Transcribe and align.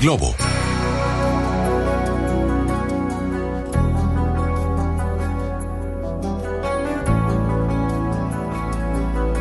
globo. 0.00 0.34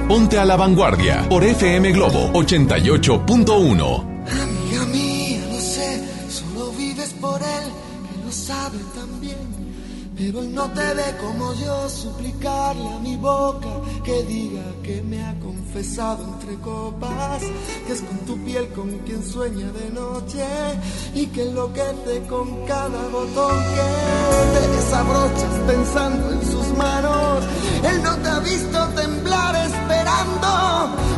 Ponte 0.08 0.38
a 0.38 0.46
la 0.46 0.56
vanguardia 0.58 1.26
por 1.30 1.44
FM 1.44 1.92
Globo 1.92 2.32
88.1. 2.34 4.04
Amiga 4.28 4.86
mía, 4.88 5.46
lo 5.52 5.60
sé, 5.60 6.04
solo 6.30 6.72
vives 6.72 7.14
por 7.22 7.40
él, 7.42 7.66
que 8.10 8.26
lo 8.26 8.32
sabe 8.32 8.80
también. 8.96 9.38
Pero 10.18 10.42
él 10.42 10.54
no 10.54 10.70
te 10.72 10.94
ve 10.94 11.16
como 11.22 11.54
yo, 11.54 11.88
suplicarle 11.88 12.90
a 12.90 13.00
mi 13.00 13.16
boca 13.16 13.70
que 14.04 14.24
diga 14.24 14.64
que 14.84 15.02
me 15.04 15.24
ha 15.24 15.40
confesado 15.40 16.39
copas, 16.58 17.42
que 17.86 17.94
es 17.94 18.02
con 18.02 18.18
tu 18.20 18.38
piel 18.44 18.70
con 18.70 18.90
quien 19.00 19.24
sueña 19.24 19.68
de 19.72 19.90
noche 19.92 20.46
y 21.14 21.28
que 21.28 21.44
enloquece 21.44 22.24
con 22.28 22.66
cada 22.66 23.08
botón 23.10 23.58
que 23.76 24.60
te 24.60 24.68
desabrochas 24.68 25.54
pensando 25.68 26.32
en 26.32 26.42
sus 26.46 26.68
manos. 26.78 27.44
Él 27.84 28.04
no 28.04 28.16
te 28.18 28.30
ha 28.30 28.40
visto 28.40 28.88
temblar 28.96 29.56
esperando 29.56 30.50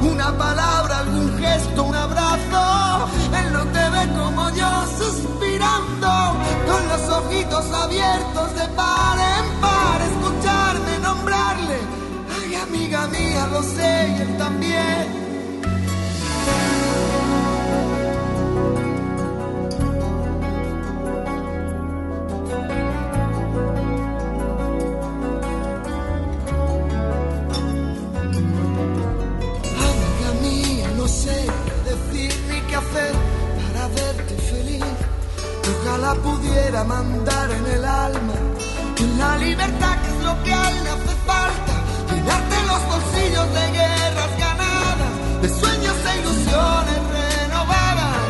una 0.03 0.37
palabra, 0.37 0.99
algún 0.99 1.37
gesto, 1.39 1.83
un 1.83 1.95
abrazo. 1.95 3.09
Él 3.39 3.53
no 3.53 3.63
te 3.65 3.89
ve 3.89 4.13
como 4.19 4.49
yo 4.51 4.69
suspirando 4.97 6.09
con 6.67 6.87
los 6.87 7.09
ojitos 7.09 7.65
abiertos 7.73 8.55
de 8.55 8.67
par 8.75 9.17
en 9.17 9.61
par, 9.61 10.01
escucharme 10.01 10.99
nombrarle. 10.99 11.77
Ay, 12.41 12.55
amiga 12.55 13.07
mía, 13.07 13.47
lo 13.47 13.63
sé 13.63 14.10
pudiera 36.71 36.83
mandar 36.85 37.51
en 37.51 37.65
el 37.65 37.83
alma 37.83 38.33
en 38.97 39.19
la 39.19 39.37
libertad 39.37 39.93
que 40.01 40.07
es 40.07 40.23
lo 40.23 40.43
que 40.43 40.53
a 40.53 40.69
él 40.69 40.83
le 40.83 40.89
hace 40.89 41.15
falta. 41.27 41.73
Llenarte 42.09 42.55
los 42.71 42.81
bolsillos 42.91 43.47
de 43.57 43.65
guerras 43.77 44.33
ganadas, 44.45 45.13
de 45.41 45.49
sueños 45.49 45.97
e 46.09 46.19
ilusiones 46.21 47.01
renovadas. 47.19 48.27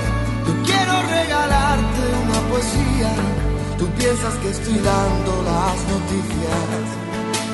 Yo 0.48 0.54
quiero 0.68 0.94
regalarte 1.18 2.02
una 2.24 2.40
poesía. 2.50 3.12
Tú 3.78 3.86
piensas 4.00 4.34
que 4.42 4.50
estoy 4.50 4.78
dando 4.92 5.32
las 5.50 5.78
noticias. 5.94 6.86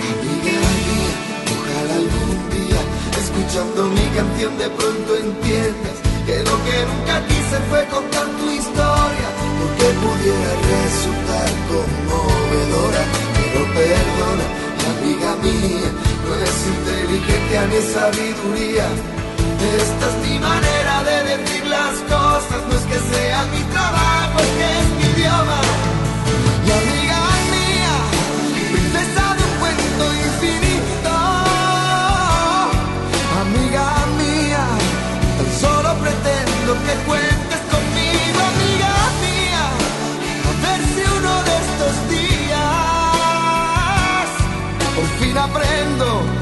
Amiga 0.07 0.57
mía, 0.85 1.13
ojalá 1.55 1.95
algún 2.03 2.39
día, 2.55 2.81
escuchando 3.23 3.79
mi 3.97 4.07
canción, 4.15 4.57
de 4.57 4.69
pronto 4.69 5.09
entiendas 5.17 5.97
que 6.27 6.37
lo 6.43 6.55
que 6.65 6.77
nunca 6.91 7.15
quise 7.27 7.57
fue 7.69 7.85
contar 7.87 8.27
tu 8.39 8.51
historia, 8.51 9.27
porque 9.59 9.87
pudiera 10.03 10.51
resultar 10.73 11.49
conmovedora. 11.71 13.01
Pero 13.37 13.59
perdona, 13.77 14.45
amiga 14.93 15.31
mía, 15.43 15.89
no 16.23 16.31
es 16.45 16.57
inteligencia 16.75 17.59
ni 17.71 17.79
sabiduría. 17.93 18.87
Esta 19.81 20.05
es 20.09 20.15
mi 20.25 20.39
manera 20.39 20.95
de 21.03 21.17
decir 21.31 21.65
las 21.65 21.95
cosas, 22.13 22.59
no 22.67 22.73
es 22.79 22.85
que 22.91 22.99
sea 23.11 23.39
mi 23.53 23.61
trabajo, 23.73 24.39
es 24.45 24.51
que 24.57 24.67
es 24.79 24.87
mi 24.97 25.05
idioma. 25.13 25.59
Y 26.65 26.69
amiga 26.81 27.21
mía, 27.53 27.93
princesa 28.71 29.25
de 29.37 29.43
un 29.49 29.53
cuento 29.61 30.03
infinito, 30.27 31.13
amiga 33.43 33.87
mía, 34.21 34.63
tan 35.37 35.49
solo 35.59 35.89
pretendo 36.03 36.71
que 36.85 36.93
cuentes 37.07 37.36
fin 45.77 46.36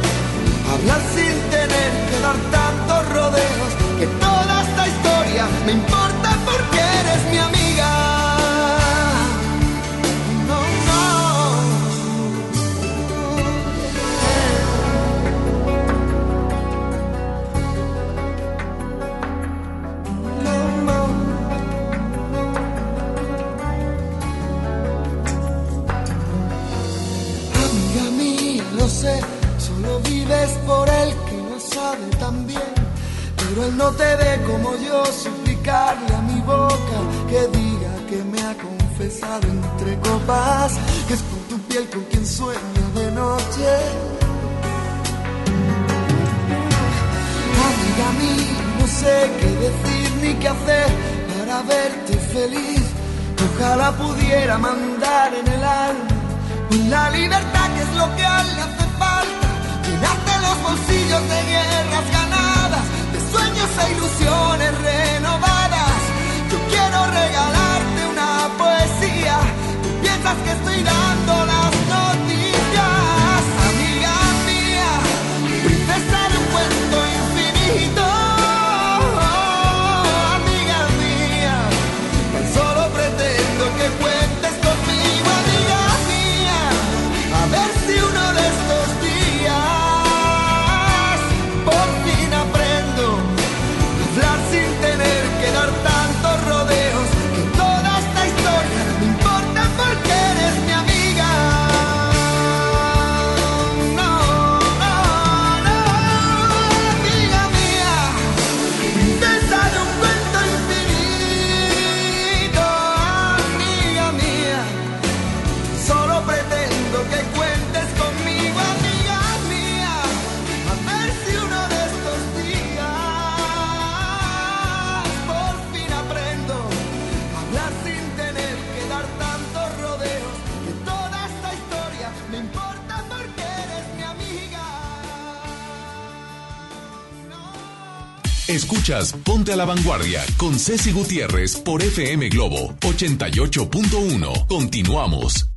Vanguardia 139.65 140.23
con 140.37 140.57
Ceci 140.59 140.91
Gutiérrez 140.91 141.57
por 141.57 141.81
FM 141.81 142.29
Globo 142.29 142.75
88.1. 142.81 144.47
Continuamos. 144.47 145.49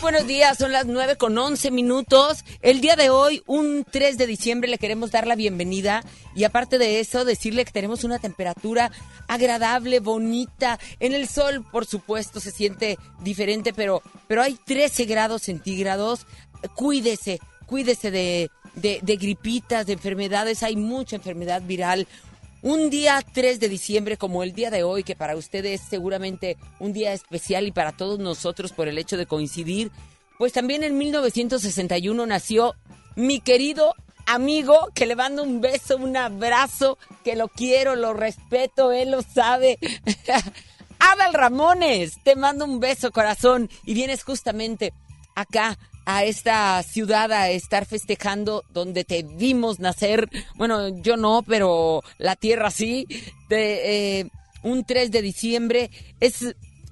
Buenos 0.00 0.26
días, 0.26 0.56
son 0.56 0.72
las 0.72 0.86
9 0.86 1.16
con 1.16 1.36
11 1.36 1.70
minutos. 1.70 2.44
El 2.62 2.80
día 2.80 2.96
de 2.96 3.10
hoy, 3.10 3.42
un 3.46 3.84
3 3.90 4.16
de 4.16 4.26
diciembre, 4.26 4.70
le 4.70 4.78
queremos 4.78 5.10
dar 5.10 5.26
la 5.26 5.34
bienvenida 5.34 6.02
y 6.34 6.44
aparte 6.44 6.78
de 6.78 7.00
eso, 7.00 7.24
decirle 7.24 7.64
que 7.64 7.72
tenemos 7.72 8.04
una 8.04 8.18
temperatura 8.18 8.90
agradable, 9.26 10.00
bonita. 10.00 10.78
En 11.00 11.12
el 11.12 11.28
sol, 11.28 11.64
por 11.70 11.84
supuesto, 11.84 12.40
se 12.40 12.52
siente 12.52 12.98
diferente, 13.20 13.72
pero, 13.72 14.02
pero 14.26 14.42
hay 14.42 14.58
13 14.64 15.04
grados 15.04 15.42
centígrados. 15.42 16.26
Cuídese, 16.74 17.38
cuídese 17.66 18.10
de, 18.10 18.50
de, 18.80 19.00
de 19.02 19.16
gripitas, 19.16 19.86
de 19.86 19.94
enfermedades, 19.94 20.62
hay 20.62 20.76
mucha 20.76 21.16
enfermedad 21.16 21.62
viral. 21.62 22.06
Un 22.60 22.90
día 22.90 23.22
3 23.32 23.60
de 23.60 23.68
diciembre, 23.68 24.16
como 24.16 24.42
el 24.42 24.52
día 24.52 24.70
de 24.70 24.82
hoy, 24.82 25.04
que 25.04 25.14
para 25.14 25.36
ustedes 25.36 25.80
es 25.80 25.88
seguramente 25.88 26.56
un 26.80 26.92
día 26.92 27.12
especial 27.12 27.66
y 27.66 27.72
para 27.72 27.92
todos 27.92 28.18
nosotros 28.18 28.72
por 28.72 28.88
el 28.88 28.98
hecho 28.98 29.16
de 29.16 29.26
coincidir, 29.26 29.92
pues 30.38 30.52
también 30.52 30.82
en 30.82 30.98
1961 30.98 32.26
nació 32.26 32.74
mi 33.14 33.40
querido 33.40 33.94
amigo, 34.26 34.90
que 34.94 35.06
le 35.06 35.16
mando 35.16 35.42
un 35.42 35.60
beso, 35.60 35.96
un 35.96 36.16
abrazo, 36.16 36.98
que 37.24 37.34
lo 37.34 37.48
quiero, 37.48 37.96
lo 37.96 38.12
respeto, 38.12 38.92
él 38.92 39.10
lo 39.10 39.22
sabe. 39.22 39.78
Adal 40.98 41.32
Ramones, 41.32 42.22
te 42.22 42.36
mando 42.36 42.64
un 42.64 42.78
beso, 42.78 43.10
corazón, 43.10 43.70
y 43.84 43.94
vienes 43.94 44.24
justamente 44.24 44.92
acá 45.34 45.78
a 46.10 46.24
esta 46.24 46.82
ciudad 46.84 47.30
a 47.32 47.50
estar 47.50 47.84
festejando 47.84 48.64
donde 48.72 49.04
te 49.04 49.24
vimos 49.24 49.78
nacer. 49.78 50.30
Bueno, 50.56 50.88
yo 51.02 51.18
no, 51.18 51.42
pero 51.46 52.02
la 52.16 52.34
tierra 52.34 52.70
sí. 52.70 53.06
De, 53.50 54.20
eh, 54.20 54.30
un 54.62 54.84
3 54.84 55.10
de 55.10 55.20
diciembre 55.20 55.90
es, 56.18 56.46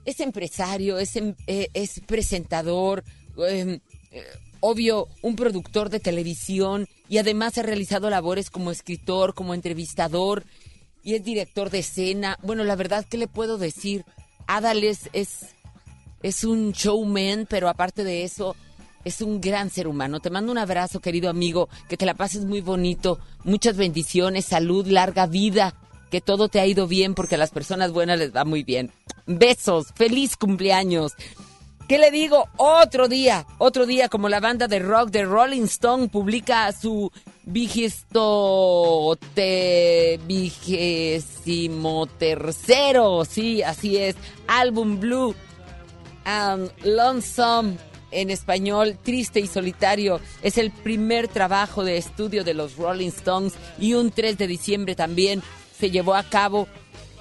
es 0.05 0.21
empresario, 0.21 0.99
es, 0.99 1.17
em- 1.17 1.35
eh, 1.47 1.69
es 1.73 2.01
presentador, 2.01 3.05
eh, 3.39 3.81
eh, 4.11 4.25
obvio, 4.61 5.09
un 5.23 5.35
productor 5.35 5.89
de 5.89 5.99
televisión 5.99 6.87
y 7.09 7.17
además 7.17 7.57
ha 7.57 7.63
realizado 7.63 8.11
labores 8.11 8.51
como 8.51 8.71
escritor, 8.71 9.33
como 9.33 9.55
entrevistador 9.55 10.45
y 11.03 11.15
es 11.15 11.25
director 11.25 11.71
de 11.71 11.79
escena. 11.79 12.39
Bueno, 12.43 12.65
la 12.65 12.77
verdad, 12.77 13.07
¿qué 13.09 13.17
le 13.17 13.29
puedo 13.29 13.57
decir? 13.57 14.05
Adal 14.47 14.85
es, 14.85 15.09
es, 15.15 15.47
es 16.23 16.45
un 16.45 16.73
showman, 16.73 17.47
pero 17.49 17.71
aparte 17.71 18.05
de 18.05 18.23
eso, 18.23 18.55
es 19.07 19.23
un 19.23 19.41
gran 19.41 19.71
ser 19.71 19.87
humano. 19.87 20.19
Te 20.19 20.31
mando 20.31 20.51
un 20.51 20.59
abrazo, 20.59 20.99
querido 20.99 21.31
amigo, 21.31 21.69
que 21.89 21.97
te 21.97 22.07
la 22.07 22.15
pases 22.15 22.45
muy 22.45 22.61
bonito, 22.61 23.21
muchas 23.45 23.77
bendiciones, 23.77 24.47
salud, 24.47 24.85
larga 24.89 25.27
vida, 25.27 25.75
que 26.11 26.21
todo 26.21 26.49
te 26.49 26.59
ha 26.59 26.67
ido 26.67 26.89
bien 26.89 27.15
porque 27.15 27.37
a 27.37 27.39
las 27.39 27.53
personas 27.53 27.93
buenas 27.93 28.19
les 28.19 28.35
va 28.35 28.45
muy 28.45 28.65
bien. 28.65 28.91
Besos, 29.27 29.93
feliz 29.95 30.37
cumpleaños. 30.37 31.13
¿Qué 31.87 31.99
le 31.99 32.11
digo? 32.11 32.49
Otro 32.57 33.07
día, 33.07 33.47
otro 33.59 33.87
día 33.87 34.09
como 34.09 34.29
la 34.29 34.41
banda 34.41 34.67
de 34.67 34.81
rock 34.81 35.11
de 35.11 35.25
Rolling 35.25 35.67
Stone 35.67 36.09
publica 36.09 36.73
su 36.73 37.13
vigesto 37.45 39.17
vigésimo 40.27 42.07
tercero, 42.19 43.25
sí, 43.25 43.63
así 43.63 43.99
es, 43.99 44.17
álbum 44.49 44.99
Blue 44.99 45.33
and 46.25 46.73
Lonesome 46.83 47.77
en 48.11 48.31
español, 48.31 48.99
triste 49.03 49.41
y 49.41 49.47
solitario. 49.47 50.21
Es 50.43 50.59
el 50.59 50.71
primer 50.71 51.29
trabajo 51.29 51.85
de 51.85 51.97
estudio 51.97 52.45
de 52.45 52.55
los 52.55 52.77
Rolling 52.77 53.09
Stones 53.09 53.55
y 53.79 53.95
un 53.95 54.11
3 54.11 54.39
de 54.39 54.47
diciembre 54.47 54.95
también 54.95 55.43
se 55.79 55.91
llevó 55.91 56.15
a 56.15 56.23
cabo. 56.25 56.69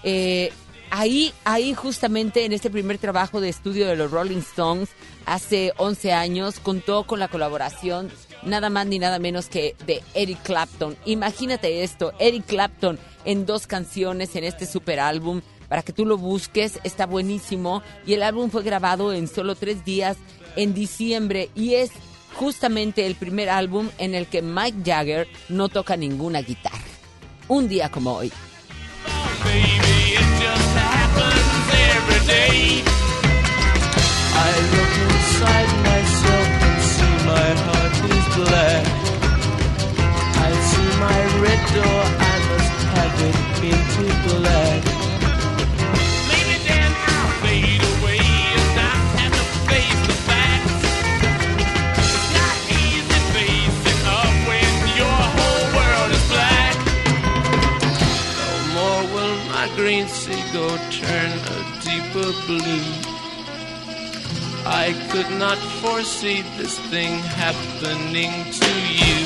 eh, 0.03 0.51
ahí, 0.91 1.33
ahí 1.43 1.73
justamente 1.73 2.45
en 2.45 2.53
este 2.53 2.69
primer 2.69 2.97
trabajo 2.97 3.41
de 3.41 3.49
estudio 3.49 3.87
de 3.87 3.95
los 3.95 4.11
Rolling 4.11 4.37
Stones, 4.37 4.89
hace 5.25 5.73
11 5.77 6.13
años, 6.13 6.59
contó 6.59 7.05
con 7.05 7.19
la 7.19 7.27
colaboración 7.27 8.11
nada 8.43 8.69
más 8.69 8.85
ni 8.85 8.99
nada 8.99 9.19
menos 9.19 9.47
que 9.47 9.75
de 9.85 10.01
Eric 10.13 10.43
Clapton. 10.43 10.95
Imagínate 11.05 11.83
esto, 11.83 12.13
Eric 12.19 12.45
Clapton 12.45 12.99
en 13.25 13.45
dos 13.45 13.67
canciones 13.67 14.35
en 14.35 14.43
este 14.43 14.65
super 14.65 14.99
álbum 14.99 15.41
para 15.67 15.81
que 15.81 15.93
tú 15.93 16.05
lo 16.05 16.17
busques, 16.17 16.79
está 16.83 17.05
buenísimo. 17.05 17.81
Y 18.05 18.13
el 18.13 18.23
álbum 18.23 18.49
fue 18.49 18.63
grabado 18.63 19.13
en 19.13 19.27
solo 19.27 19.55
tres 19.55 19.83
días 19.83 20.17
en 20.55 20.73
diciembre 20.73 21.49
y 21.55 21.75
es 21.75 21.91
justamente 22.35 23.05
el 23.05 23.15
primer 23.15 23.49
álbum 23.49 23.89
en 23.97 24.15
el 24.15 24.27
que 24.27 24.41
Mike 24.41 24.79
Jagger 24.83 25.27
no 25.49 25.69
toca 25.69 25.95
ninguna 25.95 26.41
guitarra. 26.41 26.79
Un 27.47 27.67
día 27.67 27.89
como 27.89 28.13
hoy. 28.13 28.31
My. 40.99 41.35
I 44.47 44.94
turn 60.69 61.31
a 61.55 61.59
deeper 61.85 62.29
blue. 62.47 62.85
I 64.65 64.93
could 65.11 65.29
not 65.37 65.57
foresee 65.81 66.41
this 66.57 66.79
thing 66.89 67.19
happening 67.43 68.31
to 68.59 68.71
you. 69.01 69.19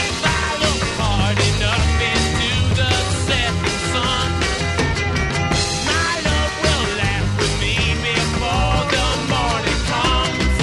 If 0.00 0.16
I 0.24 0.46
look 0.62 0.82
hard 0.98 1.38
enough 1.52 1.88
into 2.12 2.50
the 2.78 2.92
setting 3.26 3.80
sun, 3.92 4.30
my 5.90 6.12
love 6.28 6.54
will 6.64 6.86
laugh 7.02 7.28
with 7.38 7.54
me 7.62 7.76
before 8.10 8.80
the 8.94 9.06
morning 9.32 9.80
comes. 9.92 10.54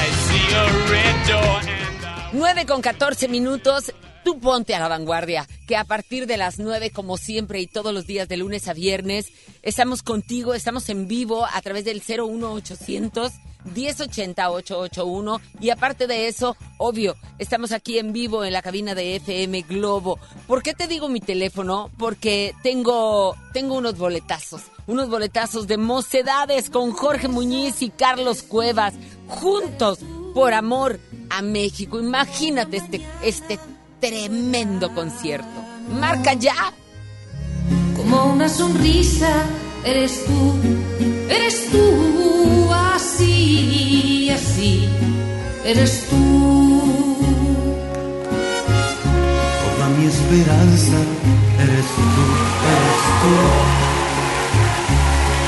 I 0.00 0.04
see 0.26 0.46
a 0.64 0.66
red 0.92 1.16
door 1.30 1.56
and 1.80 2.00
I 2.04 2.54
9 2.54 2.64
con 2.66 2.80
14 2.82 3.28
minutos. 3.28 3.92
Tú 4.24 4.38
ponte 4.38 4.74
a 4.74 4.80
la 4.80 4.88
vanguardia, 4.88 5.48
que 5.66 5.76
a 5.76 5.84
partir 5.84 6.26
de 6.26 6.36
las 6.36 6.58
9, 6.58 6.90
como 6.90 7.16
siempre 7.16 7.60
y 7.60 7.66
todos 7.66 7.92
los 7.92 8.06
días 8.06 8.28
de 8.28 8.36
lunes 8.36 8.68
a 8.68 8.72
viernes, 8.72 9.32
estamos 9.62 10.02
contigo, 10.02 10.54
estamos 10.54 10.88
en 10.88 11.08
vivo 11.08 11.44
a 11.44 11.60
través 11.60 11.84
del 11.84 12.02
01800 12.06 13.32
1080 13.64 14.50
881 14.50 15.40
y 15.60 15.70
aparte 15.70 16.06
de 16.06 16.28
eso, 16.28 16.56
obvio, 16.78 17.16
estamos 17.38 17.72
aquí 17.72 17.98
en 17.98 18.12
vivo 18.12 18.44
en 18.44 18.52
la 18.52 18.62
cabina 18.62 18.94
de 18.94 19.16
FM 19.16 19.62
Globo. 19.62 20.18
¿Por 20.46 20.62
qué 20.62 20.74
te 20.74 20.88
digo 20.88 21.08
mi 21.08 21.20
teléfono? 21.20 21.90
Porque 21.98 22.54
tengo 22.62 23.36
tengo 23.52 23.76
unos 23.76 23.96
boletazos, 23.96 24.62
unos 24.86 25.08
boletazos 25.08 25.66
de 25.66 25.76
mocedades 25.76 26.70
con 26.70 26.92
Jorge 26.92 27.28
Muñiz 27.28 27.82
y 27.82 27.90
Carlos 27.90 28.42
Cuevas 28.42 28.94
juntos 29.28 30.00
por 30.34 30.54
amor 30.54 30.98
a 31.30 31.42
México. 31.42 32.00
Imagínate 32.00 32.78
este 32.78 33.06
este 33.22 33.58
tremendo 34.02 34.92
concierto. 34.92 35.58
Marca 35.88 36.34
ya. 36.34 36.72
como 37.96 38.32
una 38.32 38.48
sonrisa, 38.48 39.30
eres 39.84 40.24
tú, 40.26 40.54
eres 41.30 41.70
tú, 41.70 42.68
así, 42.94 44.28
así, 44.30 44.88
eres 45.64 46.04
tú. 46.10 46.82
Toda 49.62 49.88
mi 49.96 50.06
esperanza 50.06 50.98
eres 51.62 51.86
tú, 51.96 52.24
eres 52.72 53.04
tú. 53.20 53.34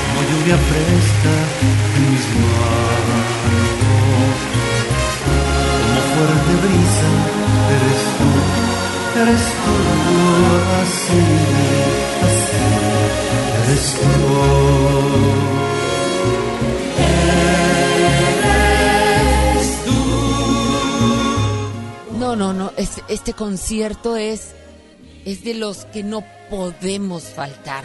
Como 0.07 0.21
lluvia 0.31 0.59
fresca 0.71 1.35
en 1.97 2.03
mis 2.11 2.27
manos. 2.39 3.27
Como 5.83 6.01
fuerte 6.13 6.53
brisa 6.63 7.11
eres 7.75 8.03
tú, 8.05 8.14
eres 9.23 9.41
tú. 9.41 9.75
Así, 10.83 11.21
así, 12.27 12.63
eres 13.71 13.95
tú. 14.01 15.05
No, 22.19 22.37
no, 22.37 22.53
no, 22.53 22.73
es- 22.77 23.03
este 23.09 23.33
concierto 23.33 24.17
es 24.17 24.53
es 25.25 25.43
de 25.43 25.55
los 25.55 25.87
que 25.87 26.03
no 26.03 26.23
podemos 26.51 27.23
faltar. 27.25 27.85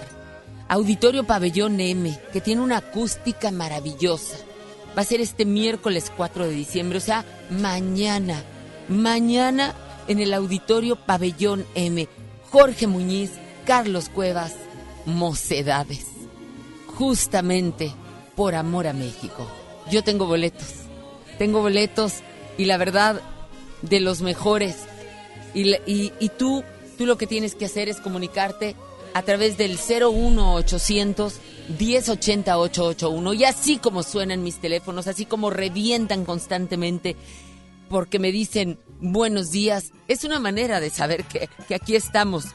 Auditorio 0.68 1.24
Pabellón 1.24 1.80
M, 1.80 2.20
que 2.34 2.42
tiene 2.42 2.62
una 2.62 2.78
acústica 2.78 3.50
maravillosa. 3.50 4.36
Va 4.98 5.04
a 5.04 5.06
ser 5.06 5.22
este 5.22 5.46
miércoles 5.46 6.12
4 6.18 6.46
de 6.46 6.52
diciembre, 6.52 6.98
o 6.98 7.02
sea, 7.02 7.24
mañana. 7.50 8.44
Mañana 8.90 9.74
en 10.10 10.20
el 10.20 10.34
Auditorio 10.34 10.98
Pabellón 10.98 11.66
M. 11.76 12.10
Jorge 12.52 12.88
Muñiz, 12.88 13.32
Carlos 13.66 14.10
Cuevas, 14.10 14.56
Mocedades. 15.06 16.06
Justamente 16.88 17.94
por 18.36 18.56
amor 18.56 18.88
a 18.88 18.94
México. 18.94 19.48
Yo 19.90 20.04
tengo 20.04 20.26
boletos. 20.26 20.68
Tengo 21.38 21.62
boletos 21.62 22.16
y 22.58 22.66
la 22.66 22.78
verdad, 22.78 23.22
de 23.84 24.00
los 24.00 24.22
mejores. 24.22 24.76
Y, 25.54 25.76
y, 25.86 26.30
tú, 26.38 26.64
tú 26.98 27.06
lo 27.06 27.18
que 27.18 27.28
tienes 27.28 27.56
que 27.56 27.66
hacer 27.66 27.88
es 27.88 28.02
comunicarte 28.02 28.76
a 29.14 29.22
través 29.22 29.58
del 29.58 29.78
01800 29.78 31.40
1080 31.80 32.58
881 32.58 33.34
y 33.34 33.44
así 33.46 33.78
como 33.78 34.02
suenan 34.02 34.44
mis 34.44 34.58
teléfonos, 34.58 35.08
así 35.08 35.26
como 35.26 35.52
revientan 35.52 36.26
constantemente 36.26 37.16
porque 37.90 38.20
me 38.20 38.32
dicen 38.32 38.80
buenos 39.02 39.52
días, 39.52 39.92
es 40.08 40.24
una 40.24 40.40
manera 40.40 40.80
de 40.80 40.90
saber 40.90 41.26
que, 41.26 41.50
que 41.68 41.76
aquí 41.76 41.96
estamos. 41.96 42.46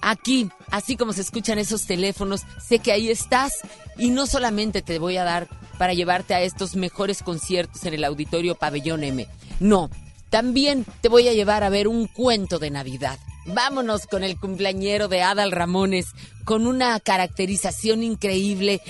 Aquí, 0.00 0.48
así 0.70 0.96
como 0.96 1.12
se 1.12 1.22
escuchan 1.22 1.58
esos 1.58 1.86
teléfonos, 1.86 2.42
sé 2.64 2.78
que 2.78 2.92
ahí 2.92 3.10
estás 3.10 3.52
y 3.96 4.10
no 4.10 4.26
solamente 4.26 4.80
te 4.80 4.98
voy 4.98 5.16
a 5.16 5.24
dar 5.24 5.48
para 5.76 5.94
llevarte 5.94 6.34
a 6.34 6.40
estos 6.40 6.76
mejores 6.76 7.22
conciertos 7.22 7.84
en 7.84 7.94
el 7.94 8.04
Auditorio 8.04 8.54
Pabellón 8.54 9.04
M. 9.04 9.26
No, 9.60 9.90
también 10.30 10.84
te 11.00 11.08
voy 11.08 11.28
a 11.28 11.32
llevar 11.32 11.64
a 11.64 11.70
ver 11.70 11.88
un 11.88 12.06
cuento 12.06 12.58
de 12.58 12.70
Navidad. 12.70 13.18
Vámonos 13.46 14.06
con 14.06 14.24
el 14.24 14.38
cumpleañero 14.38 15.08
de 15.08 15.22
Adal 15.22 15.52
Ramones, 15.52 16.06
con 16.44 16.66
una 16.66 17.00
caracterización 17.00 18.02
increíble, 18.02 18.82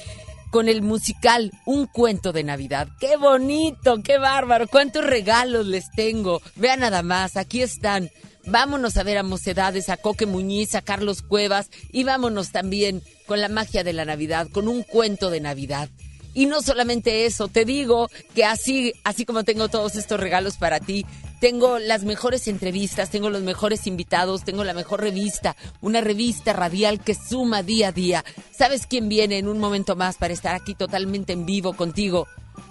con 0.50 0.68
el 0.68 0.82
musical 0.82 1.52
Un 1.64 1.86
cuento 1.86 2.32
de 2.32 2.44
Navidad. 2.44 2.88
¡Qué 3.00 3.16
bonito! 3.16 4.02
¡Qué 4.02 4.18
bárbaro! 4.18 4.66
¿Cuántos 4.68 5.04
regalos 5.04 5.66
les 5.66 5.90
tengo? 5.90 6.40
Vean 6.56 6.80
nada 6.80 7.02
más, 7.02 7.36
aquí 7.36 7.62
están. 7.62 8.10
Vámonos 8.46 8.96
a 8.96 9.02
ver 9.02 9.18
a 9.18 9.22
Mocedades, 9.22 9.90
a 9.90 9.98
Coque 9.98 10.24
Muñiz, 10.24 10.74
a 10.74 10.82
Carlos 10.82 11.22
Cuevas 11.22 11.70
y 11.92 12.04
vámonos 12.04 12.50
también 12.50 13.02
con 13.26 13.40
la 13.40 13.48
magia 13.48 13.84
de 13.84 13.92
la 13.92 14.06
Navidad, 14.06 14.48
con 14.50 14.68
un 14.68 14.82
cuento 14.82 15.30
de 15.30 15.40
Navidad. 15.40 15.90
Y 16.32 16.46
no 16.46 16.62
solamente 16.62 17.26
eso, 17.26 17.48
te 17.48 17.64
digo 17.64 18.08
que 18.34 18.44
así, 18.44 18.92
así 19.04 19.24
como 19.24 19.44
tengo 19.44 19.68
todos 19.68 19.96
estos 19.96 20.20
regalos 20.20 20.56
para 20.56 20.80
ti, 20.80 21.04
tengo 21.40 21.78
las 21.78 22.04
mejores 22.04 22.48
entrevistas, 22.48 23.10
tengo 23.10 23.30
los 23.30 23.42
mejores 23.42 23.86
invitados, 23.86 24.44
tengo 24.44 24.64
la 24.64 24.74
mejor 24.74 25.00
revista, 25.00 25.56
una 25.80 26.00
revista 26.00 26.52
radial 26.52 27.00
que 27.00 27.14
suma 27.14 27.62
día 27.62 27.88
a 27.88 27.92
día. 27.92 28.24
¿Sabes 28.50 28.86
quién 28.86 29.08
viene 29.08 29.38
en 29.38 29.48
un 29.48 29.58
momento 29.58 29.96
más 29.96 30.16
para 30.16 30.34
estar 30.34 30.54
aquí 30.54 30.74
totalmente 30.74 31.32
en 31.32 31.46
vivo 31.46 31.74
contigo? 31.74 32.26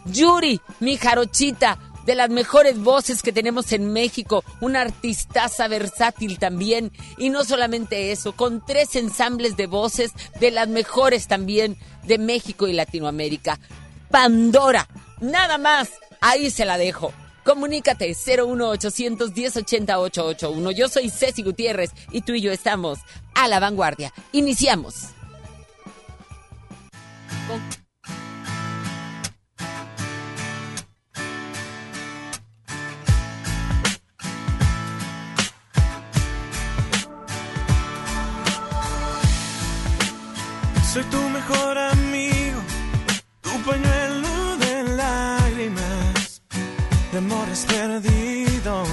Yuri, 0.05 0.59
mi 0.79 0.97
jarochita, 0.97 1.77
de 2.05 2.15
las 2.15 2.29
mejores 2.29 2.79
voces 2.79 3.21
que 3.21 3.33
tenemos 3.33 3.73
en 3.73 3.91
México, 3.91 4.43
una 4.61 4.79
artistaza 4.79 5.67
versátil 5.67 6.39
también, 6.39 6.93
y 7.17 7.29
no 7.29 7.43
solamente 7.43 8.13
eso, 8.13 8.31
con 8.31 8.65
tres 8.65 8.95
ensambles 8.95 9.57
de 9.57 9.67
voces 9.67 10.11
de 10.39 10.51
las 10.51 10.69
mejores 10.69 11.27
también 11.27 11.77
de 12.03 12.17
México 12.17 12.67
y 12.67 12.73
Latinoamérica. 12.73 13.59
Pandora, 14.09 14.87
nada 15.19 15.57
más, 15.57 15.89
ahí 16.21 16.49
se 16.49 16.63
la 16.63 16.77
dejo. 16.77 17.11
Comunícate 17.47 18.13
01800 18.13 19.31
1080 19.33 19.99
881. 19.99 20.71
Yo 20.71 20.89
soy 20.89 21.09
Ceci 21.09 21.43
Gutiérrez 21.43 21.91
y 22.11 22.19
tú 22.19 22.33
y 22.33 22.41
yo 22.41 22.51
estamos 22.51 22.99
a 23.35 23.47
la 23.47 23.61
vanguardia. 23.61 24.11
Iniciamos. 24.33 25.11
Soy 40.91 41.03
tu 41.03 41.21
mejor 41.29 41.77
de 47.17 47.25
amores 47.25 47.65
perdidos. 47.65 48.87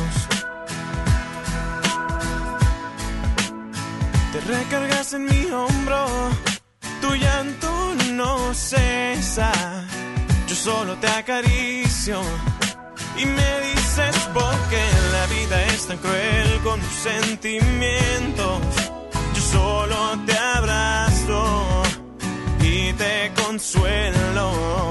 Te 4.33 4.41
recargas 4.41 5.13
en 5.13 5.25
mi 5.27 5.51
hombro, 5.51 6.07
tu 7.03 7.15
llanto 7.15 7.95
no 8.13 8.55
cesa. 8.55 9.53
Yo 10.49 10.55
solo 10.55 10.97
te 10.97 11.09
acaricio 11.09 12.23
y 13.19 13.27
me 13.27 13.61
dices 13.69 14.17
por 14.33 14.55
qué 14.71 14.85
la 15.13 15.27
vida 15.27 15.67
es 15.67 15.87
tan 15.87 15.99
cruel 15.99 16.61
con 16.63 16.81
tus 16.81 16.99
sentimientos. 17.11 18.61
Yo 19.35 19.43
solo 19.43 20.19
te 20.27 20.37
abrazo 20.37 21.83
y 22.61 22.93
te 22.95 23.33
consuelo. 23.43 24.91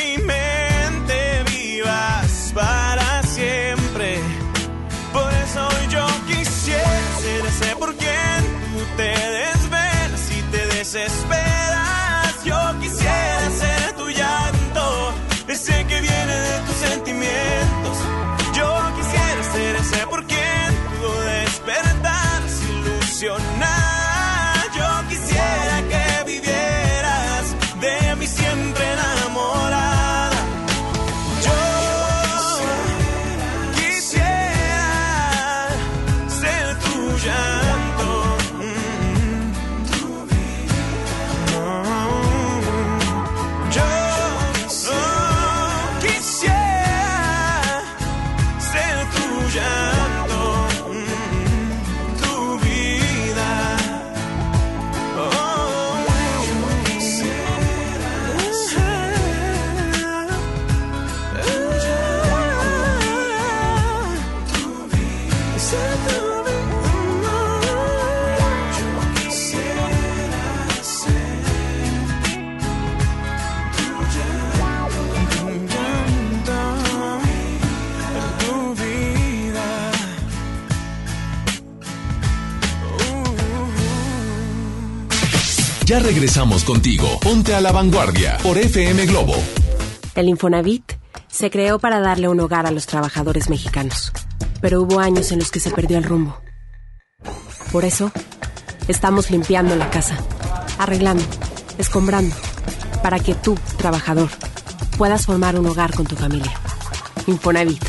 Ya 85.91 85.99
regresamos 85.99 86.63
contigo. 86.63 87.19
Ponte 87.19 87.53
a 87.53 87.59
la 87.59 87.73
vanguardia 87.73 88.37
por 88.41 88.57
FM 88.57 89.07
Globo. 89.07 89.35
El 90.15 90.29
Infonavit 90.29 90.93
se 91.27 91.51
creó 91.51 91.79
para 91.79 91.99
darle 91.99 92.29
un 92.29 92.39
hogar 92.39 92.65
a 92.65 92.71
los 92.71 92.85
trabajadores 92.85 93.49
mexicanos, 93.49 94.13
pero 94.61 94.81
hubo 94.81 95.01
años 95.01 95.33
en 95.33 95.39
los 95.39 95.51
que 95.51 95.59
se 95.59 95.69
perdió 95.69 95.97
el 95.97 96.05
rumbo. 96.05 96.39
Por 97.73 97.83
eso, 97.83 98.09
estamos 98.87 99.31
limpiando 99.31 99.75
la 99.75 99.89
casa, 99.89 100.17
arreglando, 100.79 101.25
escombrando, 101.77 102.33
para 103.03 103.19
que 103.19 103.35
tú, 103.35 103.59
trabajador, 103.77 104.29
puedas 104.97 105.25
formar 105.25 105.59
un 105.59 105.65
hogar 105.65 105.93
con 105.93 106.05
tu 106.05 106.15
familia. 106.15 106.53
Infonavit, 107.27 107.83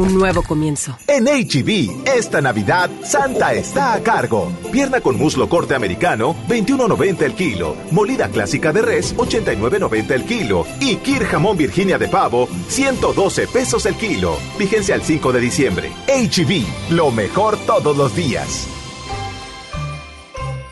un 0.00 0.14
nuevo 0.14 0.42
comienzo. 0.42 0.96
En 1.06 1.24
HB, 1.26 2.06
esta 2.06 2.40
Navidad, 2.40 2.90
Santa 3.04 3.52
está 3.52 3.92
a 3.92 4.02
cargo. 4.02 4.50
Pierna 4.72 5.00
con 5.00 5.16
muslo 5.16 5.48
corte 5.48 5.74
americano, 5.74 6.34
21.90 6.48 7.22
el 7.22 7.34
kilo. 7.34 7.76
Molida 7.90 8.28
clásica 8.28 8.72
de 8.72 8.82
res, 8.82 9.14
89.90 9.16 10.10
el 10.12 10.24
kilo. 10.24 10.66
Y 10.80 10.96
Kir 10.96 11.24
jamón 11.24 11.56
Virginia 11.56 11.98
de 11.98 12.08
pavo, 12.08 12.48
112 12.68 13.46
pesos 13.48 13.86
el 13.86 13.94
kilo. 13.96 14.36
Vigencia 14.58 14.94
al 14.94 15.02
5 15.02 15.32
de 15.32 15.40
diciembre. 15.40 15.92
HB, 16.06 16.92
lo 16.94 17.10
mejor 17.10 17.56
todos 17.66 17.96
los 17.96 18.14
días. 18.16 18.79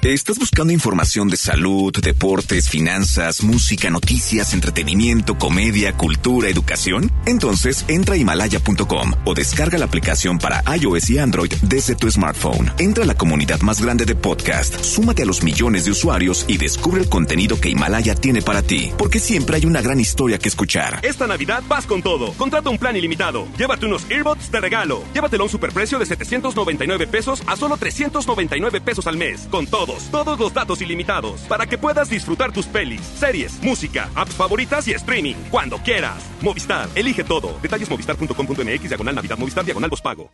¿Estás 0.08 0.38
buscando 0.38 0.72
información 0.72 1.28
de 1.28 1.36
salud, 1.36 1.92
deportes, 1.92 2.70
finanzas, 2.70 3.42
música, 3.42 3.90
noticias, 3.90 4.54
entretenimiento, 4.54 5.36
comedia, 5.36 5.98
cultura, 5.98 6.48
educación? 6.48 7.12
Entonces 7.26 7.84
entra 7.88 8.14
a 8.14 8.16
himalaya.com 8.16 9.12
o 9.26 9.34
descarga 9.34 9.76
la 9.76 9.84
aplicación 9.84 10.38
para 10.38 10.64
iOS 10.78 11.10
y 11.10 11.18
Android 11.18 11.52
desde 11.60 11.94
tu 11.94 12.10
smartphone. 12.10 12.72
Entra 12.78 13.04
a 13.04 13.06
la 13.06 13.16
comunidad 13.16 13.60
más 13.60 13.82
grande 13.82 14.06
de 14.06 14.14
podcast, 14.14 14.82
súmate 14.82 15.24
a 15.24 15.26
los 15.26 15.42
millones 15.42 15.84
de 15.84 15.90
usuarios 15.90 16.46
y 16.48 16.56
descubre 16.56 17.02
el 17.02 17.10
contenido 17.10 17.60
que 17.60 17.68
Himalaya 17.68 18.14
tiene 18.14 18.40
para 18.40 18.62
ti, 18.62 18.90
porque 18.96 19.20
siempre 19.20 19.56
hay 19.56 19.66
una 19.66 19.82
gran 19.82 20.00
historia 20.00 20.38
que 20.38 20.48
escuchar. 20.48 21.00
Esta 21.02 21.26
Navidad 21.26 21.62
vas 21.68 21.84
con 21.84 22.00
todo. 22.00 22.32
Contrata 22.32 22.70
un 22.70 22.78
plan 22.78 22.96
ilimitado. 22.96 23.46
Llévate 23.58 23.84
unos 23.84 24.10
earbuds 24.10 24.50
de 24.50 24.58
regalo. 24.58 25.04
Llévatelo 25.12 25.42
a 25.42 25.46
un 25.48 25.50
superprecio 25.50 25.98
de 25.98 26.06
799 26.06 27.06
pesos 27.08 27.42
a 27.46 27.56
solo 27.56 27.76
399 27.76 28.80
pesos 28.80 29.06
al 29.06 29.18
mes. 29.18 29.46
Con 29.50 29.66
todos, 29.98 30.10
todos 30.10 30.38
los 30.38 30.54
datos 30.54 30.80
ilimitados. 30.80 31.40
Para 31.42 31.66
que 31.66 31.78
puedas 31.78 32.08
disfrutar 32.08 32.52
tus 32.52 32.66
pelis, 32.66 33.00
series, 33.00 33.62
música, 33.62 34.08
apps 34.14 34.34
favoritas 34.34 34.86
y 34.88 34.92
streaming. 34.92 35.34
Cuando 35.50 35.78
quieras. 35.78 36.24
Movistar, 36.40 36.88
elige 36.94 37.24
todo. 37.24 37.58
Detalles 37.62 37.90
movistar.com.mx, 37.90 38.88
diagonal 38.88 39.14
Navidad, 39.14 39.38
Movistar, 39.38 39.64
diagonal 39.64 39.90
pago. 40.02 40.30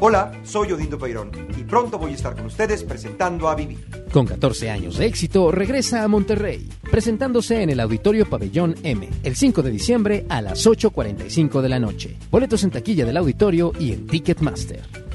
Hola, 0.00 0.32
soy 0.44 0.72
Odindo 0.72 0.98
Peirón 0.98 1.30
y 1.56 1.62
pronto 1.62 1.98
voy 1.98 2.12
a 2.12 2.14
estar 2.14 2.34
con 2.34 2.46
ustedes 2.46 2.82
presentando 2.82 3.48
a 3.48 3.54
Vivir. 3.54 3.86
Con 4.12 4.26
14 4.26 4.70
años 4.70 4.98
de 4.98 5.06
éxito, 5.06 5.50
regresa 5.50 6.02
a 6.02 6.08
Monterrey, 6.08 6.68
presentándose 6.90 7.62
en 7.62 7.70
el 7.70 7.80
Auditorio 7.80 8.28
Pabellón 8.28 8.74
M, 8.82 9.08
el 9.22 9.36
5 9.36 9.62
de 9.62 9.70
diciembre 9.70 10.26
a 10.28 10.42
las 10.42 10.66
8.45 10.66 11.60
de 11.60 11.68
la 11.68 11.78
noche. 11.78 12.16
Boletos 12.30 12.64
en 12.64 12.70
taquilla 12.70 13.06
del 13.06 13.16
auditorio 13.16 13.72
y 13.78 13.92
en 13.92 14.06
Ticketmaster. 14.06 14.82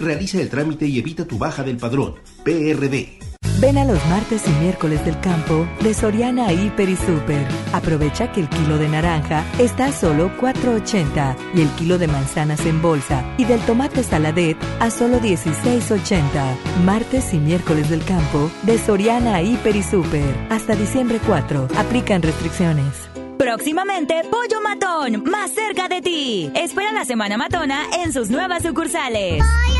Realiza 0.00 0.40
el 0.40 0.48
trámite 0.48 0.86
y 0.86 0.98
evita 0.98 1.26
tu 1.26 1.36
baja 1.36 1.62
del 1.62 1.76
padrón. 1.76 2.14
PRD. 2.42 3.18
Ven 3.60 3.76
a 3.76 3.84
los 3.84 4.02
martes 4.06 4.42
y 4.46 4.50
miércoles 4.62 5.04
del 5.04 5.20
campo 5.20 5.68
de 5.82 5.92
Soriana 5.92 6.50
Hiper 6.50 6.88
y 6.88 6.96
Super. 6.96 7.46
Aprovecha 7.74 8.32
que 8.32 8.40
el 8.40 8.48
kilo 8.48 8.78
de 8.78 8.88
naranja 8.88 9.44
está 9.58 9.86
a 9.86 9.92
solo 9.92 10.30
4.80 10.40 11.36
y 11.54 11.60
el 11.60 11.68
kilo 11.72 11.98
de 11.98 12.08
manzanas 12.08 12.64
en 12.64 12.80
bolsa 12.80 13.22
y 13.36 13.44
del 13.44 13.60
tomate 13.60 14.02
saladet 14.02 14.56
a 14.80 14.90
solo 14.90 15.20
16.80. 15.20 16.22
Martes 16.86 17.34
y 17.34 17.38
miércoles 17.38 17.90
del 17.90 18.02
campo 18.02 18.50
de 18.62 18.78
Soriana 18.78 19.42
Hiper 19.42 19.76
y 19.76 19.82
Super. 19.82 20.34
Hasta 20.48 20.74
diciembre 20.74 21.20
4. 21.26 21.68
Aplican 21.76 22.22
restricciones. 22.22 23.10
Próximamente, 23.36 24.22
Pollo 24.30 24.60
Matón, 24.62 25.24
más 25.24 25.50
cerca 25.52 25.88
de 25.88 26.00
ti. 26.00 26.50
Espera 26.54 26.92
la 26.92 27.04
Semana 27.04 27.36
Matona 27.36 27.84
en 28.02 28.12
sus 28.12 28.30
nuevas 28.30 28.62
sucursales. 28.62 29.42
Pollo 29.42 29.79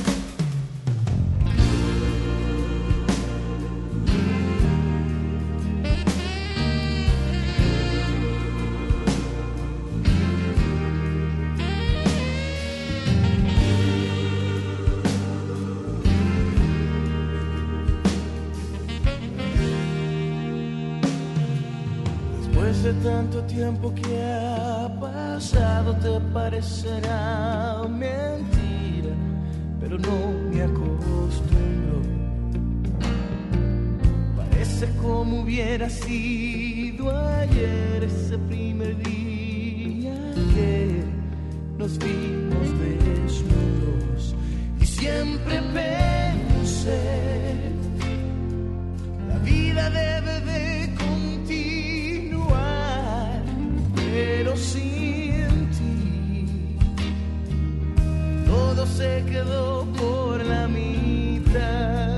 tiempo 23.81 23.93
que 23.95 24.21
ha 24.23 24.89
pasado 24.99 25.95
te 25.95 26.19
parecerá 26.33 27.83
mentira, 27.89 29.13
pero 29.79 29.97
no 29.97 30.49
me 30.51 30.61
acostumbro. 30.61 32.01
Parece 34.37 34.87
como 35.01 35.41
hubiera 35.41 35.89
sido 35.89 37.09
ayer 37.09 38.03
ese 38.03 38.37
primer 38.37 38.95
día 39.03 40.13
que 40.53 41.03
nos 41.77 41.97
vimos 41.97 42.67
desnudos 42.79 44.35
y 44.79 44.85
siempre 44.85 45.59
pensé 45.73 47.01
la 49.27 49.37
vida 49.39 49.89
debe 49.89 50.41
de 50.41 50.80
se 58.85 59.23
quedó 59.25 59.85
por 59.97 60.43
la 60.43 60.67
mitad. 60.67 62.10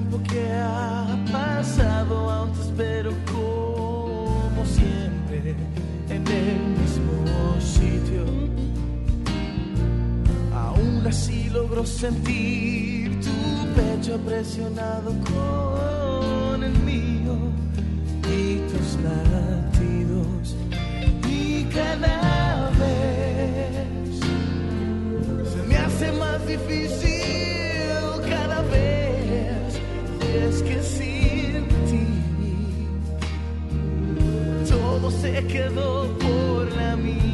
Tiempo 0.00 0.20
que 0.28 0.52
ha 0.52 1.06
pasado, 1.30 2.30
aún 2.30 2.52
te 2.52 2.60
espero 2.60 3.12
como 3.30 4.64
siempre 4.64 5.54
en 6.08 6.26
el 6.26 6.58
mismo 6.80 7.60
sitio. 7.60 8.24
Aún 10.54 11.06
así 11.06 11.50
logro 11.50 11.84
sentir 11.84 13.20
tu 13.20 13.30
pecho 13.76 14.18
presionado 14.20 15.12
con 15.32 16.64
el 16.64 16.76
mío 16.80 17.36
y 18.32 18.58
tus 18.70 18.96
latidos. 19.04 20.56
Y 21.28 21.64
cada 21.64 22.70
vez 22.80 24.20
se 25.52 25.62
me 25.68 25.76
hace 25.76 26.12
más 26.12 26.46
difícil 26.46 27.09
se 35.10 35.44
quedó 35.46 36.06
por 36.18 36.76
la 36.76 36.96
mitad. 36.96 37.29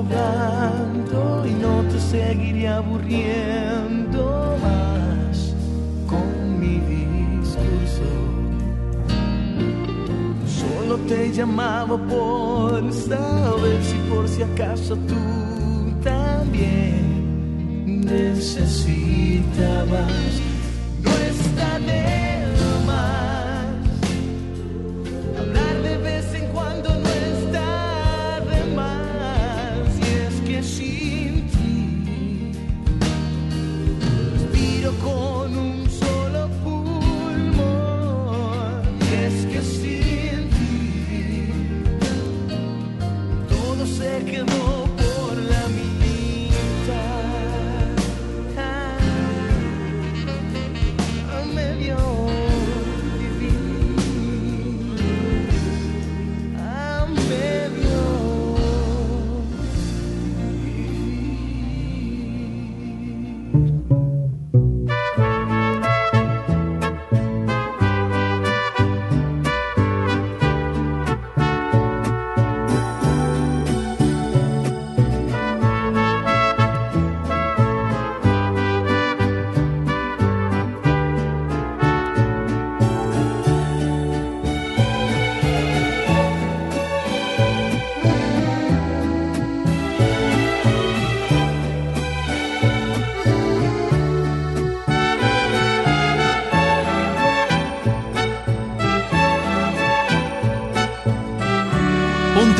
Y 0.00 1.54
no 1.60 1.82
te 1.90 1.98
seguiré 1.98 2.68
aburriendo 2.68 4.56
más 4.62 5.54
con 6.06 6.60
mi 6.60 6.78
discurso. 6.78 8.06
Solo 10.46 10.98
te 11.08 11.32
llamaba 11.32 11.96
por 11.96 12.92
saber 12.92 13.82
si 13.82 13.96
por 14.08 14.28
si 14.28 14.42
acaso 14.42 14.94
tú 14.94 15.17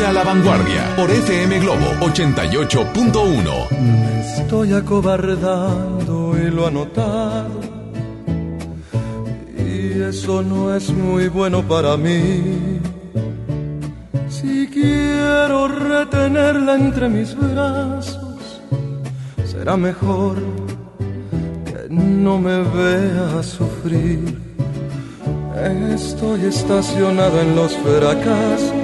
a 0.09 0.13
la 0.13 0.23
vanguardia 0.23 0.95
por 0.95 1.11
FM 1.11 1.59
Globo 1.59 1.85
88.1. 1.99 3.69
Me 3.79 4.21
estoy 4.21 4.73
acobardando 4.73 6.35
y 6.35 6.49
lo 6.49 6.65
ha 6.65 6.71
notado. 6.71 7.59
Y 9.55 10.01
eso 10.01 10.41
no 10.41 10.73
es 10.73 10.89
muy 10.89 11.27
bueno 11.27 11.61
para 11.61 11.95
mí. 11.95 12.79
Si 14.29 14.67
quiero 14.67 15.67
retenerla 15.67 16.73
entre 16.75 17.07
mis 17.07 17.35
brazos, 17.35 18.61
será 19.45 19.77
mejor 19.77 20.37
que 21.65 21.87
no 21.93 22.39
me 22.39 22.63
vea 22.63 23.43
sufrir. 23.43 24.39
Estoy 25.93 26.45
estacionado 26.45 27.41
en 27.41 27.55
los 27.55 27.77
fracasos 27.77 28.78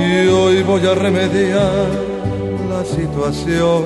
y 0.00 0.28
hoy 0.28 0.62
voy 0.62 0.86
a 0.86 0.94
remediar 0.94 1.88
la 2.68 2.84
situación. 2.84 3.84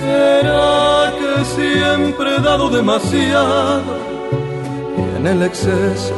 ¿Será 0.00 1.12
que 1.18 1.44
siempre 1.44 2.36
he 2.36 2.40
dado 2.40 2.70
demasiado 2.70 3.82
y 4.98 5.16
en 5.18 5.26
el 5.26 5.42
exceso 5.42 6.14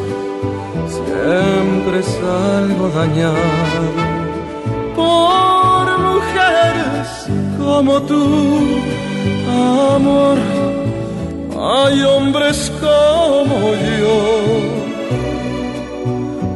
siempre 0.88 2.02
salgo 2.02 2.88
dañado? 3.00 3.84
Por 4.94 5.86
mujeres 6.08 7.08
como 7.58 8.02
tú, 8.02 8.24
amor, 9.48 10.38
hay 11.60 12.02
hombres 12.02 12.72
como 12.80 13.74
yo 13.98 14.82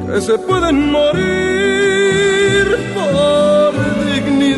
que 0.06 0.20
se 0.20 0.38
pueden 0.38 0.90
morir 0.92 1.55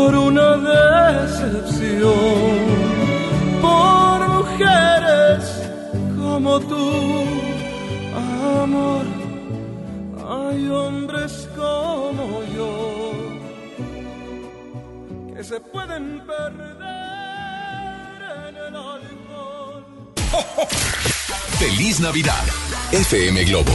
por 0.00 0.14
una 0.14 0.56
decepción, 0.72 2.20
por 3.60 4.18
mujeres 4.36 5.42
como 6.18 6.58
tú, 6.60 7.24
amor. 8.62 9.04
Hay 10.36 10.68
hombres 10.68 11.48
como 11.54 12.42
yo 12.56 12.72
que 15.34 15.42
se 15.44 15.60
pueden 15.60 16.04
perder 16.30 18.16
en 18.48 18.56
el 18.56 18.74
alcohol. 18.96 19.84
Feliz 21.58 22.00
Navidad. 22.00 22.44
FM 22.92 23.44
Globo. 23.44 23.74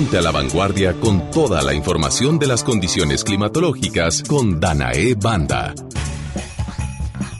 Ponte 0.00 0.16
a 0.16 0.22
la 0.22 0.30
vanguardia 0.30 0.94
con 0.94 1.30
toda 1.30 1.60
la 1.60 1.74
información 1.74 2.38
de 2.38 2.46
las 2.46 2.64
condiciones 2.64 3.22
climatológicas 3.22 4.22
con 4.22 4.58
Danae 4.58 5.14
Banda. 5.14 5.74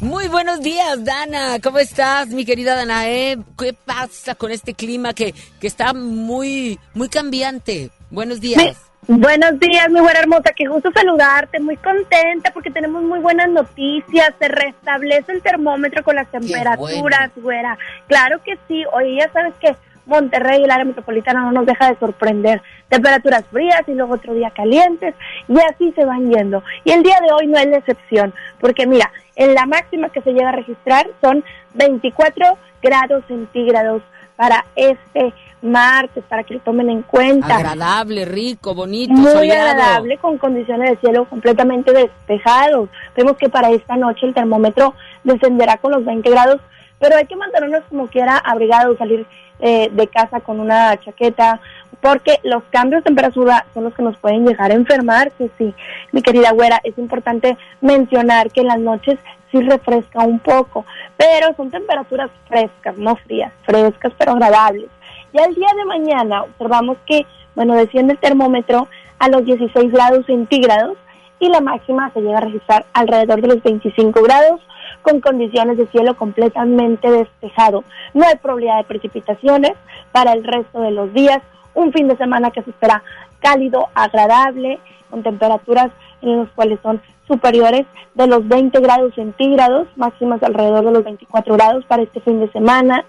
Muy 0.03 0.29
buenos 0.29 0.61
días, 0.61 1.03
Dana. 1.03 1.59
¿Cómo 1.63 1.79
estás, 1.79 2.29
mi 2.29 2.45
querida 2.45 2.75
Danae? 2.75 3.39
¿Qué 3.59 3.73
pasa 3.73 4.35
con 4.35 4.51
este 4.51 4.75
clima 4.75 5.15
que, 5.15 5.35
que 5.59 5.67
está 5.67 5.95
muy, 5.95 6.79
muy 6.93 7.09
cambiante? 7.09 7.89
Buenos 8.11 8.43
días. 8.43 8.77
Buenos 9.09 9.59
días, 9.59 9.89
mi 9.89 10.01
buena 10.01 10.21
hermosa, 10.21 10.53
qué 10.55 10.67
gusto 10.67 10.91
saludarte, 10.93 11.59
muy 11.59 11.79
contenta 11.79 12.53
porque 12.53 12.71
tenemos 12.71 13.03
muy 13.03 13.19
buenas 13.21 13.49
noticias, 13.49 14.35
se 14.39 14.49
restablece 14.49 15.33
el 15.33 15.41
termómetro 15.41 16.05
con 16.05 16.15
las 16.15 16.31
temperaturas, 16.31 17.31
güera. 17.37 17.79
Claro 18.07 18.43
que 18.45 18.59
sí, 18.69 18.85
oye, 18.93 19.17
ya 19.17 19.33
sabes 19.33 19.55
que 19.61 19.75
Monterrey 20.07 20.61
y 20.61 20.65
el 20.65 20.71
área 20.71 20.85
metropolitana 20.85 21.41
no 21.41 21.53
nos 21.53 21.67
deja 21.67 21.91
de 21.91 21.99
sorprender. 21.99 22.63
Temperaturas 22.89 23.45
frías 23.51 23.83
y 23.87 23.95
luego 23.95 24.15
otro 24.15 24.35
día 24.35 24.51
calientes 24.51 25.15
y 25.49 25.59
así 25.61 25.93
se 25.93 26.05
van 26.05 26.31
yendo. 26.31 26.63
Y 26.85 26.93
el 26.93 27.03
día 27.03 27.19
de 27.21 27.33
hoy 27.33 27.47
no 27.47 27.59
es 27.59 27.67
la 27.67 27.79
excepción, 27.79 28.35
porque 28.59 28.87
mira, 28.87 29.13
en 29.37 29.55
la 29.55 29.67
máxima 29.67 30.11
que 30.11 30.21
se 30.23 30.33
llega 30.33 30.51
a 30.51 30.53
registrar 30.53 31.07
son 31.21 31.45
24 31.75 32.59
grados 32.83 33.25
centígrados 33.29 34.03
para 34.37 34.65
este 34.75 35.33
martes, 35.63 36.25
para 36.29 36.45
que 36.45 36.55
lo 36.55 36.61
tomen 36.61 36.89
en 36.89 37.03
cuenta. 37.03 37.57
Agradable, 37.57 38.25
rico, 38.25 38.75
bonito, 38.75 39.13
Muy 39.13 39.31
soleado. 39.31 39.71
agradable, 39.71 40.17
con 40.19 40.39
condiciones 40.39 40.91
de 40.91 40.97
cielo 40.97 41.27
completamente 41.27 41.93
despejados. 41.93 42.89
Vemos 43.17 43.37
que 43.37 43.49
para 43.49 43.71
esta 43.71 43.97
noche 43.97 44.27
el 44.27 44.35
termómetro 44.35 44.95
descenderá 45.25 45.77
con 45.77 45.93
los 45.93 46.05
20 46.05 46.31
grados, 46.31 46.61
pero 46.99 47.17
hay 47.17 47.27
que 47.27 47.37
mantenernos 47.37 47.83
como 47.91 48.09
quiera 48.09 48.39
abrigados, 48.39 48.97
salir 48.99 49.27
eh, 49.61 49.91
de 49.93 50.07
casa 50.09 50.41
con 50.41 50.61
una 50.61 50.97
chaqueta, 50.99 51.61
porque 52.01 52.39
los 52.45 52.63
cambios 52.71 53.01
de 53.01 53.09
temperatura 53.09 53.67
son 53.75 53.85
los 53.85 53.95
que 53.95 54.03
nos 54.03 54.17
pueden 54.17 54.47
llegar 54.47 54.71
a 54.71 54.75
enfermar, 54.75 55.31
que 55.33 55.51
sí. 55.59 55.75
Mi 56.13 56.23
querida 56.23 56.53
güera, 56.53 56.81
es 56.83 56.97
importante 56.99 57.57
mencionar 57.81 58.51
que 58.51 58.61
en 58.61 58.69
las 58.69 58.79
noches 58.79 59.19
sí 59.51 59.61
refresca 59.61 60.21
un 60.21 60.39
poco, 60.39 60.85
pero 61.17 61.55
son 61.57 61.71
temperaturas 61.71 62.31
frescas, 62.49 62.97
no 62.97 63.17
frías, 63.17 63.53
frescas 63.65 64.13
pero 64.19 64.33
agradables. 64.33 64.89
Ya 65.33 65.45
el 65.45 65.55
día 65.55 65.69
de 65.77 65.85
mañana 65.85 66.43
observamos 66.43 66.97
que, 67.07 67.27
bueno, 67.55 67.75
desciende 67.75 68.15
el 68.15 68.19
termómetro 68.19 68.89
a 69.19 69.29
los 69.29 69.45
16 69.45 69.93
grados 69.93 70.27
centígrados 70.27 70.97
y 71.39 71.49
la 71.49 71.61
máxima 71.61 72.11
se 72.13 72.21
llega 72.21 72.39
a 72.39 72.43
registrar 72.43 72.87
alrededor 72.93 73.41
de 73.41 73.49
los 73.49 73.63
25 73.63 74.23
grados 74.23 74.61
con 75.03 75.21
condiciones 75.21 75.79
de 75.79 75.87
cielo 75.89 76.17
completamente 76.17 77.11
despejado. 77.11 77.85
No 78.15 78.27
hay 78.27 78.37
probabilidad 78.37 78.79
de 78.79 78.85
precipitaciones 78.85 79.73
para 80.13 80.33
el 80.33 80.45
resto 80.45 80.81
de 80.81 80.91
los 80.91 81.13
días. 81.13 81.41
Un 81.75 81.93
fin 81.93 82.09
de 82.09 82.17
semana 82.17 82.51
que 82.51 82.63
se 82.63 82.71
espera 82.71 83.03
cálido, 83.41 83.89
agradable, 83.95 84.79
con 85.11 85.23
temperaturas 85.23 85.91
en 86.23 86.39
los 86.39 86.49
cuales 86.51 86.79
son 86.83 87.01
superiores 87.27 87.87
de 88.15 88.27
los 88.27 88.47
20 88.47 88.79
grados 88.81 89.15
centígrados, 89.15 89.89
máximas 89.97 90.43
alrededor 90.43 90.85
de 90.85 90.93
los 90.93 91.05
24 91.05 91.55
grados 91.55 91.85
para 91.87 92.03
este 92.03 92.21
fin 92.21 92.41
de 92.41 92.51
semana. 92.51 93.05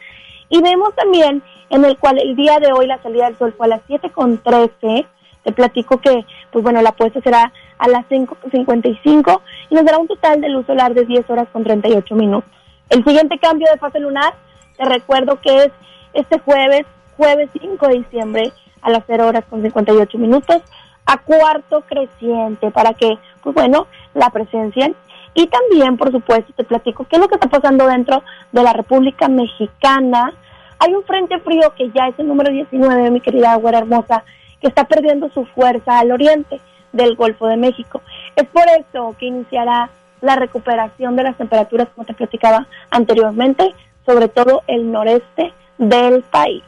Y 0.50 0.62
vemos 0.62 0.94
también 0.96 1.42
en 1.70 1.86
el 1.86 1.98
cual 1.98 2.20
el 2.20 2.36
día 2.36 2.60
de 2.60 2.72
hoy 2.74 2.86
la 2.86 3.02
salida 3.02 3.26
del 3.26 3.38
sol 3.38 3.54
fue 3.58 3.68
a 3.68 3.70
las 3.70 3.82
7.13. 3.88 5.06
Te 5.44 5.52
platico 5.52 6.00
que, 6.00 6.26
pues 6.52 6.64
bueno, 6.64 6.82
la 6.82 6.92
puesta 6.92 7.20
será 7.22 7.52
a 7.78 7.88
las 7.88 8.08
5.55 8.10 9.42
y 9.70 9.76
nos 9.76 9.86
dará 9.86 9.98
un 9.98 10.08
total 10.08 10.39
de 10.39 10.50
luz 10.50 10.66
solar 10.68 10.94
de 10.94 11.06
10 11.06 11.30
horas 11.30 11.48
con 11.52 11.64
38 11.64 12.16
minutos. 12.16 12.50
El 12.89 13.04
siguiente 13.04 13.39
cambio 13.39 13.68
de 13.72 13.80
fase 13.80 14.00
lunar, 14.00 14.34
te 14.78 14.86
recuerdo 14.86 15.39
que 15.42 15.66
es 15.66 15.72
este 16.14 16.39
jueves, 16.39 16.86
jueves 17.18 17.50
5 17.60 17.88
de 17.88 17.94
diciembre 17.96 18.54
a 18.82 18.89
las 18.89 19.04
0 19.08 19.28
horas 19.28 19.46
con 19.50 19.62
58 19.62 20.18
minutos, 20.18 20.62
a 21.06 21.18
cuarto 21.18 21.82
creciente, 21.82 22.70
para 22.72 22.94
que, 22.94 23.18
pues 23.44 23.56
bueno, 23.56 23.88
la 24.14 24.30
presencien. 24.30 24.96
Y 25.34 25.48
también, 25.48 25.98
por 25.98 26.12
supuesto, 26.12 26.52
te 26.54 26.64
platico 26.64 27.06
qué 27.06 27.16
es 27.16 27.22
lo 27.22 27.28
que 27.28 27.36
está 27.36 27.48
pasando 27.48 27.88
dentro 27.88 28.24
de 28.52 28.64
la 28.64 28.74
República 28.74 29.28
Mexicana. 29.30 30.34
Hay 30.80 30.94
un 30.94 31.04
frente 31.04 31.39
frío 31.39 31.74
que 31.76 31.89
ya 31.92 32.08
es 32.08 32.20
el 32.20 32.28
número 32.28 32.52
19, 32.52 33.12
mi 33.12 33.22
querida 33.22 33.56
güera 33.56 33.80
hermosa, 33.80 34.24
que 34.62 34.68
está 34.68 34.86
perdiendo 34.86 35.30
su 35.30 35.45
fuerza 35.45 35.99
al 35.99 36.12
oriente 36.12 36.62
del 36.93 37.16
Golfo 37.16 37.47
de 37.47 37.57
México. 37.57 38.01
Es 38.36 38.47
por 38.47 38.64
eso 38.80 39.16
que 39.20 39.26
iniciará 39.26 39.89
la 40.22 40.36
recuperación 40.36 41.16
de 41.16 41.24
las 41.24 41.38
temperaturas, 41.38 41.89
como 41.95 42.05
te 42.05 42.14
platicaba 42.14 42.68
anteriormente, 42.91 43.74
sobre 44.05 44.28
todo 44.28 44.62
el 44.68 44.91
noreste 44.91 45.51
del 45.78 46.22
país. 46.24 46.64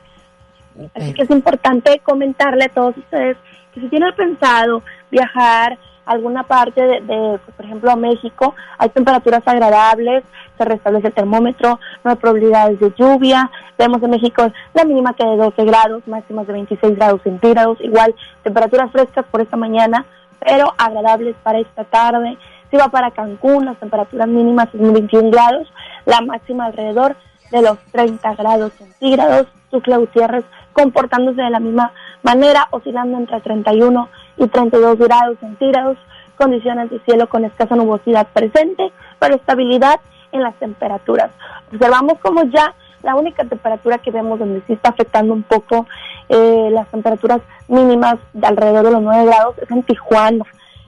Así 0.96 1.14
que 1.14 1.22
es 1.22 1.30
importante 1.30 2.00
comentarle 2.00 2.66
a 2.66 2.70
todos 2.70 2.98
ustedes 2.98 3.38
que 3.74 3.82
si 3.82 3.88
tienen 3.90 4.14
pensado 4.16 4.82
viajar 5.12 5.78
alguna 6.06 6.44
parte 6.44 6.82
de, 6.82 7.02
de, 7.02 7.40
pues, 7.44 7.56
por 7.56 7.66
ejemplo, 7.66 7.96
México, 7.96 8.56
hay 8.78 8.90
temperaturas 8.90 9.42
agradables, 9.46 10.24
se 10.58 10.66
restablece 10.66 11.08
el 11.08 11.14
termómetro, 11.14 11.80
no 12.04 12.12
hay 12.12 12.18
probabilidades 12.18 12.80
de 12.80 12.94
lluvia. 12.96 13.50
Vemos 13.78 14.02
en 14.04 14.12
México 14.12 14.52
la 14.74 14.84
mínima 14.84 15.14
que 15.14 15.26
de 15.26 15.38
12 15.38 15.66
grados, 15.66 16.08
máximas 16.08 16.48
de 16.48 16.54
26 16.54 16.96
grados 16.96 17.22
centígrados, 17.24 17.80
igual 17.82 18.14
temperaturas 18.44 18.92
frescas 18.92 19.26
por 19.32 19.42
esta 19.42 19.58
mañana, 19.58 20.06
pero 20.40 20.74
agradables 20.78 21.36
para 21.44 21.60
esta 21.60 21.84
tarde. 21.84 22.38
Si 22.70 22.78
va 22.78 22.90
para 22.90 23.12
Cancún, 23.12 23.66
las 23.66 23.78
temperaturas 23.78 24.28
mínimas 24.28 24.70
son 24.72 24.94
21 24.94 25.32
grados, 25.32 25.72
la 26.06 26.22
máxima 26.22 26.66
alrededor 26.66 27.16
de 27.52 27.62
los 27.62 27.78
30 27.92 28.36
grados 28.36 28.74
centígrados. 28.74 29.48
Tuxtla 29.70 29.98
Gutiérrez 29.98 30.46
comportándose 30.72 31.42
de 31.42 31.50
la 31.50 31.60
misma 31.60 31.92
manera, 32.22 32.68
oscilando 32.72 33.18
entre 33.18 33.40
31 33.40 34.08
y 34.08 34.23
32 34.38 34.98
grados 34.98 35.38
centígrados, 35.40 35.98
condiciones 36.38 36.90
de 36.90 37.00
cielo 37.02 37.28
con 37.28 37.46
escasa 37.46 37.76
nubosidad 37.76 38.28
presente, 38.28 38.92
pero 39.20 39.36
estabilidad 39.36 40.00
en 40.32 40.44
las 40.44 40.56
temperaturas. 40.56 41.32
Observamos 41.72 42.20
como 42.20 42.44
ya 42.46 42.74
la 43.04 43.16
única 43.16 43.44
temperatura 43.44 43.98
que 43.98 44.12
vemos 44.12 44.40
donde 44.40 44.62
sí 44.66 44.74
está 44.74 44.90
afectando 44.90 45.34
un 45.34 45.44
poco 45.44 45.86
eh, 46.30 46.70
las 46.72 46.88
temperaturas 46.88 47.42
mínimas 47.68 48.16
de 48.34 48.48
alrededor 48.48 48.86
de 48.86 48.92
los 48.92 49.02
9 49.02 49.26
grados 49.26 49.58
es 49.60 49.70
en 49.70 49.84
Tijuana. 49.84 50.46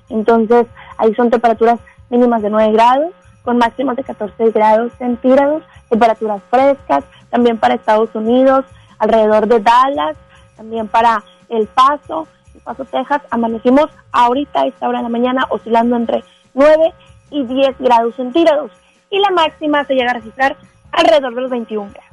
Entonces, 0.09 0.65
ahí 0.97 1.13
son 1.15 1.29
temperaturas 1.29 1.79
mínimas 2.09 2.41
de 2.41 2.49
9 2.49 2.71
grados, 2.71 3.11
con 3.43 3.57
máximas 3.57 3.95
de 3.95 4.03
14 4.03 4.51
grados 4.51 4.91
centígrados, 4.97 5.63
temperaturas 5.89 6.41
frescas, 6.49 7.03
también 7.29 7.57
para 7.57 7.75
Estados 7.75 8.09
Unidos, 8.15 8.65
alrededor 8.97 9.47
de 9.47 9.59
Dallas, 9.59 10.15
también 10.55 10.87
para 10.87 11.23
El 11.49 11.67
Paso, 11.67 12.27
Paso, 12.65 12.83
Texas, 12.83 13.21
amanecimos 13.29 13.85
ahorita 14.11 14.61
a 14.61 14.67
esta 14.67 14.89
hora 14.89 14.97
de 14.97 15.03
la 15.03 15.09
mañana 15.09 15.45
oscilando 15.49 15.95
entre 15.95 16.23
9 16.55 16.93
y 17.29 17.45
10 17.45 17.77
grados 17.79 18.15
centígrados 18.15 18.71
y 19.09 19.19
la 19.19 19.29
máxima 19.29 19.85
se 19.85 19.93
llega 19.93 20.11
a 20.11 20.15
registrar 20.15 20.57
alrededor 20.91 21.35
de 21.35 21.41
los 21.41 21.51
21 21.51 21.91
grados. 21.91 22.05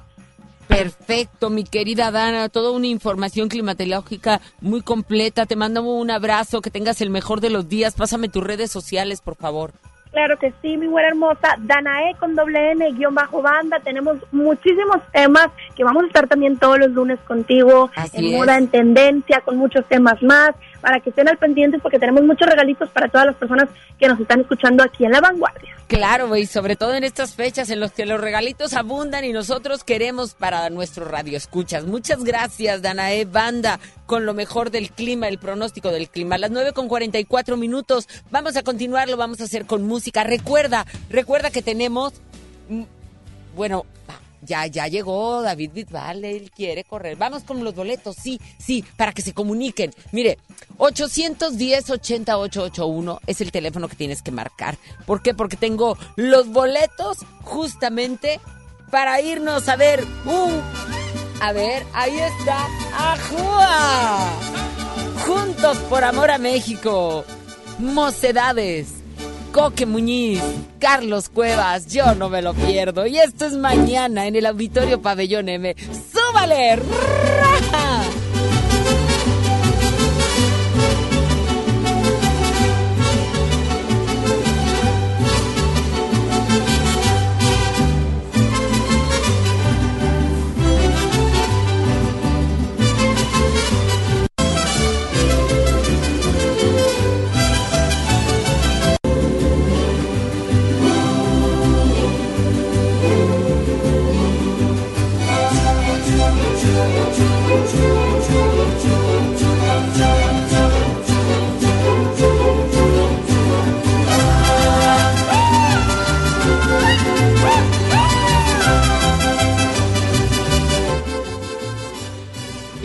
Perfecto, 0.68 1.50
mi 1.50 1.64
querida 1.64 2.10
Dana, 2.10 2.48
toda 2.48 2.70
una 2.70 2.86
información 2.86 3.48
climatológica 3.48 4.40
muy 4.60 4.82
completa. 4.82 5.46
Te 5.46 5.56
mando 5.56 5.82
un 5.82 6.10
abrazo, 6.10 6.60
que 6.60 6.70
tengas 6.70 7.00
el 7.00 7.10
mejor 7.10 7.40
de 7.40 7.50
los 7.50 7.68
días. 7.68 7.94
Pásame 7.94 8.28
tus 8.28 8.44
redes 8.44 8.70
sociales, 8.70 9.20
por 9.20 9.36
favor. 9.36 9.72
Claro 10.12 10.38
que 10.38 10.52
sí, 10.60 10.76
mi 10.76 10.88
buena 10.88 11.08
hermosa. 11.08 11.56
Danae 11.58 12.14
con 12.16 12.34
doble 12.34 12.72
N, 12.72 12.92
guion 12.92 13.14
bajo 13.14 13.40
banda. 13.40 13.80
Tenemos 13.80 14.18
muchísimos 14.30 14.98
temas 15.10 15.48
que 15.74 15.84
vamos 15.84 16.04
a 16.04 16.06
estar 16.06 16.28
también 16.28 16.58
todos 16.58 16.78
los 16.78 16.90
lunes 16.90 17.18
contigo. 17.26 17.90
Así 17.96 18.18
en 18.18 18.24
es. 18.26 18.32
moda, 18.32 18.58
en 18.58 18.68
tendencia, 18.68 19.40
con 19.40 19.56
muchos 19.56 19.86
temas 19.86 20.22
más. 20.22 20.50
Para 20.82 21.00
que 21.00 21.08
estén 21.08 21.28
al 21.28 21.38
pendiente 21.38 21.78
porque 21.78 21.98
tenemos 21.98 22.22
muchos 22.24 22.46
regalitos 22.46 22.90
para 22.90 23.08
todas 23.08 23.28
las 23.28 23.36
personas 23.36 23.70
que 23.98 24.08
nos 24.08 24.20
están 24.20 24.40
escuchando 24.40 24.82
aquí 24.82 25.06
en 25.06 25.12
La 25.12 25.20
Vanguardia. 25.20 25.74
Claro, 25.86 26.28
güey, 26.28 26.44
sobre 26.46 26.76
todo 26.76 26.92
en 26.94 27.04
estas 27.04 27.34
fechas 27.34 27.70
en 27.70 27.80
las 27.80 27.92
que 27.92 28.04
los 28.04 28.20
regalitos 28.20 28.74
abundan 28.74 29.24
y 29.24 29.32
nosotros 29.32 29.84
queremos 29.84 30.34
para 30.34 30.68
nuestro 30.70 31.04
radio 31.04 31.36
escuchas. 31.36 31.84
Muchas 31.86 32.24
gracias, 32.24 32.82
Danae 32.82 33.24
Banda, 33.24 33.78
con 34.06 34.26
lo 34.26 34.34
mejor 34.34 34.70
del 34.70 34.90
clima, 34.90 35.28
el 35.28 35.38
pronóstico 35.38 35.90
del 35.90 36.08
clima. 36.08 36.36
Las 36.36 36.50
9 36.50 36.72
con 36.72 36.88
44 36.88 37.56
minutos. 37.56 38.08
Vamos 38.30 38.56
a 38.56 38.62
continuar, 38.62 39.08
lo 39.08 39.16
vamos 39.16 39.40
a 39.40 39.44
hacer 39.44 39.66
con 39.66 39.86
música. 39.86 40.24
Recuerda, 40.24 40.84
recuerda 41.08 41.50
que 41.50 41.62
tenemos. 41.62 42.14
mm, 42.68 42.82
Bueno, 43.54 43.84
ya, 44.42 44.66
ya 44.66 44.88
llegó 44.88 45.40
David 45.42 45.70
Bisbal, 45.72 46.24
él 46.24 46.50
quiere 46.50 46.82
correr. 46.84 47.16
Vamos 47.16 47.44
con 47.44 47.62
los 47.64 47.74
boletos, 47.74 48.16
sí, 48.16 48.40
sí, 48.58 48.84
para 48.96 49.12
que 49.12 49.22
se 49.22 49.32
comuniquen. 49.32 49.94
Mire, 50.10 50.38
810-80881 50.78 53.20
es 53.26 53.40
el 53.40 53.52
teléfono 53.52 53.88
que 53.88 53.96
tienes 53.96 54.20
que 54.22 54.32
marcar. 54.32 54.76
¿Por 55.06 55.22
qué? 55.22 55.32
Porque 55.34 55.56
tengo 55.56 55.96
los 56.16 56.48
boletos 56.48 57.18
justamente 57.42 58.40
para 58.90 59.20
irnos 59.20 59.68
a 59.68 59.76
ver 59.76 60.04
un... 60.26 60.60
A 61.40 61.52
ver, 61.52 61.84
ahí 61.92 62.18
está. 62.18 62.66
¡Ajúa! 62.94 64.18
Juntos 65.26 65.76
por 65.88 66.02
amor 66.04 66.30
a 66.30 66.38
México. 66.38 67.24
Mocedades. 67.78 69.01
Coque 69.52 69.84
Muñiz, 69.84 70.42
Carlos 70.78 71.28
Cuevas, 71.28 71.86
yo 71.86 72.14
no 72.14 72.30
me 72.30 72.40
lo 72.40 72.54
pierdo. 72.54 73.06
Y 73.06 73.18
esto 73.18 73.44
es 73.44 73.52
mañana 73.52 74.26
en 74.26 74.34
el 74.34 74.46
Auditorio 74.46 75.02
Pabellón 75.02 75.50
M. 75.50 75.76
¡Súbale! 76.10 76.76
¡Raja! 76.76 78.21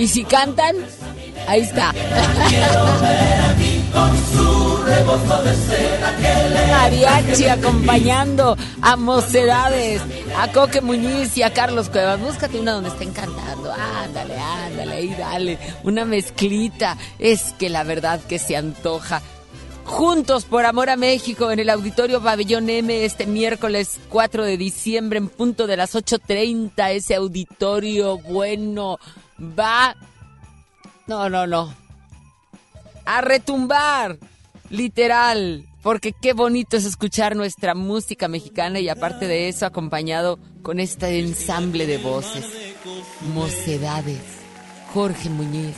Y 0.07 0.09
si 0.09 0.23
cantan, 0.23 0.73
ahí 1.49 1.63
está. 1.63 1.93
Mariachi 6.71 7.49
acompañando 7.49 8.55
a 8.81 8.95
Mocedades, 8.95 10.01
a 10.37 10.49
Coque 10.53 10.79
Muñiz 10.79 11.37
y 11.37 11.43
a 11.43 11.51
Carlos 11.51 11.89
Cuevas. 11.89 12.21
Búscate 12.21 12.57
una 12.57 12.71
donde 12.71 12.87
estén 12.87 13.11
cantando. 13.11 13.69
Ándale, 13.73 14.39
ándale, 14.39 14.93
ahí 14.93 15.09
dale. 15.09 15.59
Una 15.83 16.05
mezclita. 16.05 16.95
Es 17.19 17.53
que 17.59 17.67
la 17.67 17.83
verdad 17.83 18.21
que 18.29 18.39
se 18.39 18.55
antoja. 18.55 19.21
Juntos 19.83 20.45
por 20.45 20.65
Amor 20.65 20.89
a 20.89 20.95
México 20.95 21.51
en 21.51 21.59
el 21.59 21.69
Auditorio 21.69 22.23
Pabellón 22.23 22.69
M 22.69 23.03
este 23.03 23.25
miércoles 23.25 23.99
4 24.07 24.45
de 24.45 24.55
diciembre 24.55 25.17
en 25.17 25.27
punto 25.27 25.67
de 25.67 25.75
las 25.75 25.95
8.30. 25.95 26.91
Ese 26.91 27.15
auditorio 27.15 28.19
bueno 28.19 28.99
va... 29.39 29.95
No, 31.07 31.29
no, 31.29 31.47
no. 31.47 31.73
A 33.05 33.21
retumbar, 33.21 34.17
literal. 34.69 35.65
Porque 35.81 36.11
qué 36.11 36.33
bonito 36.33 36.75
es 36.75 36.85
escuchar 36.85 37.35
nuestra 37.35 37.73
música 37.73 38.27
mexicana 38.27 38.79
y 38.79 38.89
aparte 38.89 39.27
de 39.27 39.47
eso 39.47 39.65
acompañado 39.65 40.37
con 40.61 40.79
este 40.79 41.19
ensamble 41.19 41.85
de 41.85 41.97
voces. 41.97 42.45
Mocedades, 43.33 44.21
Jorge 44.93 45.29
Muñiz, 45.29 45.75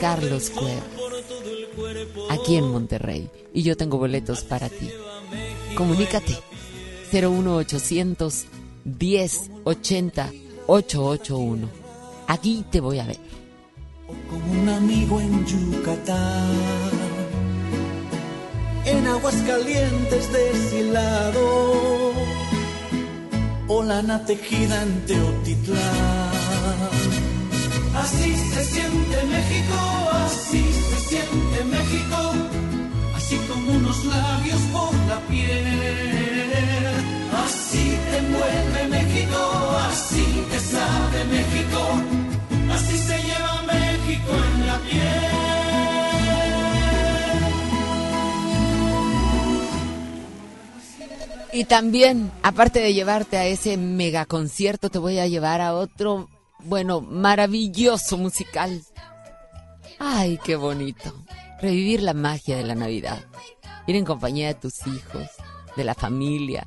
Carlos 0.00 0.48
Cuevas 0.50 1.04
aquí 2.30 2.56
en 2.56 2.70
Monterrey. 2.70 3.30
Y 3.52 3.62
yo 3.62 3.76
tengo 3.76 3.98
boletos 3.98 4.42
para 4.44 4.68
ti. 4.68 4.90
Comunícate. 5.76 6.38
01800 7.12 8.46
1080 8.84 10.32
881. 10.66 11.83
Aquí 12.26 12.64
te 12.70 12.80
voy 12.80 12.98
a 12.98 13.06
ver. 13.06 13.18
como 14.28 14.52
un 14.60 14.68
amigo 14.68 15.20
en 15.20 15.44
Yucatán, 15.46 16.50
en 18.84 19.06
Aguascalientes 19.06 20.32
deshilado, 20.32 22.12
o 23.68 23.82
lana 23.82 24.24
tejida 24.24 24.82
en 24.82 25.06
Teotitlán. 25.06 25.80
Así 27.96 28.36
se 28.36 28.64
siente 28.64 29.16
México, 29.34 29.78
así 30.26 30.62
se 30.72 30.96
siente 31.08 31.64
México, 31.64 32.18
así 33.16 33.36
como 33.48 33.72
unos 33.72 34.04
labios 34.04 34.60
por 34.72 34.94
la 35.08 35.18
piel. 35.28 36.64
Así 37.44 37.96
te 38.10 38.16
envuelve 38.18 38.88
México, 38.88 39.38
así 39.88 40.26
te 40.50 40.58
sabe 40.58 41.24
México, 41.26 41.53
Y 51.54 51.66
también, 51.66 52.32
aparte 52.42 52.80
de 52.80 52.94
llevarte 52.94 53.38
a 53.38 53.46
ese 53.46 53.76
mega 53.76 54.26
concierto, 54.26 54.90
te 54.90 54.98
voy 54.98 55.20
a 55.20 55.28
llevar 55.28 55.60
a 55.60 55.74
otro 55.74 56.28
bueno, 56.64 57.00
maravilloso 57.00 58.18
musical. 58.18 58.82
Ay, 60.00 60.40
qué 60.42 60.56
bonito. 60.56 61.14
Revivir 61.60 62.02
la 62.02 62.12
magia 62.12 62.56
de 62.56 62.64
la 62.64 62.74
Navidad. 62.74 63.24
Ir 63.86 63.94
en 63.94 64.04
compañía 64.04 64.48
de 64.48 64.54
tus 64.54 64.84
hijos, 64.88 65.28
de 65.76 65.84
la 65.84 65.94
familia, 65.94 66.66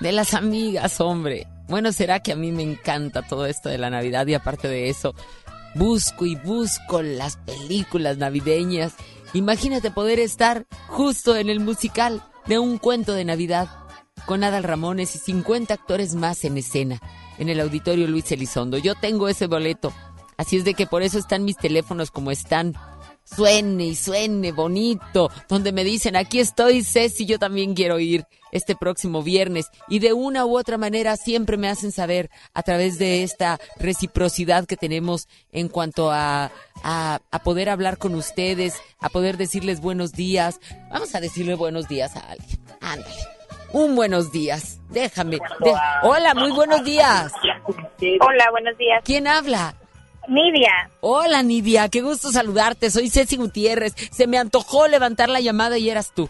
de 0.00 0.12
las 0.12 0.34
amigas, 0.34 1.00
hombre. 1.00 1.46
Bueno, 1.68 1.90
será 1.90 2.20
que 2.20 2.32
a 2.32 2.36
mí 2.36 2.52
me 2.52 2.62
encanta 2.62 3.22
todo 3.22 3.46
esto 3.46 3.70
de 3.70 3.78
la 3.78 3.88
Navidad 3.88 4.26
y 4.26 4.34
aparte 4.34 4.68
de 4.68 4.90
eso, 4.90 5.14
busco 5.74 6.26
y 6.26 6.36
busco 6.36 7.02
las 7.02 7.36
películas 7.38 8.18
navideñas. 8.18 8.94
Imagínate 9.32 9.90
poder 9.90 10.18
estar 10.18 10.66
justo 10.88 11.36
en 11.36 11.48
el 11.48 11.60
musical 11.60 12.22
de 12.46 12.58
un 12.58 12.78
cuento 12.78 13.12
de 13.12 13.24
Navidad 13.24 13.68
con 14.26 14.44
Adal 14.44 14.64
Ramones 14.64 15.14
y 15.16 15.18
50 15.18 15.74
actores 15.74 16.14
más 16.14 16.44
en 16.44 16.56
escena 16.56 17.00
en 17.38 17.48
el 17.48 17.60
auditorio 17.60 18.06
Luis 18.06 18.30
Elizondo. 18.32 18.78
Yo 18.78 18.94
tengo 18.94 19.28
ese 19.28 19.46
boleto, 19.46 19.92
así 20.36 20.56
es 20.56 20.64
de 20.64 20.74
que 20.74 20.86
por 20.86 21.02
eso 21.02 21.18
están 21.18 21.44
mis 21.44 21.56
teléfonos 21.56 22.10
como 22.10 22.30
están. 22.30 22.74
Suene 23.24 23.84
y 23.86 23.94
suene 23.96 24.52
bonito, 24.52 25.30
donde 25.48 25.72
me 25.72 25.82
dicen, 25.82 26.14
aquí 26.14 26.40
estoy, 26.40 26.82
Ceci, 26.84 27.24
yo 27.26 27.38
también 27.38 27.74
quiero 27.74 27.98
ir 27.98 28.24
este 28.52 28.76
próximo 28.76 29.22
viernes. 29.22 29.66
Y 29.88 29.98
de 29.98 30.12
una 30.12 30.44
u 30.46 30.56
otra 30.56 30.78
manera 30.78 31.16
siempre 31.16 31.56
me 31.56 31.68
hacen 31.68 31.90
saber 31.90 32.30
a 32.52 32.62
través 32.62 32.98
de 32.98 33.22
esta 33.24 33.58
reciprocidad 33.78 34.66
que 34.66 34.76
tenemos 34.76 35.26
en 35.52 35.68
cuanto 35.68 36.10
a, 36.12 36.52
a, 36.82 37.20
a 37.30 37.38
poder 37.42 37.70
hablar 37.70 37.98
con 37.98 38.14
ustedes, 38.14 38.74
a 39.00 39.08
poder 39.08 39.36
decirles 39.38 39.80
buenos 39.80 40.12
días. 40.12 40.60
Vamos 40.90 41.14
a 41.14 41.20
decirle 41.20 41.54
buenos 41.54 41.88
días 41.88 42.14
a 42.16 42.20
alguien. 42.30 42.58
Ándale. 42.80 43.14
Un 43.72 43.96
buenos 43.96 44.30
días. 44.30 44.78
Déjame. 44.90 45.38
de- 45.60 45.74
Hola, 46.02 46.34
muy 46.34 46.52
buenos 46.52 46.84
días. 46.84 47.32
Hola, 48.20 48.50
buenos 48.52 48.78
días. 48.78 49.02
¿Quién 49.04 49.26
habla? 49.26 49.74
Nidia. 50.28 50.90
Hola, 51.00 51.42
Nidia. 51.42 51.88
Qué 51.88 52.00
gusto 52.00 52.30
saludarte. 52.30 52.90
Soy 52.90 53.10
Ceci 53.10 53.36
Gutiérrez. 53.36 53.94
Se 54.10 54.26
me 54.26 54.38
antojó 54.38 54.88
levantar 54.88 55.28
la 55.28 55.40
llamada 55.40 55.78
y 55.78 55.90
eras 55.90 56.12
tú. 56.14 56.28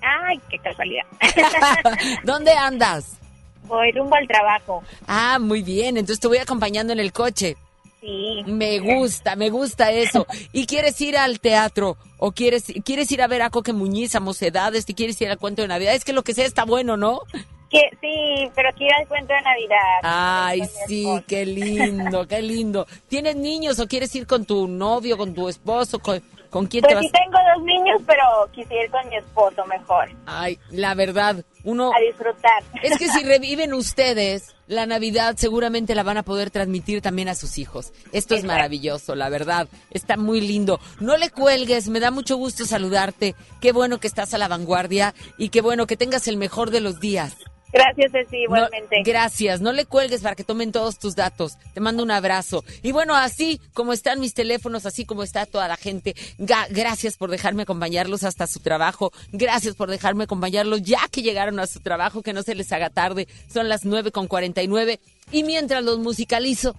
Ay, 0.00 0.40
qué 0.50 0.58
casualidad. 0.58 1.04
¿Dónde 2.24 2.52
andas? 2.52 3.16
Voy 3.64 3.90
rumbo 3.92 4.14
al 4.16 4.28
trabajo. 4.28 4.82
Ah, 5.06 5.38
muy 5.40 5.62
bien. 5.62 5.96
Entonces 5.96 6.20
te 6.20 6.28
voy 6.28 6.38
acompañando 6.38 6.92
en 6.92 7.00
el 7.00 7.12
coche. 7.12 7.56
Sí. 8.00 8.42
Me 8.46 8.78
gusta, 8.78 9.34
me 9.34 9.50
gusta 9.50 9.90
eso. 9.90 10.26
¿Y 10.52 10.66
quieres 10.66 11.00
ir 11.00 11.16
al 11.16 11.40
teatro? 11.40 11.96
¿O 12.18 12.30
quieres, 12.32 12.64
quieres 12.84 13.10
ir 13.10 13.22
a 13.22 13.26
ver 13.26 13.42
a 13.42 13.50
Coque 13.50 13.72
Muñiz, 13.72 14.14
a 14.14 14.20
Mocedades? 14.20 14.86
¿Te 14.86 14.94
quieres 14.94 15.20
ir 15.20 15.28
al 15.28 15.38
cuento 15.38 15.62
de 15.62 15.68
Navidad? 15.68 15.94
Es 15.94 16.04
que 16.04 16.12
lo 16.12 16.22
que 16.22 16.34
sea 16.34 16.46
está 16.46 16.64
bueno, 16.64 16.96
¿no? 16.96 17.22
Que, 17.70 17.80
sí, 18.00 18.50
pero 18.54 18.70
quiero 18.76 18.96
el 19.00 19.08
cuento 19.08 19.34
de 19.34 19.40
Navidad. 19.42 20.00
Ay, 20.02 20.62
sí, 20.86 21.06
qué 21.26 21.44
lindo, 21.44 22.26
qué 22.28 22.40
lindo. 22.40 22.86
¿Tienes 23.08 23.34
niños 23.36 23.80
o 23.80 23.88
quieres 23.88 24.14
ir 24.14 24.26
con 24.26 24.44
tu 24.44 24.68
novio, 24.68 25.16
con 25.16 25.34
tu 25.34 25.48
esposo? 25.48 25.98
¿Con, 25.98 26.22
con 26.48 26.66
quién 26.66 26.82
Pues 26.82 26.90
te 26.90 26.94
vas? 26.94 27.04
sí 27.04 27.10
tengo 27.12 27.38
dos 27.54 27.64
niños, 27.64 28.00
pero 28.06 28.22
quisiera 28.52 28.84
ir 28.84 28.90
con 28.90 29.08
mi 29.08 29.16
esposo 29.16 29.66
mejor. 29.66 30.10
Ay, 30.26 30.58
la 30.70 30.94
verdad, 30.94 31.44
uno... 31.64 31.90
A 31.92 32.00
disfrutar. 32.00 32.62
Es 32.82 32.96
que 32.98 33.08
si 33.08 33.24
reviven 33.24 33.74
ustedes 33.74 34.54
la 34.68 34.86
Navidad, 34.86 35.34
seguramente 35.36 35.96
la 35.96 36.04
van 36.04 36.18
a 36.18 36.22
poder 36.22 36.50
transmitir 36.50 37.02
también 37.02 37.28
a 37.28 37.34
sus 37.34 37.58
hijos. 37.58 37.92
Esto 38.12 38.36
es 38.36 38.44
maravilloso, 38.44 39.16
la 39.16 39.28
verdad. 39.28 39.68
Está 39.90 40.16
muy 40.16 40.40
lindo. 40.40 40.78
No 41.00 41.16
le 41.16 41.30
cuelgues, 41.30 41.88
me 41.88 41.98
da 41.98 42.12
mucho 42.12 42.36
gusto 42.36 42.64
saludarte. 42.64 43.34
Qué 43.60 43.72
bueno 43.72 43.98
que 43.98 44.06
estás 44.06 44.34
a 44.34 44.38
la 44.38 44.46
vanguardia 44.48 45.14
y 45.36 45.48
qué 45.48 45.60
bueno 45.60 45.88
que 45.88 45.96
tengas 45.96 46.28
el 46.28 46.36
mejor 46.36 46.70
de 46.70 46.80
los 46.80 47.00
días. 47.00 47.34
Gracias, 47.76 48.12
Ceci, 48.12 48.36
No, 48.36 48.42
igualmente. 48.44 49.02
gracias, 49.04 49.60
no 49.60 49.72
le 49.72 49.84
cuelgues 49.84 50.22
para 50.22 50.34
que 50.34 50.44
tomen 50.44 50.72
todos 50.72 50.98
tus 50.98 51.14
datos. 51.14 51.58
Te 51.74 51.80
mando 51.80 52.02
un 52.02 52.10
abrazo. 52.10 52.64
Y 52.82 52.92
bueno, 52.92 53.14
así 53.14 53.60
como 53.74 53.92
están 53.92 54.18
mis 54.20 54.34
teléfonos, 54.34 54.86
así 54.86 55.04
como 55.04 55.22
está 55.22 55.46
toda 55.46 55.68
la 55.68 55.76
gente, 55.76 56.14
ga- 56.38 56.66
gracias 56.70 57.16
por 57.16 57.30
dejarme 57.30 57.62
acompañarlos 57.64 58.24
hasta 58.24 58.46
su 58.46 58.60
trabajo. 58.60 59.12
Gracias 59.32 59.74
por 59.74 59.90
dejarme 59.90 60.24
acompañarlos 60.24 60.82
ya 60.82 61.00
que 61.10 61.22
llegaron 61.22 61.58
a 61.60 61.66
su 61.66 61.80
trabajo, 61.80 62.22
que 62.22 62.32
no 62.32 62.42
se 62.42 62.54
les 62.54 62.72
haga 62.72 62.90
tarde. 62.90 63.28
Son 63.52 63.68
las 63.68 63.84
9 63.84 64.10
con 64.12 64.26
49. 64.26 65.00
Y 65.32 65.42
mientras 65.44 65.82
los 65.84 65.98
musicalizo 65.98 66.74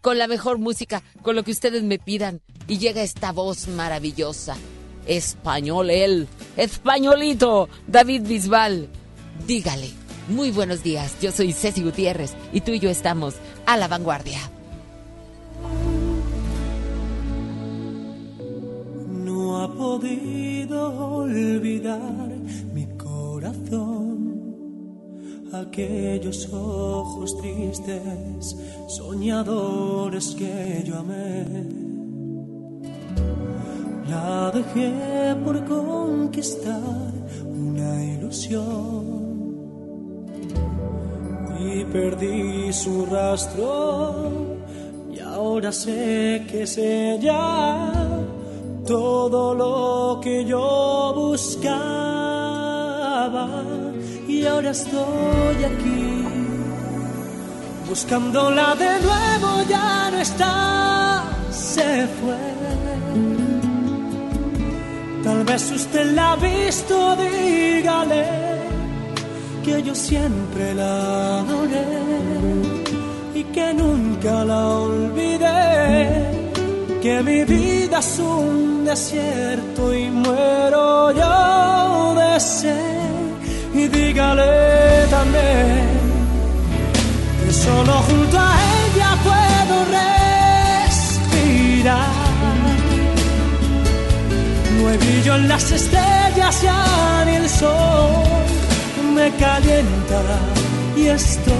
con 0.00 0.16
la 0.18 0.26
mejor 0.26 0.58
música, 0.58 1.02
con 1.22 1.36
lo 1.36 1.42
que 1.44 1.50
ustedes 1.52 1.82
me 1.82 1.98
pidan, 1.98 2.40
y 2.66 2.78
llega 2.78 3.02
esta 3.02 3.32
voz 3.32 3.68
maravillosa. 3.68 4.56
Español 5.06 5.90
él, 5.90 6.28
españolito, 6.56 7.68
David 7.86 8.22
Bisbal. 8.22 8.88
Dígale, 9.46 9.90
muy 10.28 10.50
buenos 10.50 10.82
días, 10.82 11.16
yo 11.20 11.32
soy 11.32 11.52
Ceci 11.52 11.82
Gutiérrez 11.82 12.34
y 12.52 12.60
tú 12.60 12.72
y 12.72 12.78
yo 12.78 12.90
estamos 12.90 13.34
a 13.66 13.76
la 13.76 13.88
vanguardia. 13.88 14.38
No 19.08 19.62
ha 19.62 19.74
podido 19.74 21.16
olvidar 21.16 22.28
mi 22.72 22.86
corazón 22.96 24.20
aquellos 25.52 26.48
ojos 26.52 27.36
tristes, 27.38 28.56
soñadores 28.88 30.34
que 30.36 30.82
yo 30.84 30.98
amé. 30.98 31.46
La 34.08 34.50
dejé 34.52 35.36
por 35.44 35.64
conquistar 35.64 37.12
una 37.44 38.04
ilusión 38.04 39.19
y 41.60 41.84
perdí 41.84 42.72
su 42.72 43.06
rastro. 43.06 44.56
Y 45.12 45.20
ahora 45.20 45.70
sé 45.72 46.46
que 46.50 46.62
es 46.62 46.78
ella. 46.78 47.92
Todo 48.86 49.54
lo 49.54 50.20
que 50.20 50.44
yo 50.44 51.12
buscaba. 51.14 51.88
Y 54.26 54.46
ahora 54.46 54.70
estoy 54.70 55.64
aquí 55.64 56.24
buscándola 57.88 58.74
de 58.74 59.00
nuevo. 59.00 59.62
Ya 59.68 60.10
no 60.10 60.18
está 60.18 61.24
se 61.50 62.06
fue. 62.18 62.36
Tal 65.22 65.44
vez 65.44 65.70
usted 65.70 66.12
la 66.12 66.32
ha 66.32 66.36
visto 66.36 67.16
dígale 67.16 68.49
que 69.64 69.82
yo 69.82 69.94
siempre 69.94 70.74
la 70.74 71.40
adoré 71.40 71.86
y 73.34 73.44
que 73.44 73.74
nunca 73.74 74.44
la 74.44 74.68
olvidé. 74.68 76.30
Que 77.02 77.22
mi 77.22 77.44
vida 77.44 77.98
es 77.98 78.18
un 78.18 78.84
desierto 78.84 79.94
y 79.94 80.10
muero 80.10 81.12
yo 81.12 82.14
de 82.20 82.40
sed. 82.40 83.00
Y 83.74 83.88
dígale 83.88 85.06
también 85.10 85.88
que 87.44 87.52
solo 87.52 87.92
junto 88.08 88.38
a 88.38 88.52
ella 88.84 89.10
puedo 89.28 89.76
respirar. 90.86 92.08
No 94.76 94.88
hay 94.88 94.98
brillo 94.98 95.34
en 95.36 95.48
las 95.48 95.70
estrellas 95.70 96.62
ya 96.62 97.24
ni 97.26 97.34
el 97.36 97.48
sol 97.48 98.59
me 99.10 99.30
calienta 99.36 100.22
y 100.96 101.06
estoy 101.06 101.54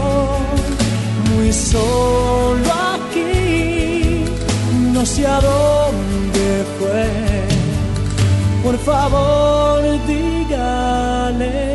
muy 1.35 1.53
solo 1.53 2.73
aquí 2.95 4.25
no 5.01 5.07
sé 5.07 5.27
a 5.27 5.41
dónde 5.41 6.65
fue. 6.79 7.07
Por 8.63 8.77
favor, 8.79 9.83
dígale 10.07 11.70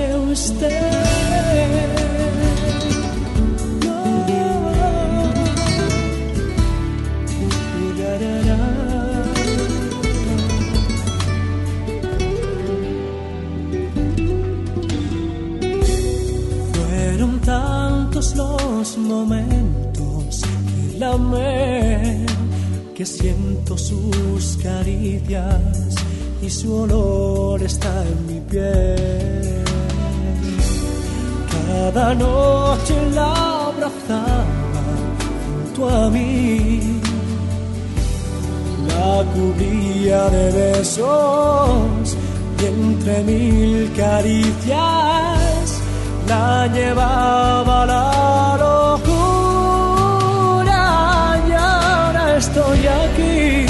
los 18.34 18.98
momentos 18.98 20.42
que 20.42 20.98
la 20.98 21.16
que 22.96 23.06
siento 23.06 23.78
sus 23.78 24.58
caricias 24.64 25.96
y 26.42 26.50
su 26.50 26.74
olor 26.74 27.62
está 27.62 28.04
en 28.04 28.26
mi 28.26 28.40
piel. 28.40 29.64
Cada 31.68 32.16
noche 32.16 32.96
la 33.14 33.68
abrazaba 33.68 34.84
junto 35.46 35.90
a 35.90 36.10
mí, 36.10 37.02
la 38.88 39.24
cubría 39.34 40.30
de 40.30 40.52
besos 40.52 42.18
y 42.62 42.66
entre 42.66 43.24
mil 43.24 43.92
caricias 43.96 45.55
la 46.28 46.68
llevaba 46.68 47.86
la 47.86 48.58
locura 48.66 49.84
y 51.48 51.52
ahora 51.52 52.38
estoy 52.38 52.88
aquí 53.04 53.66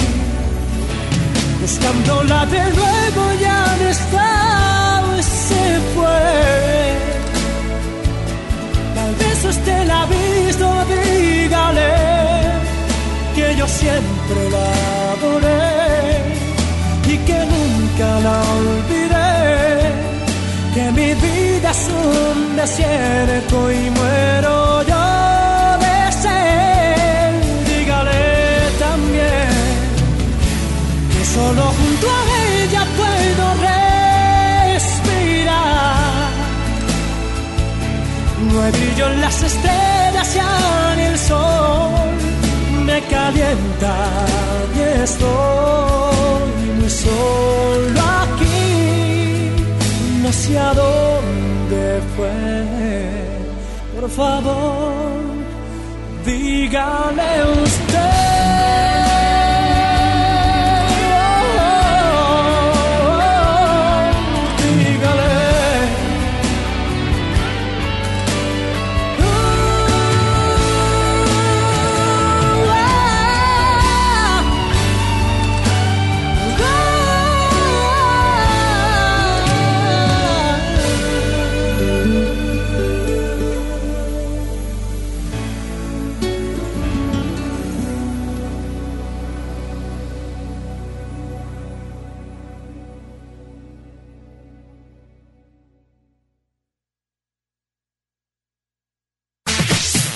buscándola 1.62 2.46
de 2.46 2.64
nuevo 2.80 3.22
ya 3.42 3.62
no 3.80 3.88
está 3.90 4.46
se 5.22 5.64
fue. 5.94 6.24
Tal 8.96 9.14
vez 9.16 9.46
usted 9.46 9.88
la 9.88 10.02
ha 10.02 10.06
visto 10.06 10.66
dígale 10.94 11.94
que 13.36 13.56
yo 13.56 13.68
siempre 13.68 14.50
la 14.56 14.68
adoré 15.14 15.66
y 17.14 17.18
que 17.28 17.40
nunca 17.54 18.08
la 18.26 18.38
olvidé 18.60 19.36
que 20.74 20.84
mi 20.92 21.14
vida 21.14 21.35
es 21.70 21.90
un 21.90 22.56
desierto 22.56 23.72
y 23.72 23.90
muero 23.90 24.84
yo 24.84 25.06
de 25.84 26.12
sed. 26.22 27.34
Dígale 27.70 28.26
también 28.80 29.50
que 31.12 31.26
solo 31.26 31.64
junto 31.78 32.08
a 32.18 32.22
ella 32.62 32.84
puedo 33.00 33.46
respirar. 34.76 35.06
No 38.48 38.56
hay 38.62 38.72
brillo 38.72 39.06
en 39.12 39.22
las 39.22 39.42
estrellas 39.42 40.28
ya 40.36 40.94
ni 40.98 41.04
el 41.04 41.18
sol 41.18 42.16
me 42.86 43.02
calienta 43.16 43.96
y 44.76 44.80
estoy 45.04 46.44
muy 46.80 46.90
solo 46.90 48.02
aquí. 48.24 49.52
No 50.22 50.32
sé 50.32 50.58
a 50.60 50.74
dónde 50.74 51.05
fue. 52.16 52.32
Por 54.00 54.10
favor, 54.10 55.04
dígale 56.26 57.44
usted. 57.64 57.85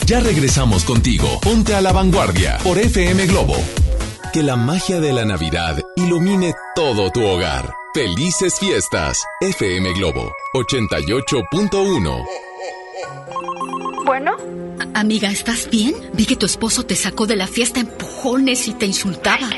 Ya 0.10 0.20
regresamos 0.20 0.86
contigo. 0.86 1.40
Ponte 1.40 1.76
a 1.76 1.82
la 1.82 1.92
vanguardia 1.92 2.58
por 2.64 2.80
FM 2.80 3.28
Globo. 3.28 3.56
Que 4.34 4.42
la 4.42 4.56
magia 4.56 5.00
de 5.00 5.14
la 5.14 5.24
Navidad 5.24 5.80
ilumine 5.96 6.56
todo 6.74 7.12
tu 7.12 7.24
hogar. 7.24 7.72
Felices 7.94 8.58
fiestas. 8.58 9.24
FM 9.40 9.94
Globo 9.94 10.34
88.1. 10.56 12.26
Bueno. 14.04 14.36
Amiga, 14.96 15.30
¿estás 15.30 15.70
bien? 15.70 15.94
Vi 16.14 16.26
que 16.26 16.36
tu 16.36 16.48
esposo 16.48 16.84
te 16.88 16.96
sacó 16.96 17.28
de 17.28 17.36
la 17.36 17.46
fiesta 17.46 17.80
a 17.80 17.84
empujones 17.84 18.68
y 18.68 18.74
te 18.74 18.88
insultaba. 18.88 19.48
Qué 19.52 19.58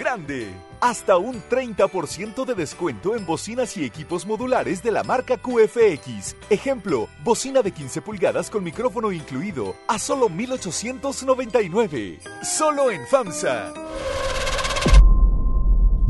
grande. 0.00 0.50
Hasta 0.80 1.18
un 1.18 1.42
30% 1.48 2.46
de 2.46 2.54
descuento 2.54 3.14
en 3.14 3.26
bocinas 3.26 3.76
y 3.76 3.84
equipos 3.84 4.26
modulares 4.26 4.82
de 4.82 4.90
la 4.90 5.04
marca 5.04 5.36
QFX. 5.36 6.36
Ejemplo, 6.48 7.08
bocina 7.22 7.60
de 7.60 7.70
15 7.70 8.00
pulgadas 8.00 8.48
con 8.48 8.64
micrófono 8.64 9.12
incluido 9.12 9.76
a 9.86 9.98
solo 9.98 10.30
1899. 10.30 12.18
Solo 12.42 12.90
en 12.90 13.06
FAMSA. 13.06 13.74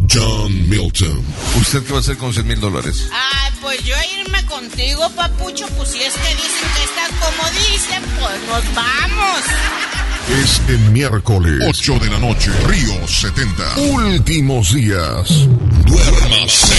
John 0.09 0.69
Milton. 0.69 1.25
¿Usted 1.61 1.85
qué 1.85 1.93
va 1.93 1.99
a 1.99 2.01
hacer 2.01 2.17
con 2.17 2.33
100 2.33 2.47
mil 2.47 2.61
dólares? 2.61 3.11
Ay, 3.13 3.53
pues 3.61 3.83
yo 3.85 3.95
irme 4.19 4.45
contigo, 4.47 5.09
papucho, 5.11 5.67
pues 5.77 5.91
si 5.91 6.03
es 6.03 6.15
que 6.15 6.35
dicen 6.35 6.69
que 6.77 6.85
estás 6.85 7.11
como 7.21 7.49
dicen, 7.51 8.03
pues 8.21 8.41
nos 8.49 8.75
vamos. 8.75 10.10
Es 10.29 10.63
el 10.69 10.79
miércoles, 10.93 11.65
8 11.67 11.99
de 11.99 12.11
la 12.11 12.19
noche, 12.19 12.51
Río 12.69 13.07
70. 13.07 13.65
Últimos 13.95 14.73
días. 14.73 15.49
Duérmase. 15.87 16.75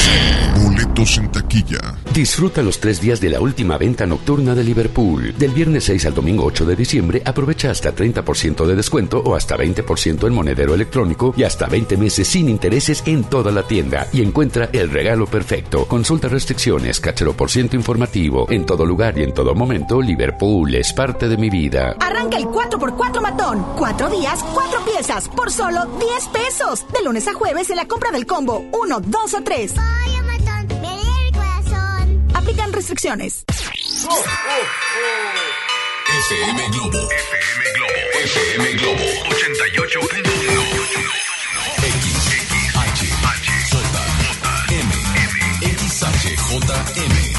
Boletos 0.64 1.18
en 1.18 1.32
taquilla. 1.32 1.96
Disfruta 2.14 2.62
los 2.62 2.80
tres 2.80 3.02
días 3.02 3.20
de 3.20 3.30
la 3.30 3.42
última 3.42 3.78
venta 3.78 4.06
nocturna 4.06 4.56
de 4.56 4.64
Liverpool. 4.64 5.34
Del 5.38 5.52
viernes 5.52 5.86
6 5.86 6.06
al 6.06 6.14
domingo 6.14 6.46
8 6.46 6.66
de 6.66 6.76
diciembre, 6.76 7.22
aprovecha 7.26 7.72
hasta 7.72 7.94
30% 7.94 8.66
de 8.66 8.76
descuento 8.76 9.20
o 9.20 9.36
hasta 9.36 9.58
20% 9.58 10.28
en 10.28 10.34
monedero 10.34 10.74
electrónico 10.74 11.34
y 11.36 11.44
hasta 11.44 11.68
20 11.68 11.98
meses 11.98 12.28
sin 12.28 12.48
intereses 12.48 13.04
en 13.06 13.24
toda 13.26 13.52
la 13.52 13.64
tienda. 13.64 14.08
Y 14.14 14.22
encuentra 14.22 14.70
el 14.72 14.90
regalo 14.90 15.26
perfecto. 15.26 15.88
Consulta 15.88 16.30
restricciones, 16.30 17.00
cachero 17.00 17.34
por 17.34 17.50
ciento 17.50 17.76
informativo. 17.76 18.46
En 18.50 18.66
todo 18.66 18.86
lugar 18.86 19.18
y 19.18 19.24
en 19.24 19.34
todo 19.34 19.56
momento, 19.56 20.02
Liverpool 20.02 20.74
es 20.76 20.94
parte 20.94 21.28
de 21.28 21.38
mi 21.38 21.50
vida. 21.50 21.96
Arranca 22.00 22.38
el 22.38 22.46
4x4 22.46 23.22
matón. 23.32 23.66
Cuatro 23.78 24.10
días, 24.10 24.44
cuatro 24.54 24.84
piezas, 24.86 25.30
por 25.30 25.52
solo 25.52 25.86
10 25.86 26.28
pesos. 26.28 26.86
De 26.92 27.04
lunes 27.04 27.28
a 27.28 27.34
jueves 27.34 27.70
en 27.70 27.78
la 27.78 27.88
compra 27.88 28.12
del 28.12 28.26
combo 28.26 28.66
1, 28.72 29.00
2 29.00 29.34
o 29.34 29.44
3. 29.44 29.74
Pollo 29.74 30.24
matón, 30.24 30.68
me 30.82 30.98
lee 30.98 31.28
el 31.28 31.34
corazón. 31.34 32.28
Aplican 32.34 32.74
restricciones. 32.74 33.46
FM 36.08 36.70
Globo. 36.70 37.10
FM 38.24 38.74
Globo. 38.74 39.22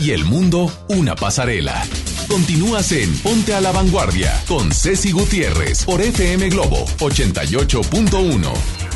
y 0.00 0.10
el 0.12 0.24
mundo 0.24 0.70
una 0.88 1.14
pasarela. 1.14 1.84
Continúas 2.28 2.92
en 2.92 3.16
Ponte 3.18 3.54
a 3.54 3.60
la 3.60 3.72
Vanguardia 3.72 4.32
con 4.46 4.72
Ceci 4.72 5.12
Gutiérrez 5.12 5.84
por 5.84 6.00
FM 6.00 6.48
Globo 6.50 6.84
88.1. 6.98 8.87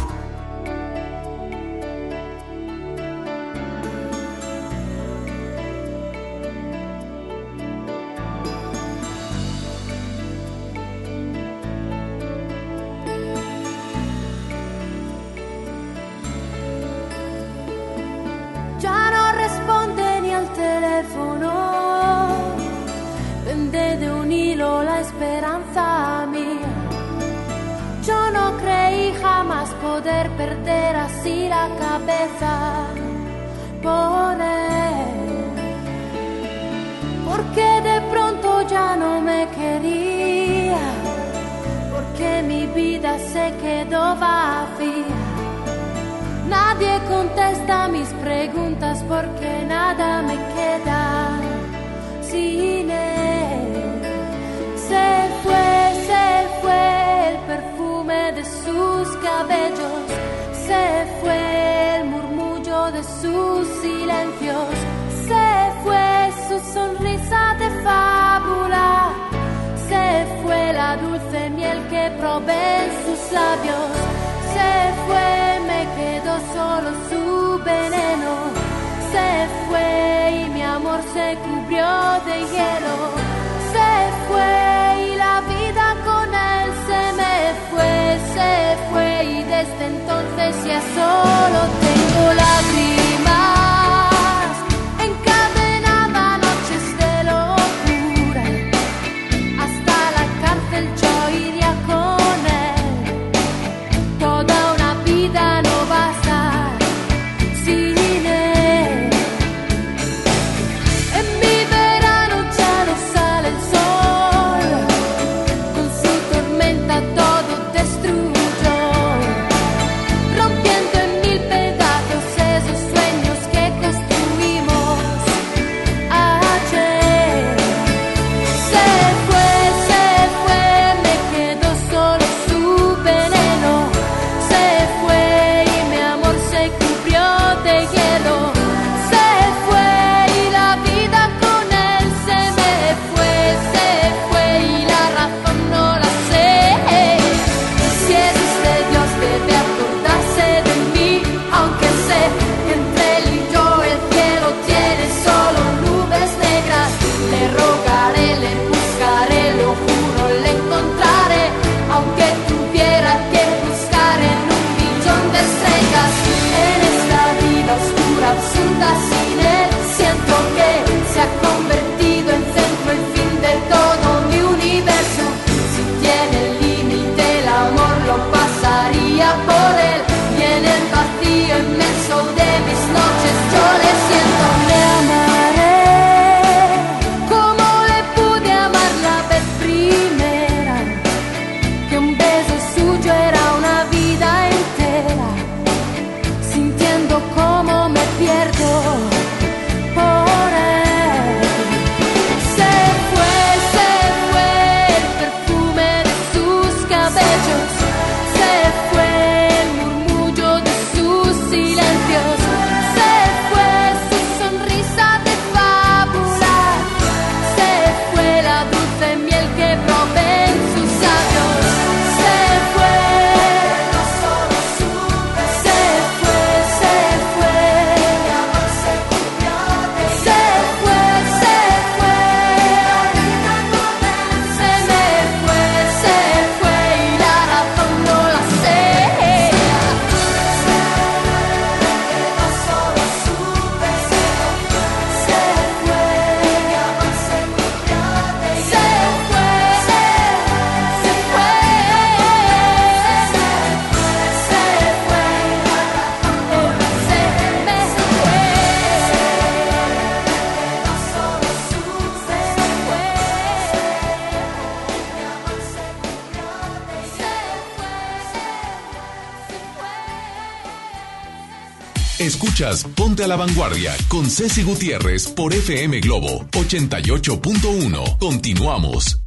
A 273.20 273.26
la 273.26 273.36
Vanguardia 273.36 273.94
con 274.08 274.24
Ceci 274.30 274.62
Gutiérrez 274.62 275.28
por 275.28 275.52
FM 275.52 276.00
Globo 276.00 276.46
88.1. 276.52 278.18
Continuamos. 278.18 279.20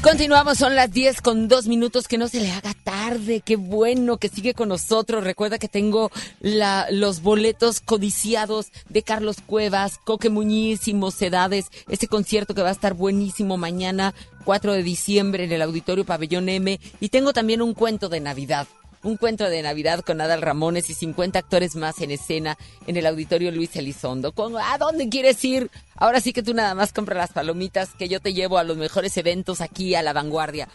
Continuamos, 0.00 0.58
son 0.58 0.76
las 0.76 0.92
10 0.92 1.22
con 1.22 1.48
dos 1.48 1.66
minutos, 1.66 2.06
que 2.06 2.18
no 2.18 2.28
se 2.28 2.38
le 2.38 2.52
haga 2.52 2.72
tarde, 2.84 3.42
qué 3.44 3.56
bueno 3.56 4.18
que 4.18 4.28
sigue 4.28 4.54
con 4.54 4.68
nosotros. 4.68 5.24
Recuerda 5.24 5.58
que 5.58 5.68
tengo 5.68 6.12
los 6.40 7.22
boletos 7.22 7.80
codiciados 7.80 8.68
de 8.88 9.02
Carlos 9.02 9.38
Cuevas, 9.44 9.98
Coque 10.04 10.30
Muñiz 10.30 10.86
y 10.86 10.94
Mocedades, 10.94 11.66
este 11.88 12.06
concierto 12.06 12.54
que 12.54 12.62
va 12.62 12.68
a 12.68 12.72
estar 12.72 12.94
buenísimo 12.94 13.56
mañana, 13.56 14.14
4 14.44 14.72
de 14.72 14.84
diciembre 14.84 15.44
en 15.44 15.52
el 15.52 15.62
Auditorio 15.62 16.06
Pabellón 16.06 16.48
M. 16.48 16.78
Y 17.00 17.08
tengo 17.08 17.32
también 17.32 17.60
un 17.60 17.74
cuento 17.74 18.08
de 18.08 18.20
Navidad. 18.20 18.68
Un 19.06 19.16
cuento 19.18 19.48
de 19.48 19.62
Navidad 19.62 20.00
con 20.00 20.20
Adal 20.20 20.42
Ramones 20.42 20.90
y 20.90 20.94
50 20.94 21.38
actores 21.38 21.76
más 21.76 22.00
en 22.00 22.10
escena 22.10 22.58
en 22.88 22.96
el 22.96 23.06
Auditorio 23.06 23.52
Luis 23.52 23.76
Elizondo. 23.76 24.34
¿A 24.60 24.78
dónde 24.78 25.08
quieres 25.08 25.44
ir? 25.44 25.70
Ahora 25.94 26.20
sí 26.20 26.32
que 26.32 26.42
tú 26.42 26.54
nada 26.54 26.74
más 26.74 26.92
compra 26.92 27.14
las 27.14 27.30
palomitas 27.30 27.90
que 27.94 28.08
yo 28.08 28.18
te 28.18 28.34
llevo 28.34 28.58
a 28.58 28.64
los 28.64 28.76
mejores 28.76 29.16
eventos 29.16 29.60
aquí 29.60 29.94
a 29.94 30.02
la 30.02 30.12
vanguardia. 30.12 30.68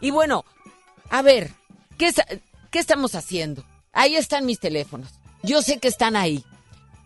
Y 0.00 0.12
bueno, 0.12 0.46
a 1.10 1.20
ver, 1.20 1.50
¿qué, 1.98 2.10
qué 2.70 2.78
estamos 2.78 3.14
haciendo? 3.14 3.62
Ahí 3.92 4.16
están 4.16 4.46
mis 4.46 4.60
teléfonos. 4.60 5.10
Yo 5.42 5.60
sé 5.60 5.76
que 5.76 5.88
están 5.88 6.16
ahí. 6.16 6.46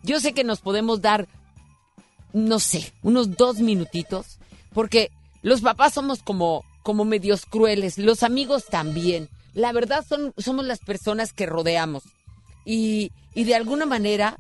Yo 0.05 0.21
sé 0.21 0.33
que 0.33 0.45
nos 0.45 0.61
podemos 0.61 1.03
dar, 1.03 1.27
no 2.33 2.61
sé, 2.61 2.93
unos 3.03 3.37
dos 3.37 3.59
minutitos, 3.59 4.39
porque 4.73 5.11
los 5.43 5.61
papás 5.61 5.95
somos 5.95 6.23
como, 6.23 6.65
como 6.85 7.05
medios 7.05 7.47
crueles, 7.47 7.99
los 7.99 8.23
amigos 8.23 8.67
también. 8.67 9.29
La 9.55 9.73
verdad 9.73 10.05
son, 10.09 10.33
somos 10.39 10.65
las 10.65 10.79
personas 10.79 11.33
que 11.33 11.47
rodeamos. 11.47 12.05
Y, 12.65 13.13
y 13.35 13.45
de 13.45 13.55
alguna 13.55 13.87
manera, 13.87 14.39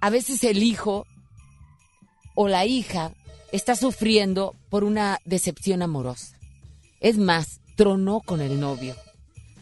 a 0.00 0.10
veces 0.10 0.44
el 0.44 0.62
hijo 0.62 1.06
o 2.34 2.48
la 2.48 2.66
hija 2.66 3.12
está 3.52 3.76
sufriendo 3.76 4.54
por 4.68 4.84
una 4.84 5.20
decepción 5.24 5.82
amorosa. 5.82 6.36
Es 7.00 7.18
más, 7.18 7.60
tronó 7.76 8.20
con 8.20 8.40
el 8.40 8.58
novio, 8.58 8.96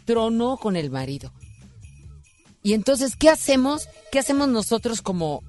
tronó 0.04 0.56
con 0.56 0.76
el 0.76 0.90
marido. 0.90 1.32
Y 2.62 2.74
entonces, 2.74 3.16
¿qué 3.16 3.28
hacemos? 3.28 3.88
¿Qué 4.10 4.18
hacemos 4.18 4.48
nosotros 4.48 5.02
como, 5.02 5.42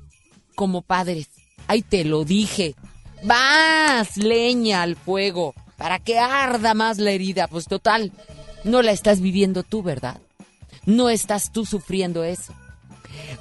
como 0.55 0.81
padres? 0.81 1.29
Ay, 1.67 1.83
te 1.83 2.03
lo 2.03 2.25
dije. 2.25 2.75
Vas, 3.23 4.17
leña 4.17 4.81
al 4.81 4.95
fuego, 4.95 5.53
para 5.77 5.99
que 5.99 6.17
arda 6.19 6.73
más 6.73 6.97
la 6.97 7.11
herida. 7.11 7.47
Pues 7.47 7.65
total, 7.65 8.11
no 8.63 8.81
la 8.81 8.91
estás 8.91 9.21
viviendo 9.21 9.63
tú, 9.63 9.83
¿verdad? 9.83 10.19
No 10.85 11.09
estás 11.09 11.51
tú 11.51 11.65
sufriendo 11.65 12.23
eso. 12.23 12.53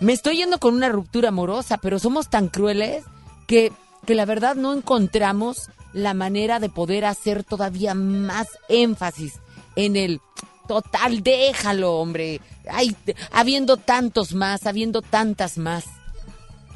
Me 0.00 0.12
estoy 0.12 0.36
yendo 0.36 0.58
con 0.58 0.74
una 0.74 0.88
ruptura 0.88 1.28
amorosa, 1.28 1.78
pero 1.78 1.98
somos 1.98 2.28
tan 2.28 2.48
crueles 2.48 3.04
que, 3.46 3.72
que 4.06 4.14
la 4.14 4.24
verdad 4.24 4.54
no 4.54 4.72
encontramos 4.72 5.70
la 5.92 6.14
manera 6.14 6.58
de 6.60 6.68
poder 6.68 7.04
hacer 7.04 7.44
todavía 7.44 7.94
más 7.94 8.48
énfasis 8.68 9.34
en 9.76 9.96
el 9.96 10.20
total, 10.66 11.22
déjalo, 11.22 11.98
hombre. 11.98 12.40
Ay, 12.70 12.96
habiendo 13.30 13.76
tantos 13.76 14.34
más, 14.34 14.66
habiendo 14.66 15.02
tantas 15.02 15.58
más. 15.58 15.84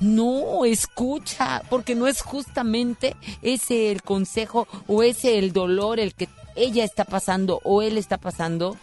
No, 0.01 0.64
escucha, 0.64 1.62
porque 1.70 1.94
no 1.94 2.07
es 2.07 2.20
justamente 2.20 3.16
ese 3.40 3.90
el 3.90 4.03
consejo 4.03 4.68
o 4.86 5.03
ese 5.03 5.38
el 5.38 5.53
dolor 5.53 5.99
el 6.01 6.14
que 6.14 6.28
ella 6.55 6.84
está 6.84 7.05
pasando 7.05 7.61
o 7.64 7.82
él 7.82 7.97
está 7.97 8.18
pasando 8.18 8.76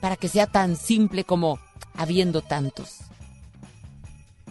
para 0.00 0.16
que 0.16 0.28
sea 0.28 0.46
tan 0.46 0.76
simple 0.76 1.24
como 1.24 1.58
habiendo 1.96 2.42
tantos. 2.42 2.98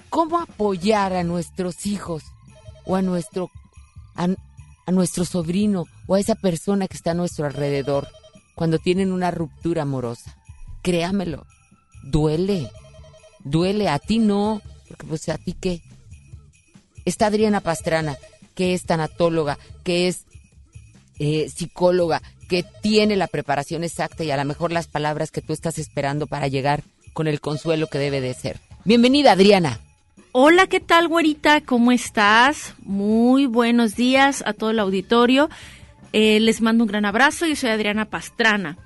¿Cómo 0.10 0.40
apoyar 0.40 1.14
a 1.14 1.24
nuestros 1.24 1.86
hijos 1.86 2.24
o 2.86 2.96
a 2.96 3.02
nuestro 3.02 3.50
a, 4.16 4.28
nuestro 4.92 5.26
sobrino 5.26 5.86
o 6.08 6.16
a 6.16 6.20
esa 6.20 6.36
persona 6.36 6.88
que 6.88 6.98
está 6.98 7.12
a 7.12 7.16
nuestro 7.16 7.46
alrededor 7.46 8.08
cuando 8.56 8.78
tienen 8.78 9.12
una 9.12 9.32
ruptura 9.32 9.82
amorosa? 9.82 10.36
Créamelo, 10.84 11.46
duele. 12.04 12.70
Duele 13.44 13.90
a 13.90 14.00
ti 14.00 14.20
no, 14.20 14.62
porque 14.88 15.06
pues 15.08 15.28
a 15.30 15.38
ti 15.38 15.54
qué? 15.54 15.82
Está 17.06 17.28
Adriana 17.28 17.62
Pastrana, 17.62 18.18
que 18.56 18.74
es 18.74 18.86
tanatóloga, 18.86 19.58
que 19.84 20.08
es 20.08 20.26
eh, 21.20 21.50
psicóloga, 21.50 22.22
que 22.48 22.64
tiene 22.82 23.16
la 23.16 23.28
preparación 23.28 23.84
exacta 23.84 24.24
y 24.24 24.32
a 24.32 24.38
lo 24.38 24.46
mejor 24.46 24.72
las 24.72 24.88
palabras 24.88 25.32
que 25.32 25.42
tú 25.42 25.54
estás 25.54 25.78
esperando 25.78 26.28
para 26.28 26.48
llegar 26.48 26.84
con 27.14 27.28
el 27.28 27.42
consuelo 27.42 27.88
que 27.88 28.00
debe 28.00 28.22
de 28.22 28.34
ser. 28.34 28.60
Bienvenida, 28.86 29.32
Adriana. 29.32 29.80
Hola, 30.32 30.68
¿qué 30.68 30.80
tal, 30.80 31.08
güerita? 31.08 31.62
¿Cómo 31.62 31.92
estás? 31.92 32.74
Muy 32.80 33.46
buenos 33.46 33.96
días 33.96 34.44
a 34.46 34.54
todo 34.54 34.72
el 34.72 34.80
auditorio. 34.80 35.50
Eh, 36.12 36.40
les 36.40 36.62
mando 36.62 36.84
un 36.84 36.88
gran 36.88 37.06
abrazo. 37.06 37.46
Yo 37.46 37.56
soy 37.56 37.70
Adriana 37.70 38.06
Pastrana. 38.06 38.78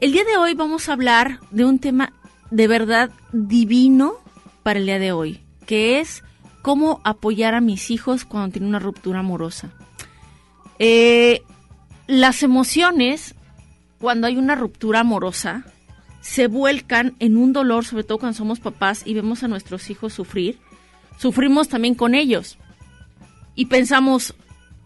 El 0.00 0.12
día 0.12 0.24
de 0.24 0.36
hoy 0.36 0.54
vamos 0.54 0.88
a 0.88 0.92
hablar 0.92 1.40
de 1.50 1.64
un 1.64 1.78
tema 1.78 2.12
de 2.50 2.68
verdad 2.68 3.10
divino 3.32 4.14
para 4.62 4.78
el 4.78 4.86
día 4.86 4.98
de 4.98 5.12
hoy, 5.12 5.40
que 5.66 6.00
es 6.00 6.22
cómo 6.66 7.00
apoyar 7.04 7.54
a 7.54 7.60
mis 7.60 7.92
hijos 7.92 8.24
cuando 8.24 8.50
tienen 8.50 8.70
una 8.70 8.80
ruptura 8.80 9.20
amorosa. 9.20 9.70
Eh, 10.80 11.42
las 12.08 12.42
emociones, 12.42 13.36
cuando 14.00 14.26
hay 14.26 14.36
una 14.36 14.56
ruptura 14.56 14.98
amorosa, 14.98 15.64
se 16.20 16.48
vuelcan 16.48 17.14
en 17.20 17.36
un 17.36 17.52
dolor, 17.52 17.84
sobre 17.84 18.02
todo 18.02 18.18
cuando 18.18 18.36
somos 18.36 18.58
papás 18.58 19.02
y 19.04 19.14
vemos 19.14 19.44
a 19.44 19.46
nuestros 19.46 19.90
hijos 19.90 20.12
sufrir. 20.12 20.58
Sufrimos 21.18 21.68
también 21.68 21.94
con 21.94 22.16
ellos. 22.16 22.58
Y 23.54 23.66
pensamos, 23.66 24.34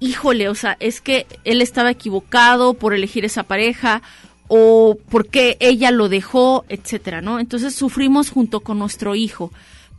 híjole, 0.01 0.51
o 0.51 0.55
sea, 0.55 0.77
es 0.81 1.01
que 1.01 1.27
él 1.45 1.63
estaba 1.63 1.91
equivocado 1.91 2.75
por 2.75 2.93
elegir 2.93 3.25
esa 3.25 3.45
pareja 3.45 4.03
o 4.49 4.99
porque 5.09 5.57
ella 5.61 5.91
lo 5.93 6.11
dejó, 6.11 6.67
etcétera, 6.69 7.23
¿no? 7.23 7.41
Entonces 7.41 7.75
sufrimos 7.75 8.29
junto 8.29 8.61
con 8.61 8.79
nuestro 8.79 9.15
hijo, 9.15 9.51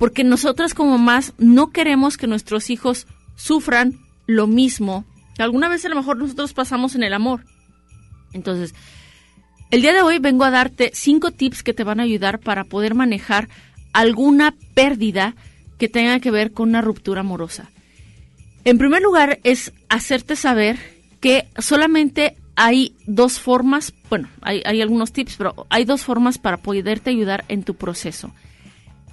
porque 0.02 0.24
nosotras 0.24 0.74
como 0.74 0.97
mamás 0.97 1.34
no 1.38 1.70
queremos 1.70 2.18
que 2.18 2.26
nuestros 2.26 2.72
hijos 2.72 3.06
sufran 3.36 3.99
lo 4.26 4.47
mismo 4.47 5.06
que 5.36 5.43
alguna 5.43 5.70
vez 5.70 5.86
a 5.86 5.89
lo 5.89 5.95
mejor 5.95 6.18
nosotros 6.18 6.54
pasamos 6.54 6.95
en 6.95 7.04
el 7.04 7.14
amor. 7.14 7.45
Entonces, 8.34 8.74
el 9.70 9.84
día 9.84 9.93
de 9.93 10.02
hoy 10.02 10.18
vengo 10.18 10.43
a 10.43 10.49
darte 10.49 10.89
cinco 10.95 11.30
tips 11.30 11.62
que 11.62 11.76
te 11.76 11.84
van 11.84 11.99
a 11.99 12.04
ayudar 12.04 12.39
para 12.39 12.64
poder 12.64 12.95
manejar 12.95 13.47
alguna 13.93 14.56
pérdida 14.74 15.36
que 15.78 15.88
tenga 15.88 16.20
que 16.20 16.32
ver 16.32 16.52
con 16.52 16.70
una 16.70 16.82
ruptura 16.82 17.20
amorosa. 17.20 17.70
En 18.64 18.80
primer 18.80 19.04
lugar, 19.04 19.38
es 19.43 19.72
hacerte 19.88 20.36
saber 20.36 20.80
que 21.20 21.47
solamente 21.60 22.38
hay 22.56 22.95
dos 23.06 23.39
formas, 23.39 23.93
bueno, 24.10 24.30
hay, 24.41 24.64
hay 24.66 24.82
algunos 24.82 25.14
tips, 25.14 25.36
pero 25.38 25.68
hay 25.70 25.86
dos 25.86 26.02
formas 26.02 26.39
para 26.39 26.58
poderte 26.58 27.12
ayudar 27.12 27.45
en 27.49 27.62
tu 27.62 27.76
proceso. 27.76 28.34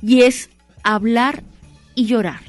Y 0.00 0.22
es 0.22 0.48
hablar 0.82 1.42
y 1.94 2.06
llorar. 2.06 2.40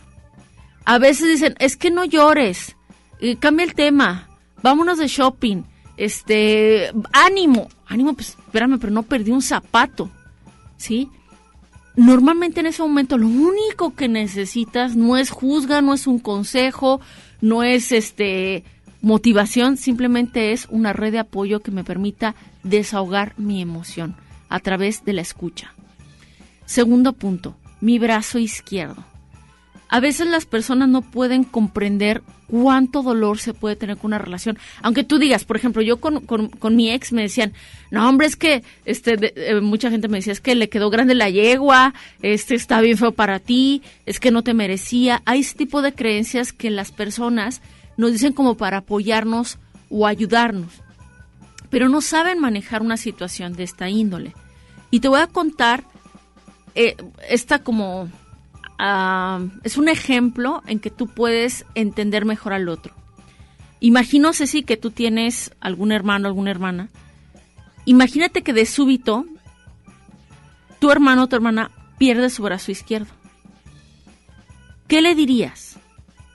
A 0.85 0.97
veces 0.97 1.27
dicen, 1.27 1.55
es 1.59 1.77
que 1.77 1.91
no 1.91 2.05
llores, 2.05 2.75
eh, 3.19 3.35
cambia 3.35 3.65
el 3.65 3.73
tema, 3.73 4.27
vámonos 4.61 4.97
de 4.97 5.07
shopping, 5.07 5.63
este, 5.97 6.91
ánimo, 7.11 7.69
ánimo, 7.85 8.13
pues 8.13 8.29
espérame, 8.29 8.79
pero 8.79 8.91
no 8.91 9.03
perdí 9.03 9.31
un 9.31 9.41
zapato, 9.41 10.09
¿sí? 10.77 11.09
Normalmente 11.95 12.61
en 12.61 12.67
ese 12.67 12.81
momento 12.81 13.17
lo 13.17 13.27
único 13.27 13.93
que 13.93 14.07
necesitas 14.07 14.95
no 14.95 15.17
es 15.17 15.31
juzga, 15.31 15.81
no 15.81 15.93
es 15.93 16.07
un 16.07 16.19
consejo, 16.19 17.01
no 17.41 17.63
es 17.63 17.91
este 17.91 18.63
motivación, 19.01 19.77
simplemente 19.77 20.51
es 20.51 20.67
una 20.69 20.93
red 20.93 21.11
de 21.11 21.19
apoyo 21.19 21.59
que 21.59 21.71
me 21.71 21.83
permita 21.83 22.35
desahogar 22.63 23.33
mi 23.37 23.61
emoción 23.61 24.15
a 24.49 24.59
través 24.59 25.05
de 25.05 25.13
la 25.13 25.21
escucha. 25.21 25.73
Segundo 26.65 27.13
punto, 27.13 27.55
mi 27.81 27.99
brazo 27.99 28.39
izquierdo. 28.39 29.03
A 29.91 29.99
veces 29.99 30.27
las 30.27 30.45
personas 30.45 30.87
no 30.87 31.01
pueden 31.01 31.43
comprender 31.43 32.21
cuánto 32.47 33.01
dolor 33.01 33.39
se 33.39 33.55
puede 33.55 33.75
tener 33.75 33.97
con 33.97 34.09
una 34.09 34.19
relación. 34.19 34.59
Aunque 34.83 35.03
tú 35.03 35.17
digas, 35.17 35.45
por 35.45 35.55
ejemplo, 35.57 35.81
yo 35.81 35.97
con, 35.99 36.21
con- 36.25 36.75
mi 36.75 36.91
ex 36.91 37.11
me 37.11 37.23
decían, 37.23 37.53
no, 37.89 38.07
hombre, 38.07 38.27
es 38.27 38.35
que 38.35 38.63
este, 38.85 39.17
de- 39.17 39.33
eh, 39.35 39.61
mucha 39.61 39.89
gente 39.89 40.07
me 40.07 40.19
decía, 40.19 40.33
es 40.33 40.41
que 40.41 40.53
le 40.53 40.69
quedó 40.69 40.91
grande 40.91 41.15
la 41.15 41.29
yegua, 41.31 41.95
este 42.21 42.53
está 42.53 42.81
bien 42.81 42.97
feo 42.99 43.13
para 43.13 43.39
ti, 43.39 43.81
es 44.05 44.19
que 44.19 44.29
no 44.29 44.43
te 44.43 44.53
merecía. 44.53 45.23
Hay 45.25 45.39
ese 45.39 45.55
tipo 45.57 45.81
de 45.81 45.93
creencias 45.93 46.53
que 46.53 46.69
las 46.69 46.91
personas 46.91 47.61
nos 47.97 48.11
dicen 48.11 48.33
como 48.33 48.57
para 48.57 48.77
apoyarnos 48.77 49.57
o 49.89 50.05
ayudarnos, 50.05 50.71
pero 51.71 51.89
no 51.89 52.01
saben 52.01 52.39
manejar 52.39 52.83
una 52.83 52.97
situación 52.97 53.53
de 53.53 53.63
esta 53.63 53.89
índole. 53.89 54.33
Y 54.91 54.99
te 54.99 55.07
voy 55.07 55.19
a 55.21 55.27
contar 55.27 55.83
eh, 56.75 56.95
esta 57.27 57.63
como 57.63 58.09
ah, 58.77 59.39
es 59.63 59.77
un 59.77 59.89
ejemplo 59.89 60.63
en 60.67 60.79
que 60.79 60.89
tú 60.89 61.07
puedes 61.07 61.65
entender 61.75 62.25
mejor 62.25 62.53
al 62.53 62.69
otro. 62.69 62.93
Imagino, 63.79 64.33
Ceci, 64.33 64.63
que 64.63 64.77
tú 64.77 64.91
tienes 64.91 65.51
algún 65.61 65.91
hermano, 65.91 66.27
alguna 66.27 66.51
hermana. 66.51 66.89
Imagínate 67.85 68.41
que 68.41 68.53
de 68.53 68.65
súbito 68.65 69.25
tu 70.79 70.91
hermano 70.91 71.23
o 71.23 71.27
tu 71.27 71.35
hermana 71.35 71.71
pierde 71.97 72.29
su 72.29 72.43
brazo 72.43 72.71
izquierdo. 72.71 73.13
¿qué 74.89 75.01
le 75.01 75.15
dirías? 75.15 75.77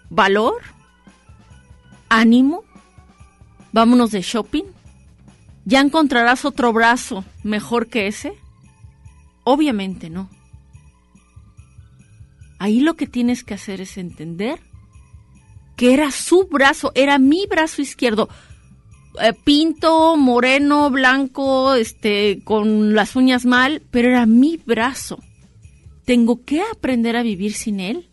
¿Valor? 0.08 0.62
¿Ánimo? 2.08 2.62
¿Vámonos 3.72 4.12
de 4.12 4.22
shopping? 4.22 4.64
¿Ya 5.66 5.80
encontrarás 5.80 6.44
otro 6.44 6.72
brazo 6.72 7.24
mejor 7.42 7.88
que 7.88 8.06
ese? 8.06 8.32
Obviamente 9.44 10.10
no. 10.10 10.30
Ahí 12.58 12.80
lo 12.80 12.94
que 12.94 13.06
tienes 13.06 13.44
que 13.44 13.54
hacer 13.54 13.80
es 13.80 13.98
entender 13.98 14.58
que 15.76 15.92
era 15.92 16.10
su 16.10 16.46
brazo, 16.46 16.92
era 16.94 17.18
mi 17.18 17.46
brazo 17.46 17.82
izquierdo. 17.82 18.28
Eh, 19.20 19.32
pinto, 19.44 20.16
moreno, 20.16 20.90
blanco, 20.90 21.74
este, 21.74 22.42
con 22.44 22.94
las 22.94 23.16
uñas 23.16 23.44
mal, 23.44 23.82
pero 23.90 24.08
era 24.08 24.26
mi 24.26 24.56
brazo. 24.56 25.20
Tengo 26.04 26.44
que 26.44 26.62
aprender 26.62 27.16
a 27.16 27.22
vivir 27.22 27.54
sin 27.54 27.80
él, 27.80 28.08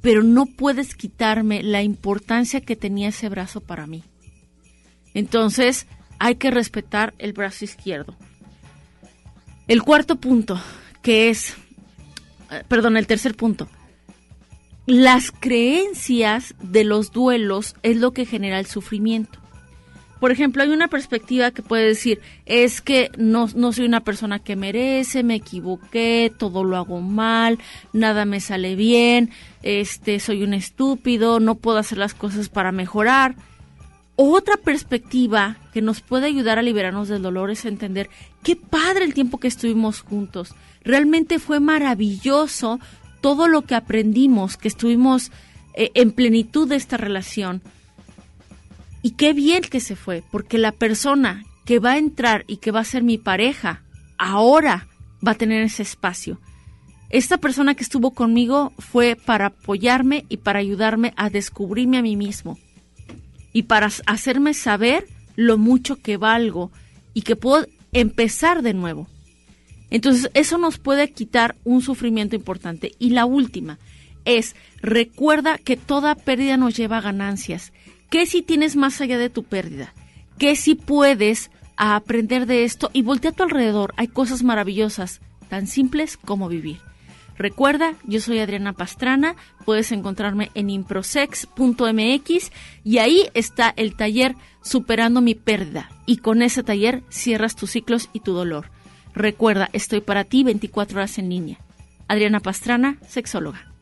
pero 0.00 0.22
no 0.22 0.46
puedes 0.46 0.94
quitarme 0.94 1.62
la 1.62 1.82
importancia 1.82 2.60
que 2.60 2.76
tenía 2.76 3.08
ese 3.08 3.28
brazo 3.28 3.60
para 3.60 3.86
mí. 3.86 4.04
Entonces, 5.14 5.86
hay 6.18 6.36
que 6.36 6.50
respetar 6.50 7.14
el 7.18 7.32
brazo 7.32 7.64
izquierdo. 7.64 8.16
El 9.68 9.82
cuarto 9.82 10.16
punto, 10.16 10.58
que 11.02 11.28
es, 11.28 11.54
eh, 12.50 12.64
perdón, 12.68 12.96
el 12.96 13.06
tercer 13.06 13.34
punto. 13.34 13.68
Las 14.86 15.30
creencias 15.30 16.54
de 16.62 16.84
los 16.84 17.12
duelos 17.12 17.76
es 17.82 17.98
lo 17.98 18.12
que 18.12 18.24
genera 18.24 18.58
el 18.58 18.64
sufrimiento. 18.64 19.38
Por 20.20 20.32
ejemplo, 20.32 20.62
hay 20.62 20.70
una 20.70 20.88
perspectiva 20.88 21.50
que 21.50 21.62
puede 21.62 21.84
decir, 21.84 22.20
es 22.46 22.80
que 22.80 23.10
no, 23.18 23.48
no 23.54 23.72
soy 23.72 23.84
una 23.84 24.00
persona 24.00 24.38
que 24.38 24.56
merece, 24.56 25.22
me 25.22 25.36
equivoqué, 25.36 26.32
todo 26.36 26.64
lo 26.64 26.76
hago 26.76 27.00
mal, 27.00 27.58
nada 27.92 28.24
me 28.24 28.40
sale 28.40 28.74
bien, 28.74 29.30
este, 29.62 30.18
soy 30.18 30.42
un 30.42 30.54
estúpido, 30.54 31.38
no 31.38 31.56
puedo 31.56 31.76
hacer 31.76 31.98
las 31.98 32.14
cosas 32.14 32.48
para 32.48 32.72
mejorar. 32.72 33.36
Otra 34.20 34.56
perspectiva 34.56 35.58
que 35.72 35.80
nos 35.80 36.00
puede 36.00 36.26
ayudar 36.26 36.58
a 36.58 36.62
liberarnos 36.62 37.06
del 37.06 37.22
dolor 37.22 37.52
es 37.52 37.64
entender 37.64 38.10
qué 38.42 38.56
padre 38.56 39.04
el 39.04 39.14
tiempo 39.14 39.38
que 39.38 39.46
estuvimos 39.46 40.00
juntos. 40.00 40.56
Realmente 40.82 41.38
fue 41.38 41.60
maravilloso 41.60 42.80
todo 43.20 43.46
lo 43.46 43.62
que 43.62 43.76
aprendimos, 43.76 44.56
que 44.56 44.66
estuvimos 44.66 45.30
eh, 45.74 45.92
en 45.94 46.10
plenitud 46.10 46.68
de 46.68 46.74
esta 46.74 46.96
relación. 46.96 47.62
Y 49.02 49.12
qué 49.12 49.34
bien 49.34 49.62
que 49.62 49.78
se 49.78 49.94
fue, 49.94 50.24
porque 50.32 50.58
la 50.58 50.72
persona 50.72 51.44
que 51.64 51.78
va 51.78 51.92
a 51.92 51.98
entrar 51.98 52.44
y 52.48 52.56
que 52.56 52.72
va 52.72 52.80
a 52.80 52.84
ser 52.84 53.04
mi 53.04 53.18
pareja, 53.18 53.84
ahora 54.18 54.88
va 55.24 55.30
a 55.30 55.38
tener 55.38 55.62
ese 55.62 55.84
espacio. 55.84 56.40
Esta 57.08 57.38
persona 57.38 57.76
que 57.76 57.84
estuvo 57.84 58.10
conmigo 58.10 58.72
fue 58.80 59.14
para 59.14 59.46
apoyarme 59.46 60.24
y 60.28 60.38
para 60.38 60.58
ayudarme 60.58 61.14
a 61.14 61.30
descubrirme 61.30 61.98
a 61.98 62.02
mí 62.02 62.16
mismo 62.16 62.58
y 63.58 63.64
para 63.64 63.88
hacerme 64.06 64.54
saber 64.54 65.08
lo 65.34 65.58
mucho 65.58 65.96
que 65.96 66.16
valgo 66.16 66.70
y 67.12 67.22
que 67.22 67.34
puedo 67.34 67.66
empezar 67.92 68.62
de 68.62 68.72
nuevo. 68.72 69.08
Entonces, 69.90 70.30
eso 70.34 70.58
nos 70.58 70.78
puede 70.78 71.10
quitar 71.10 71.56
un 71.64 71.82
sufrimiento 71.82 72.36
importante. 72.36 72.92
Y 73.00 73.10
la 73.10 73.24
última 73.24 73.80
es, 74.24 74.54
recuerda 74.80 75.58
que 75.58 75.76
toda 75.76 76.14
pérdida 76.14 76.56
nos 76.56 76.76
lleva 76.76 76.98
a 76.98 77.00
ganancias. 77.00 77.72
¿Qué 78.10 78.26
si 78.26 78.42
tienes 78.42 78.76
más 78.76 79.00
allá 79.00 79.18
de 79.18 79.28
tu 79.28 79.42
pérdida? 79.42 79.92
¿Qué 80.38 80.54
si 80.54 80.76
puedes 80.76 81.50
aprender 81.76 82.46
de 82.46 82.62
esto 82.62 82.90
y 82.92 83.02
voltea 83.02 83.32
a 83.32 83.34
tu 83.34 83.42
alrededor? 83.42 83.92
Hay 83.96 84.06
cosas 84.06 84.44
maravillosas, 84.44 85.20
tan 85.48 85.66
simples 85.66 86.16
como 86.16 86.48
vivir. 86.48 86.78
Recuerda, 87.38 87.94
yo 88.02 88.20
soy 88.20 88.40
Adriana 88.40 88.72
Pastrana, 88.72 89.36
puedes 89.64 89.92
encontrarme 89.92 90.50
en 90.54 90.70
improsex.mx 90.70 92.50
y 92.82 92.98
ahí 92.98 93.30
está 93.32 93.72
el 93.76 93.96
taller 93.96 94.34
Superando 94.60 95.22
mi 95.22 95.34
pérdida 95.34 95.88
y 96.04 96.18
con 96.18 96.42
ese 96.42 96.62
taller 96.62 97.02
cierras 97.08 97.56
tus 97.56 97.70
ciclos 97.70 98.10
y 98.12 98.20
tu 98.20 98.34
dolor. 98.34 98.70
Recuerda, 99.14 99.70
estoy 99.72 100.02
para 100.02 100.24
ti 100.24 100.44
24 100.44 100.98
horas 100.98 101.16
en 101.16 101.30
línea. 101.30 101.58
Adriana 102.06 102.40
Pastrana, 102.40 102.98
sexóloga. 103.08 103.72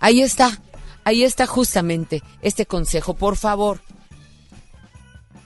Ahí 0.00 0.22
está, 0.22 0.58
ahí 1.04 1.22
está 1.22 1.46
justamente 1.46 2.22
este 2.40 2.66
consejo. 2.66 3.14
Por 3.14 3.36
favor, 3.36 3.82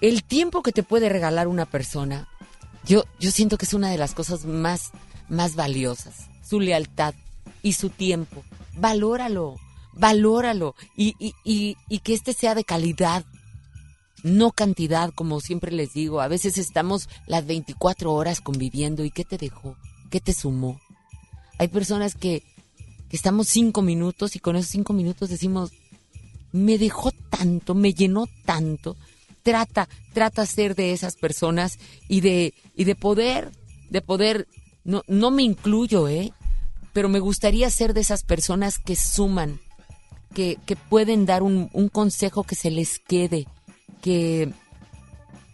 el 0.00 0.24
tiempo 0.24 0.62
que 0.62 0.72
te 0.72 0.82
puede 0.82 1.10
regalar 1.10 1.46
una 1.46 1.66
persona, 1.66 2.26
yo, 2.86 3.04
yo 3.18 3.30
siento 3.32 3.58
que 3.58 3.66
es 3.66 3.74
una 3.74 3.90
de 3.90 3.98
las 3.98 4.14
cosas 4.14 4.46
más, 4.46 4.92
más 5.28 5.56
valiosas 5.56 6.29
su 6.50 6.58
lealtad 6.58 7.14
y 7.62 7.74
su 7.74 7.90
tiempo. 7.90 8.42
Valóralo, 8.76 9.54
valóralo 9.92 10.74
y, 10.96 11.14
y, 11.20 11.34
y, 11.44 11.76
y 11.88 12.00
que 12.00 12.12
este 12.12 12.32
sea 12.32 12.56
de 12.56 12.64
calidad, 12.64 13.24
no 14.24 14.50
cantidad, 14.50 15.12
como 15.14 15.40
siempre 15.40 15.70
les 15.70 15.94
digo. 15.94 16.20
A 16.20 16.26
veces 16.26 16.58
estamos 16.58 17.08
las 17.28 17.46
24 17.46 18.12
horas 18.12 18.40
conviviendo 18.40 19.04
y 19.04 19.12
¿qué 19.12 19.24
te 19.24 19.38
dejó? 19.38 19.76
¿Qué 20.10 20.20
te 20.20 20.32
sumó? 20.32 20.80
Hay 21.58 21.68
personas 21.68 22.16
que, 22.16 22.42
que 23.08 23.16
estamos 23.16 23.46
cinco 23.46 23.80
minutos 23.80 24.34
y 24.34 24.40
con 24.40 24.56
esos 24.56 24.72
cinco 24.72 24.92
minutos 24.92 25.28
decimos, 25.30 25.70
me 26.50 26.78
dejó 26.78 27.12
tanto, 27.30 27.74
me 27.76 27.94
llenó 27.94 28.26
tanto. 28.44 28.96
Trata, 29.44 29.88
trata 30.12 30.44
ser 30.46 30.74
de 30.74 30.92
esas 30.92 31.14
personas 31.14 31.78
y 32.08 32.22
de, 32.22 32.54
y 32.74 32.84
de 32.84 32.96
poder, 32.96 33.52
de 33.88 34.02
poder, 34.02 34.48
no, 34.82 35.02
no 35.06 35.30
me 35.30 35.44
incluyo, 35.44 36.08
¿eh? 36.08 36.32
Pero 36.92 37.08
me 37.08 37.20
gustaría 37.20 37.70
ser 37.70 37.94
de 37.94 38.00
esas 38.00 38.24
personas 38.24 38.78
que 38.78 38.96
suman, 38.96 39.60
que, 40.34 40.58
que 40.66 40.76
pueden 40.76 41.26
dar 41.26 41.42
un, 41.42 41.70
un, 41.72 41.88
consejo 41.88 42.44
que 42.44 42.54
se 42.54 42.70
les 42.70 42.98
quede, 42.98 43.46
que, 44.00 44.52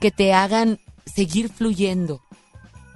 que 0.01 0.11
te 0.11 0.33
hagan 0.33 0.79
seguir 1.05 1.49
fluyendo. 1.49 2.23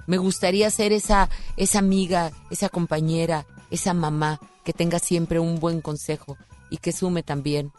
Me 0.07 0.17
gustaría 0.17 0.69
ser 0.69 0.91
esa, 0.91 1.29
esa 1.57 1.79
amiga, 1.79 2.31
esa 2.49 2.69
compañera, 2.69 3.45
esa 3.69 3.93
mamá 3.93 4.39
que 4.63 4.73
tenga 4.73 4.99
siempre 4.99 5.39
un 5.39 5.59
buen 5.59 5.81
consejo 5.81 6.37
y 6.69 6.77
que 6.77 6.91
sume 6.91 7.23
también 7.23 7.71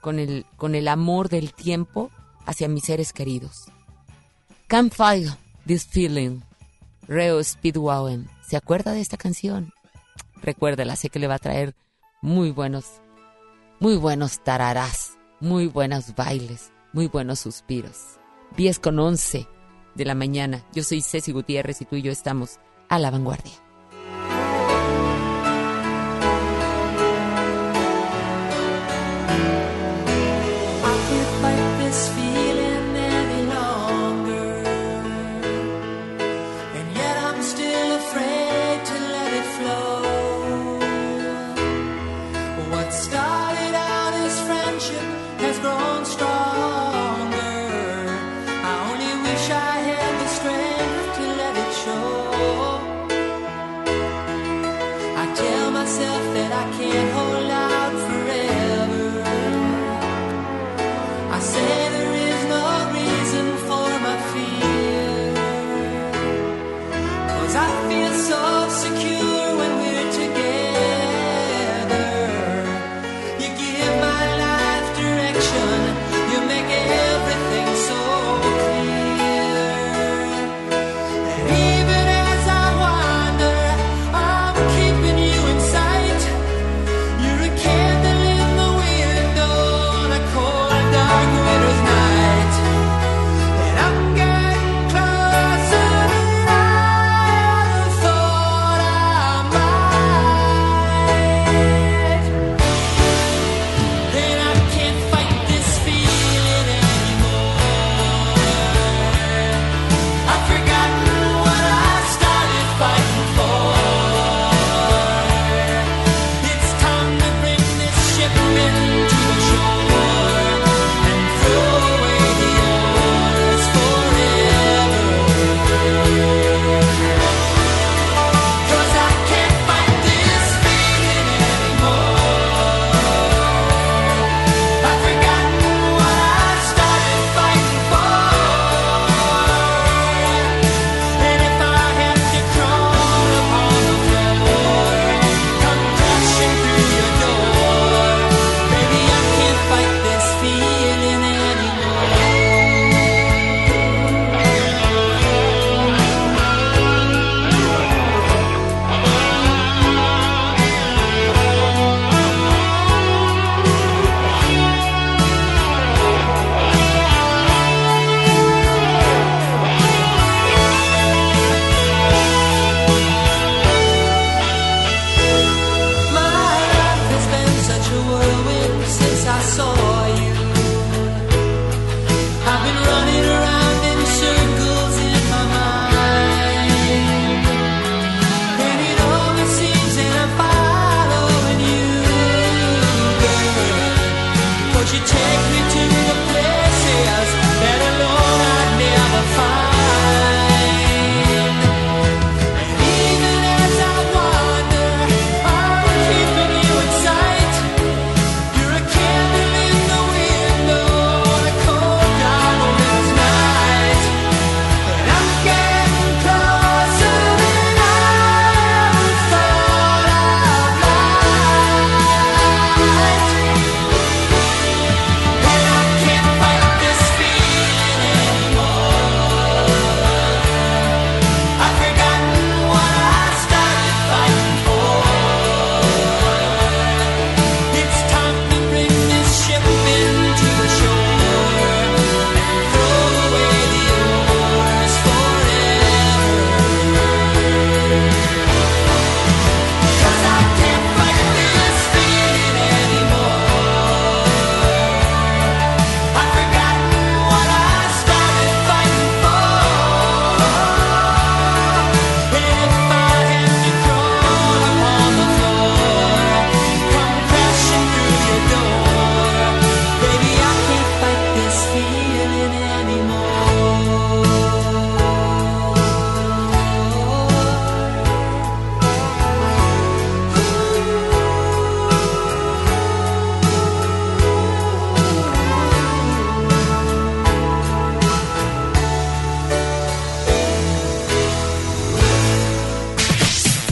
con 0.00 0.18
el, 0.18 0.46
con 0.56 0.74
el 0.74 0.88
amor 0.88 1.28
del 1.28 1.52
tiempo 1.52 2.10
hacia 2.46 2.68
mis 2.68 2.84
seres 2.84 3.12
queridos. 3.12 3.66
Can't 4.68 4.92
fight 4.92 5.28
this 5.66 5.86
feeling. 5.86 6.40
Reo 7.06 7.42
Speedwagon. 7.42 8.28
¿Se 8.46 8.56
acuerda 8.56 8.92
de 8.92 9.00
esta 9.00 9.16
canción? 9.16 9.72
Recuérdela, 10.42 10.96
sé 10.96 11.10
que 11.10 11.18
le 11.18 11.26
va 11.26 11.34
a 11.34 11.38
traer 11.38 11.74
muy 12.22 12.50
buenos, 12.50 12.84
muy 13.78 13.96
buenos 13.96 14.42
tararás, 14.42 15.18
muy 15.40 15.66
buenos 15.66 16.14
bailes, 16.14 16.72
muy 16.92 17.06
buenos 17.06 17.40
suspiros. 17.40 18.18
10 18.56 18.78
con 18.78 18.98
11 18.98 19.46
de 19.94 20.04
la 20.04 20.14
mañana. 20.14 20.64
Yo 20.72 20.82
soy 20.82 21.02
Ceci 21.02 21.32
Gutiérrez 21.32 21.80
y 21.80 21.84
tú 21.84 21.96
y 21.96 22.02
yo 22.02 22.12
estamos 22.12 22.58
a 22.88 22.98
la 22.98 23.10
vanguardia. 23.10 23.69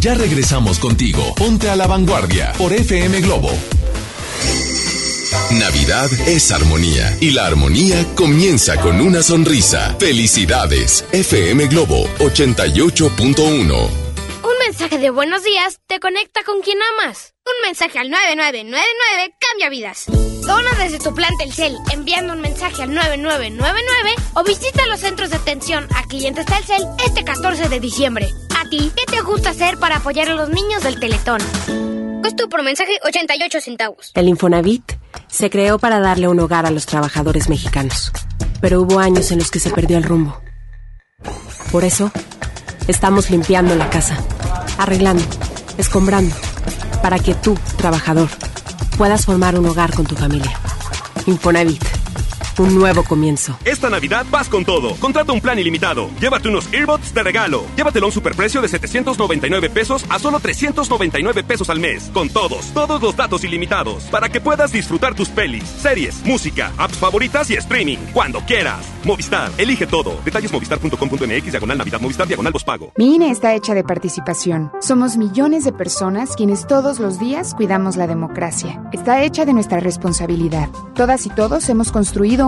Ya 0.09 0.15
regresamos 0.15 0.79
contigo. 0.79 1.35
Ponte 1.35 1.69
a 1.69 1.77
la 1.77 1.87
vanguardia 1.87 2.55
por 2.57 2.73
FM 2.73 3.21
Globo. 3.21 3.51
Navidad 5.61 6.11
es 6.27 6.51
armonía 6.51 7.15
y 7.21 7.33
la 7.33 7.45
armonía 7.45 8.07
comienza 8.15 8.81
con 8.81 9.03
una 9.03 9.23
sonrisa. 9.23 9.95
Felicidades. 10.01 11.05
FM 11.13 11.67
Globo 11.67 12.09
88.1. 12.21 13.91
Un 14.45 14.59
mensaje 14.65 14.97
de 14.97 15.11
buenos 15.11 15.45
días 15.45 15.79
te 15.87 16.01
conecta 16.01 16.43
con 16.43 16.63
quien 16.63 16.79
amas. 16.95 17.35
Un 17.45 17.69
mensaje 17.69 17.99
al 17.99 18.09
9999 18.09 19.35
cambia 19.39 19.69
vidas. 19.69 20.07
Dona 20.49 20.71
desde 20.83 20.99
tu 20.99 21.15
plan 21.15 21.37
Telcel 21.37 21.77
enviando 21.93 22.33
un 22.33 22.41
mensaje 22.41 22.83
al 22.83 22.95
9999 22.95 24.15
o 24.33 24.43
visita 24.45 24.87
los 24.87 25.01
centros 25.01 25.29
de 25.29 25.37
atención 25.37 25.87
a 25.95 26.05
clientes 26.05 26.47
Telcel 26.47 26.83
este 27.05 27.23
14 27.23 27.69
de 27.69 27.79
diciembre. 27.81 28.31
¿A 28.59 28.67
ti 28.71 28.91
qué 28.97 29.05
te 29.05 29.21
gusta 29.21 29.51
hacer 29.51 29.77
para 29.77 29.97
apoyar 29.97 30.31
a 30.31 30.35
los 30.35 30.49
niños 30.49 30.83
del 30.83 30.99
Teletón? 30.99 31.43
Costo 32.23 32.49
por 32.49 32.63
mensaje 32.63 32.99
88 33.05 33.61
centavos. 33.61 34.11
El 34.15 34.27
Infonavit 34.27 34.95
se 35.27 35.51
creó 35.51 35.79
para 35.79 36.01
darle 36.01 36.29
un 36.29 36.41
hogar 36.41 36.65
a 36.65 36.71
los 36.71 36.87
trabajadores 36.87 37.51
mexicanos, 37.51 38.11
pero 38.63 38.81
hubo 38.81 39.01
años 39.01 39.31
en 39.31 39.41
los 39.41 39.51
que 39.51 39.61
se 39.61 39.69
perdió 39.69 39.99
el 39.99 40.05
rumbo. 40.05 40.41
Por 41.71 41.85
eso, 41.85 42.11
estamos 42.87 43.29
limpiando 43.29 43.75
la 43.75 43.91
casa, 43.91 44.17
arreglando, 44.79 45.25
escombrando, 45.77 46.35
para 47.03 47.19
que 47.19 47.35
tú, 47.35 47.55
trabajador, 47.77 48.31
puedas 48.99 49.25
formar 49.25 49.57
un 49.57 49.65
hogar 49.65 49.95
con 49.95 50.05
tu 50.05 50.17
familia. 50.17 50.59
Infonavit, 51.27 51.98
un 52.59 52.75
nuevo 52.75 53.05
comienzo. 53.05 53.59
Esta 53.65 53.89
Navidad 53.89 54.27
vas 54.31 54.49
con 54.49 54.65
todo. 54.65 54.97
Contrata 54.97 55.33
un 55.33 55.41
plan 55.41 55.59
ilimitado. 55.59 56.11
Llévate 56.21 56.49
unos 56.49 56.73
earbuds 56.73 57.15
de 57.15 57.23
regalo. 57.23 57.65
Llévatelo 57.77 58.07
a 58.07 58.09
un 58.09 58.13
superprecio 58.13 58.61
de 58.61 58.69
799 58.69 59.71
pesos 59.71 60.05
a 60.09 60.19
solo 60.19 60.41
399 60.41 61.45
pesos 61.45 61.71
al 61.71 61.81
mes. 61.81 62.11
Con 62.13 62.29
todos, 62.29 62.73
todos 62.75 63.01
los 63.01 63.17
datos 63.17 63.45
ilimitados. 63.45 64.05
Para 64.05 64.29
que 64.29 64.41
puedas 64.41 64.73
disfrutar 64.73 65.15
tus 65.15 65.29
pelis, 65.29 65.65
series, 65.65 66.25
música, 66.25 66.73
apps 66.77 66.99
favoritas 66.99 67.51
y 67.51 67.55
streaming. 67.55 67.99
Cuando 68.13 68.41
quieras. 68.41 68.85
Movistar, 69.05 69.51
elige 69.59 69.87
todo. 69.87 70.21
Detalles 70.25 70.53
movistar.com.mx, 70.53 71.51
diagonal 71.51 71.79
Navidad, 71.79 72.01
Movistar, 72.01 72.27
diagonal 72.27 72.49
pago. 72.65 72.93
Mi 72.97 73.15
INE 73.15 73.31
está 73.31 73.55
hecha 73.55 73.75
de 73.75 73.85
participación. 73.85 74.73
Somos 74.81 75.17
millones 75.17 75.65
de 75.65 75.73
personas 75.73 76.35
quienes 76.37 76.67
todos 76.67 76.99
los 76.99 77.19
días 77.19 77.55
cuidamos 77.55 77.97
la 77.97 78.07
democracia. 78.07 78.83
Está 78.93 79.23
hecha 79.23 79.45
de 79.45 79.53
nuestra 79.53 79.81
responsabilidad. 79.81 80.69
Todas 80.95 81.27
y 81.27 81.31
todos 81.31 81.69
hemos 81.69 81.93
construido 81.93 82.48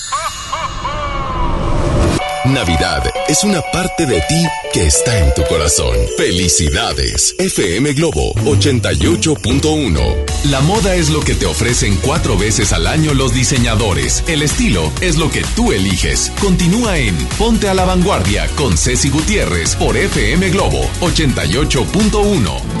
Navidad 2.45 3.03
es 3.27 3.43
una 3.43 3.61
parte 3.61 4.07
de 4.07 4.19
ti 4.21 4.43
que 4.73 4.87
está 4.87 5.19
en 5.19 5.31
tu 5.35 5.43
corazón. 5.43 5.95
Felicidades. 6.17 7.35
FM 7.37 7.93
Globo 7.93 8.33
88.1. 8.33 10.15
La 10.49 10.59
moda 10.61 10.95
es 10.95 11.11
lo 11.11 11.19
que 11.19 11.35
te 11.35 11.45
ofrecen 11.45 11.95
cuatro 11.97 12.35
veces 12.37 12.73
al 12.73 12.87
año 12.87 13.13
los 13.13 13.35
diseñadores. 13.35 14.23
El 14.27 14.41
estilo 14.41 14.91
es 15.01 15.17
lo 15.17 15.29
que 15.29 15.43
tú 15.55 15.71
eliges. 15.71 16.31
Continúa 16.41 16.97
en 16.97 17.15
Ponte 17.37 17.69
a 17.69 17.75
la 17.75 17.85
Vanguardia 17.85 18.47
con 18.55 18.75
Ceci 18.75 19.09
Gutiérrez 19.09 19.75
por 19.75 19.95
FM 19.95 20.49
Globo 20.49 20.81
88.1. 21.01 22.80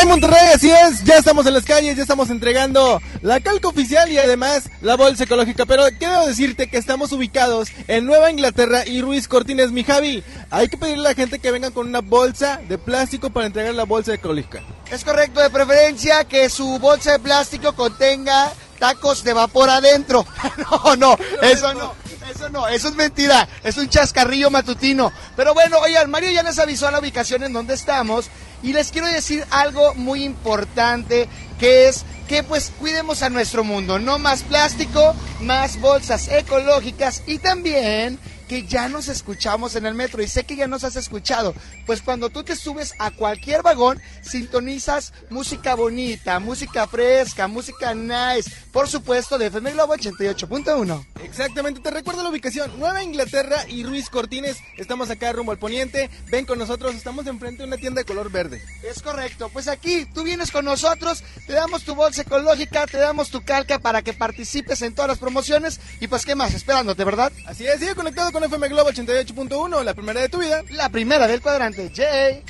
En 0.00 0.08
Monterrey, 0.08 0.48
así 0.54 0.70
es, 0.70 1.04
ya 1.04 1.16
estamos 1.16 1.46
en 1.46 1.54
las 1.54 1.64
calles, 1.64 1.96
ya 1.96 2.02
estamos 2.02 2.30
entregando 2.30 3.00
la 3.20 3.40
calca 3.40 3.68
oficial 3.68 4.10
y 4.10 4.18
además 4.18 4.64
la 4.80 4.96
bolsa 4.96 5.24
ecológica. 5.24 5.66
Pero 5.66 5.84
quiero 5.98 6.26
decirte 6.26 6.68
que 6.68 6.78
estamos 6.78 7.12
ubicados 7.12 7.68
en 7.88 8.06
Nueva 8.06 8.30
Inglaterra 8.30 8.86
y 8.86 9.02
Ruiz 9.02 9.28
Cortines, 9.28 9.70
mi 9.70 9.84
Javi. 9.84 10.24
Hay 10.50 10.68
que 10.68 10.78
pedirle 10.78 11.06
a 11.06 11.10
la 11.10 11.14
gente 11.14 11.38
que 11.38 11.50
venga 11.50 11.70
con 11.70 11.88
una 11.88 12.00
bolsa 12.00 12.60
de 12.68 12.78
plástico 12.78 13.30
para 13.30 13.46
entregar 13.46 13.74
la 13.74 13.84
bolsa 13.84 14.14
ecológica. 14.14 14.62
Es 14.90 15.04
correcto, 15.04 15.40
de 15.40 15.50
preferencia 15.50 16.24
que 16.24 16.48
su 16.48 16.78
bolsa 16.78 17.12
de 17.12 17.18
plástico 17.18 17.74
contenga 17.74 18.52
tacos 18.78 19.22
de 19.22 19.32
vapor 19.32 19.70
adentro. 19.70 20.26
no, 20.72 20.96
no, 20.96 21.18
eso 21.42 21.74
no. 21.74 22.01
No, 22.50 22.68
eso 22.68 22.88
es 22.88 22.94
mentira, 22.94 23.48
es 23.62 23.76
un 23.76 23.88
chascarrillo 23.88 24.50
matutino. 24.50 25.12
Pero 25.36 25.54
bueno, 25.54 25.78
oigan, 25.78 26.10
Mario 26.10 26.30
ya 26.30 26.42
nos 26.42 26.58
avisó 26.58 26.90
la 26.90 27.00
ubicación 27.00 27.42
en 27.42 27.52
donde 27.52 27.74
estamos 27.74 28.28
y 28.62 28.72
les 28.72 28.90
quiero 28.90 29.06
decir 29.06 29.44
algo 29.50 29.94
muy 29.94 30.24
importante 30.24 31.28
que 31.58 31.88
es 31.88 32.04
que 32.28 32.42
pues 32.42 32.72
cuidemos 32.78 33.22
a 33.22 33.30
nuestro 33.30 33.64
mundo, 33.64 33.98
no 33.98 34.18
más 34.18 34.42
plástico, 34.42 35.14
más 35.40 35.80
bolsas 35.80 36.28
ecológicas 36.28 37.22
y 37.26 37.38
también 37.38 38.18
que 38.52 38.66
ya 38.66 38.86
nos 38.90 39.08
escuchamos 39.08 39.76
en 39.76 39.86
el 39.86 39.94
metro 39.94 40.22
y 40.22 40.28
sé 40.28 40.44
que 40.44 40.56
ya 40.56 40.66
nos 40.66 40.84
has 40.84 40.96
escuchado. 40.96 41.54
Pues 41.86 42.02
cuando 42.02 42.28
tú 42.28 42.42
te 42.42 42.54
subes 42.54 42.92
a 42.98 43.10
cualquier 43.10 43.62
vagón, 43.62 43.98
sintonizas 44.20 45.14
música 45.30 45.74
bonita, 45.74 46.38
música 46.38 46.86
fresca, 46.86 47.48
música 47.48 47.94
nice, 47.94 48.50
por 48.70 48.90
supuesto 48.90 49.38
de 49.38 49.46
FM 49.46 49.72
Globo 49.72 49.94
88.1. 49.94 51.06
Exactamente, 51.24 51.80
te 51.80 51.90
recuerdo 51.90 52.22
la 52.22 52.28
ubicación, 52.28 52.78
Nueva 52.78 53.02
Inglaterra 53.02 53.64
y 53.66 53.84
Ruiz 53.84 54.10
Cortines. 54.10 54.58
Estamos 54.76 55.08
acá 55.08 55.32
rumbo 55.32 55.52
al 55.52 55.58
poniente. 55.58 56.10
Ven 56.30 56.44
con 56.44 56.58
nosotros, 56.58 56.94
estamos 56.94 57.26
enfrente 57.26 57.62
de 57.62 57.68
una 57.68 57.78
tienda 57.78 58.00
de 58.00 58.04
color 58.04 58.30
verde. 58.30 58.62
Es 58.82 59.00
correcto, 59.00 59.48
pues 59.50 59.66
aquí 59.66 60.04
tú 60.12 60.24
vienes 60.24 60.50
con 60.50 60.66
nosotros, 60.66 61.24
te 61.46 61.54
damos 61.54 61.84
tu 61.84 61.94
bolsa 61.94 62.20
ecológica, 62.20 62.86
te 62.86 62.98
damos 62.98 63.30
tu 63.30 63.42
calca 63.46 63.78
para 63.78 64.02
que 64.02 64.12
participes 64.12 64.82
en 64.82 64.94
todas 64.94 65.08
las 65.08 65.18
promociones 65.18 65.80
y 66.00 66.08
pues 66.08 66.26
qué 66.26 66.34
más, 66.34 66.52
esperándote, 66.52 67.02
¿verdad? 67.02 67.32
Así 67.46 67.66
es, 67.66 67.80
sigue 67.80 67.94
conectado 67.94 68.30
con 68.30 68.41
FM 68.44 68.68
Globo 68.68 68.90
88.1, 68.90 69.84
la 69.84 69.94
primera 69.94 70.20
de 70.20 70.28
tu 70.28 70.38
vida. 70.38 70.62
La 70.70 70.88
primera 70.88 71.26
del 71.26 71.40
cuadrante, 71.40 71.90
Jay. 71.94 72.42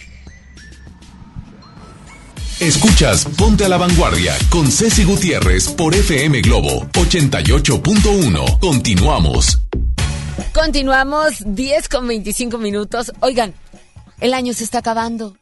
Escuchas 2.61 3.25
Ponte 3.37 3.65
a 3.65 3.69
la 3.69 3.77
Vanguardia 3.77 4.37
con 4.49 4.71
Ceci 4.71 5.03
Gutiérrez 5.03 5.69
por 5.71 5.95
FM 5.95 6.43
Globo 6.43 6.87
88.1. 6.93 8.61
Continuamos. 8.61 9.59
Continuamos 10.55 11.35
10 11.45 11.89
con 11.89 12.07
25 12.07 12.59
minutos. 12.59 13.13
Oigan, 13.21 13.55
el 14.21 14.33
año 14.33 14.53
se 14.55 14.63
está 14.63 14.79
acabando. 14.79 15.37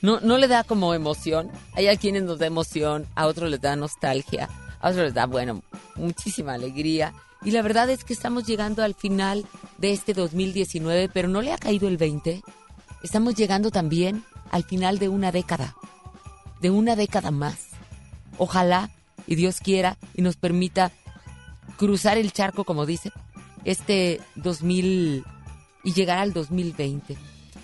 ¿No, 0.00 0.20
¿No 0.20 0.38
le 0.38 0.48
da 0.48 0.62
como 0.62 0.94
emoción? 0.94 1.50
Hay 1.74 1.88
a 1.88 1.96
quienes 1.96 2.22
nos 2.22 2.38
da 2.38 2.46
emoción, 2.46 3.06
a 3.14 3.26
otros 3.26 3.50
les 3.50 3.60
da 3.60 3.74
nostalgia, 3.74 4.48
a 4.80 4.90
otros 4.90 5.06
les 5.06 5.14
da, 5.14 5.26
bueno, 5.26 5.62
muchísima 5.96 6.54
alegría. 6.54 7.12
Y 7.44 7.50
la 7.50 7.62
verdad 7.62 7.90
es 7.90 8.04
que 8.04 8.12
estamos 8.12 8.46
llegando 8.46 8.82
al 8.82 8.94
final 8.94 9.46
de 9.78 9.92
este 9.92 10.14
2019, 10.14 11.08
pero 11.12 11.28
no 11.28 11.42
le 11.42 11.52
ha 11.52 11.58
caído 11.58 11.88
el 11.88 11.96
20. 11.96 12.42
Estamos 13.02 13.34
llegando 13.34 13.70
también 13.70 14.24
al 14.50 14.64
final 14.64 14.98
de 14.98 15.08
una 15.08 15.32
década, 15.32 15.74
de 16.60 16.70
una 16.70 16.94
década 16.94 17.32
más. 17.32 17.70
Ojalá, 18.38 18.90
y 19.26 19.34
Dios 19.34 19.58
quiera, 19.58 19.98
y 20.14 20.22
nos 20.22 20.36
permita 20.36 20.92
cruzar 21.76 22.16
el 22.16 22.32
charco, 22.32 22.64
como 22.64 22.86
dice, 22.86 23.10
este 23.64 24.20
2000 24.36 25.24
y 25.84 25.92
llegar 25.92 26.18
al 26.18 26.32
2020. 26.32 27.16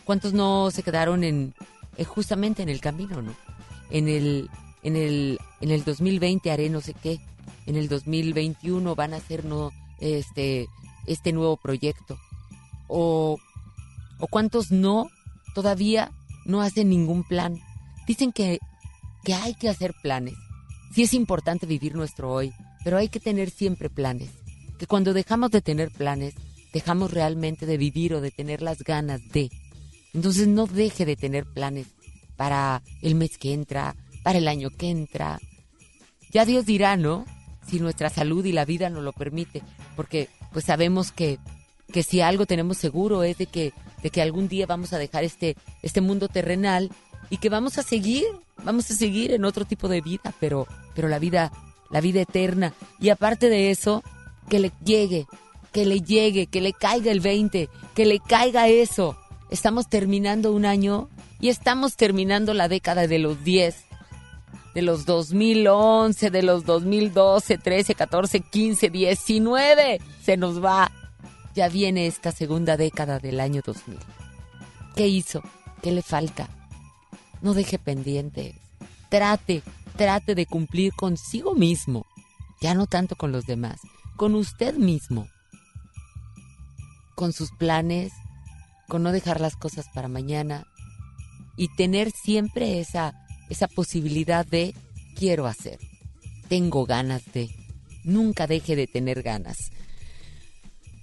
¿Cuántos 0.05 0.33
no 0.33 0.71
se 0.71 0.83
quedaron 0.83 1.23
en 1.23 1.55
eh, 1.97 2.05
justamente 2.05 2.63
en 2.63 2.69
el 2.69 2.81
camino, 2.81 3.23
no? 3.23 3.35
En 3.91 4.09
el 4.09 4.51
en 4.83 4.97
el 4.97 5.39
en 5.61 5.71
el 5.71 5.85
2020 5.85 6.51
haré 6.51 6.69
no 6.71 6.81
sé 6.81 6.95
qué, 6.95 7.21
en 7.69 7.77
el 7.77 7.89
2021 7.89 8.95
van 8.95 9.13
a 9.13 9.19
hacer 9.19 9.45
no 9.45 9.71
este 10.01 10.67
este 11.07 11.33
nuevo 11.33 11.57
proyecto. 11.59 12.19
O 12.89 13.39
o 14.19 14.27
cuántos 14.27 14.73
no 14.73 15.11
todavía 15.55 16.11
no 16.47 16.63
hacen 16.63 16.89
ningún 16.89 17.25
plan. 17.25 17.61
Dicen 18.07 18.33
que 18.33 18.59
que 19.23 19.35
hay 19.35 19.55
que 19.55 19.69
hacer 19.69 19.95
planes. 20.03 20.35
Sí 20.95 21.03
es 21.03 21.13
importante 21.13 21.67
vivir 21.67 21.95
nuestro 21.95 22.33
hoy, 22.33 22.55
pero 22.85 22.97
hay 22.97 23.11
que 23.11 23.21
tener 23.21 23.51
siempre 23.51 23.91
planes. 23.91 24.31
Que 24.79 24.87
cuando 24.87 25.13
dejamos 25.13 25.51
de 25.51 25.61
tener 25.61 25.91
planes, 25.91 26.35
dejamos 26.73 27.13
realmente 27.13 27.67
de 27.67 27.77
vivir 27.77 28.15
o 28.15 28.23
de 28.23 28.31
tener 28.31 28.63
las 28.63 28.83
ganas 28.83 29.21
de. 29.29 29.51
Entonces 30.15 30.49
no 30.49 30.67
deje 30.67 31.05
de 31.05 31.17
tener 31.17 31.45
planes 31.45 31.89
para 32.37 32.83
el 33.03 33.15
mes 33.15 33.37
que 33.37 33.53
entra, 33.53 33.95
para 34.23 34.39
el 34.39 34.49
año 34.49 34.71
que 34.71 34.89
entra. 34.89 35.39
Ya 36.31 36.47
Dios 36.47 36.65
dirá, 36.65 36.97
¿no? 36.97 37.27
Si 37.69 37.81
nuestra 37.81 38.11
salud 38.11 38.45
y 38.45 38.53
la 38.53 38.65
vida 38.65 38.89
nos 38.91 39.03
lo 39.03 39.13
permite, 39.13 39.63
porque 39.97 40.29
pues 40.53 40.65
sabemos 40.65 41.13
que, 41.13 41.39
que 41.93 42.03
si 42.03 42.21
algo 42.21 42.47
tenemos 42.47 42.79
seguro 42.79 43.23
es 43.23 43.39
de 43.39 43.47
que, 43.47 43.73
de 44.03 44.11
que 44.11 44.23
algún 44.23 44.49
día 44.49 44.67
vamos 44.67 44.93
a 44.93 44.99
dejar 44.99 45.25
este, 45.25 45.57
este 45.83 46.01
mundo 46.01 46.29
terrenal 46.29 46.91
y 47.31 47.39
que 47.39 47.49
vamos 47.49 47.79
a 47.79 47.83
seguir, 47.83 48.25
vamos 48.65 48.91
a 48.91 48.95
seguir 48.95 49.33
en 49.33 49.45
otro 49.45 49.65
tipo 49.65 49.89
de 49.89 50.01
vida, 50.01 50.35
pero, 50.41 50.67
pero 50.95 51.09
la 51.09 51.19
vida, 51.19 51.53
la 51.91 52.01
vida 52.01 52.23
eterna. 52.23 52.73
Y 53.01 53.11
aparte 53.11 53.49
de 53.49 53.71
eso, 53.71 54.03
que 54.49 54.59
le 54.59 54.73
llegue, 54.85 55.27
que 55.73 55.85
le 55.85 56.01
llegue, 56.01 56.47
que 56.47 56.61
le 56.61 56.73
caiga 56.73 57.13
el 57.13 57.21
20, 57.21 57.69
que 57.95 58.07
le 58.07 58.21
caiga 58.21 58.69
eso. 58.69 59.17
Estamos 59.51 59.89
terminando 59.89 60.53
un 60.53 60.65
año 60.65 61.09
y 61.41 61.49
estamos 61.49 61.97
terminando 61.97 62.55
la 62.55 62.69
década 62.69 63.07
de 63.07 63.19
los 63.19 63.45
10, 63.45 63.85
de 64.75 64.83
los 64.83 65.07
2011, 65.07 66.31
de 66.31 66.43
los 66.43 66.65
2012, 66.65 67.59
13, 67.59 67.95
14, 67.95 68.41
15, 68.41 68.91
19. 68.91 70.01
Se 70.23 70.37
nos 70.37 70.63
va. 70.63 70.91
Ya 71.55 71.69
viene 71.69 72.07
esta 72.07 72.33
segunda 72.33 72.77
década 72.77 73.19
del 73.19 73.41
año 73.41 73.63
2000. 73.65 73.99
¿Qué 74.95 75.09
hizo? 75.09 75.43
¿Qué 75.83 75.93
le 75.93 76.03
falta? 76.03 76.49
No 77.41 77.55
deje 77.55 77.79
pendientes. 77.79 78.55
Trate, 79.09 79.63
trate 79.97 80.35
de 80.35 80.47
cumplir 80.47 80.93
consigo 80.93 81.55
mismo. 81.55 82.07
Ya 82.61 82.75
no 82.75 82.87
tanto 82.87 83.17
con 83.17 83.33
los 83.33 83.47
demás, 83.47 83.81
con 84.17 84.35
usted 84.35 84.75
mismo. 84.75 85.29
Con 87.15 87.33
sus 87.33 87.51
planes, 87.53 88.13
con 88.89 89.03
no 89.03 89.13
dejar 89.13 89.41
las 89.41 89.57
cosas 89.57 89.87
para 89.95 90.09
mañana 90.09 90.67
y 91.57 91.69
tener 91.75 92.11
siempre 92.11 92.81
esa, 92.81 93.15
esa 93.49 93.69
posibilidad 93.69 94.47
de 94.47 94.75
quiero 95.15 95.47
hacer, 95.47 95.79
tengo 96.49 96.87
ganas 96.87 97.23
de, 97.33 97.51
nunca 98.05 98.47
deje 98.47 98.77
de 98.77 98.87
tener 98.87 99.23
ganas. 99.23 99.71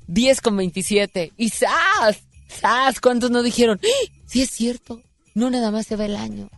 10 0.07 0.41
con 0.41 0.57
27 0.57 1.33
y 1.35 1.49
¡zas! 1.49 2.21
¡zas! 2.47 3.01
¿Cuántos 3.01 3.31
no 3.31 3.41
dijeron? 3.41 3.79
¡Ah! 3.83 4.11
Sí 4.25 4.41
es 4.41 4.51
cierto, 4.51 5.01
no 5.33 5.49
nada 5.49 5.71
más 5.71 5.87
se 5.87 5.95
va 5.95 6.05
el 6.05 6.15
año, 6.15 6.49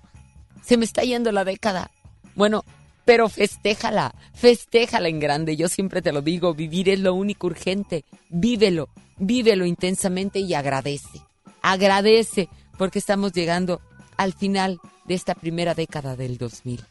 se 0.63 0.77
me 0.77 0.85
está 0.85 1.03
yendo 1.03 1.31
la 1.31 1.45
década. 1.45 1.91
Bueno, 2.35 2.63
pero 3.07 3.29
festéjala, 3.29 4.13
festéjala 4.33 5.07
en 5.07 5.21
grande. 5.21 5.55
Yo 5.55 5.69
siempre 5.69 6.01
te 6.01 6.11
lo 6.11 6.21
digo, 6.21 6.53
vivir 6.53 6.89
es 6.89 6.99
lo 6.99 7.13
único 7.13 7.47
urgente. 7.47 8.03
Vívelo, 8.29 8.89
vívelo 9.17 9.65
intensamente 9.65 10.39
y 10.39 10.53
agradece. 10.53 11.21
Agradece 11.61 12.49
porque 12.77 12.99
estamos 12.99 13.31
llegando 13.31 13.79
al 14.17 14.33
final 14.33 14.81
de 15.07 15.15
esta 15.15 15.35
primera 15.35 15.73
década 15.73 16.15
del 16.15 16.37
2000. 16.37 16.83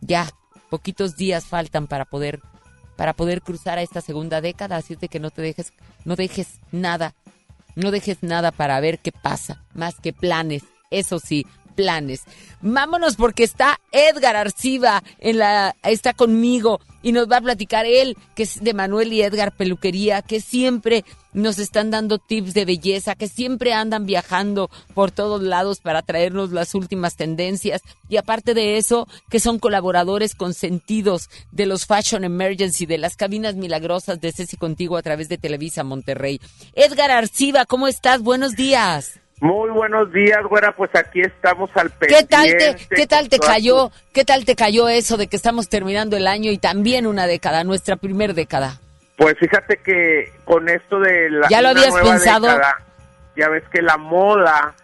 Ya, 0.00 0.28
poquitos 0.70 1.16
días 1.16 1.44
faltan 1.46 1.86
para 1.86 2.04
poder 2.04 2.40
para 2.96 3.14
poder 3.14 3.42
cruzar 3.42 3.78
a 3.78 3.82
esta 3.82 4.00
segunda 4.00 4.40
década, 4.40 4.76
así 4.76 4.96
de 4.96 5.08
que 5.08 5.18
no 5.18 5.30
te 5.30 5.42
dejes 5.42 5.72
no 6.04 6.16
dejes 6.16 6.60
nada. 6.70 7.14
No 7.74 7.90
dejes 7.90 8.22
nada 8.22 8.52
para 8.52 8.78
ver 8.80 8.98
qué 8.98 9.12
pasa, 9.12 9.64
más 9.72 9.94
que 9.94 10.12
planes. 10.12 10.62
Eso 10.90 11.18
sí, 11.18 11.46
planes. 11.74 12.24
Vámonos 12.60 13.16
porque 13.16 13.44
está 13.44 13.80
Edgar 13.92 14.36
Arciba 14.36 15.02
en 15.18 15.38
la 15.38 15.74
está 15.82 16.12
conmigo 16.12 16.80
y 17.02 17.12
nos 17.12 17.30
va 17.30 17.38
a 17.38 17.42
platicar 17.42 17.86
él, 17.86 18.16
que 18.34 18.44
es 18.44 18.62
de 18.62 18.74
Manuel 18.74 19.12
y 19.12 19.22
Edgar 19.22 19.52
Peluquería, 19.52 20.22
que 20.22 20.40
siempre 20.40 21.04
nos 21.32 21.58
están 21.58 21.90
dando 21.90 22.18
tips 22.18 22.54
de 22.54 22.64
belleza, 22.64 23.14
que 23.14 23.28
siempre 23.28 23.72
andan 23.72 24.06
viajando 24.06 24.70
por 24.94 25.10
todos 25.10 25.42
lados 25.42 25.80
para 25.80 26.02
traernos 26.02 26.52
las 26.52 26.74
últimas 26.74 27.16
tendencias 27.16 27.82
y 28.08 28.18
aparte 28.18 28.54
de 28.54 28.76
eso, 28.76 29.08
que 29.30 29.40
son 29.40 29.58
colaboradores 29.58 30.34
consentidos 30.34 31.30
de 31.50 31.66
los 31.66 31.86
Fashion 31.86 32.24
Emergency, 32.24 32.86
de 32.86 32.98
las 32.98 33.16
cabinas 33.16 33.54
milagrosas 33.54 34.20
de 34.20 34.32
Ceci 34.32 34.56
Contigo 34.56 34.96
a 34.96 35.02
través 35.02 35.28
de 35.28 35.38
Televisa 35.38 35.84
Monterrey. 35.84 36.40
Edgar 36.74 37.10
Arciba, 37.10 37.64
¿cómo 37.64 37.88
estás? 37.88 38.20
Buenos 38.22 38.54
días. 38.54 39.21
Muy 39.42 39.70
buenos 39.70 40.12
días, 40.12 40.40
güera, 40.48 40.70
pues 40.70 40.94
aquí 40.94 41.20
estamos 41.20 41.68
al 41.74 41.90
pendiente. 41.90 42.26
¿Qué 42.28 42.28
tal 42.28 42.46
te, 42.46 42.86
qué 42.94 43.06
tal 43.08 43.28
te 43.28 43.40
cayó, 43.40 43.90
qué 44.14 44.24
tal 44.24 44.44
te 44.44 44.54
cayó 44.54 44.88
eso 44.88 45.16
de 45.16 45.26
que 45.26 45.34
estamos 45.34 45.68
terminando 45.68 46.16
el 46.16 46.28
año 46.28 46.52
y 46.52 46.58
también 46.58 47.08
una 47.08 47.26
década, 47.26 47.64
nuestra 47.64 47.96
primer 47.96 48.34
década? 48.34 48.78
Pues 49.16 49.36
fíjate 49.40 49.78
que 49.78 50.32
con 50.44 50.68
esto 50.68 51.00
de 51.00 51.28
la 51.28 51.48
¿Ya 51.48 51.60
lo 51.60 51.72
una 51.72 51.80
habías 51.80 51.92
nueva 51.92 52.10
pensado? 52.12 52.46
década, 52.46 52.76
ya 53.36 53.48
ves 53.48 53.64
que 53.72 53.82
la 53.82 53.96
moda, 53.96 54.74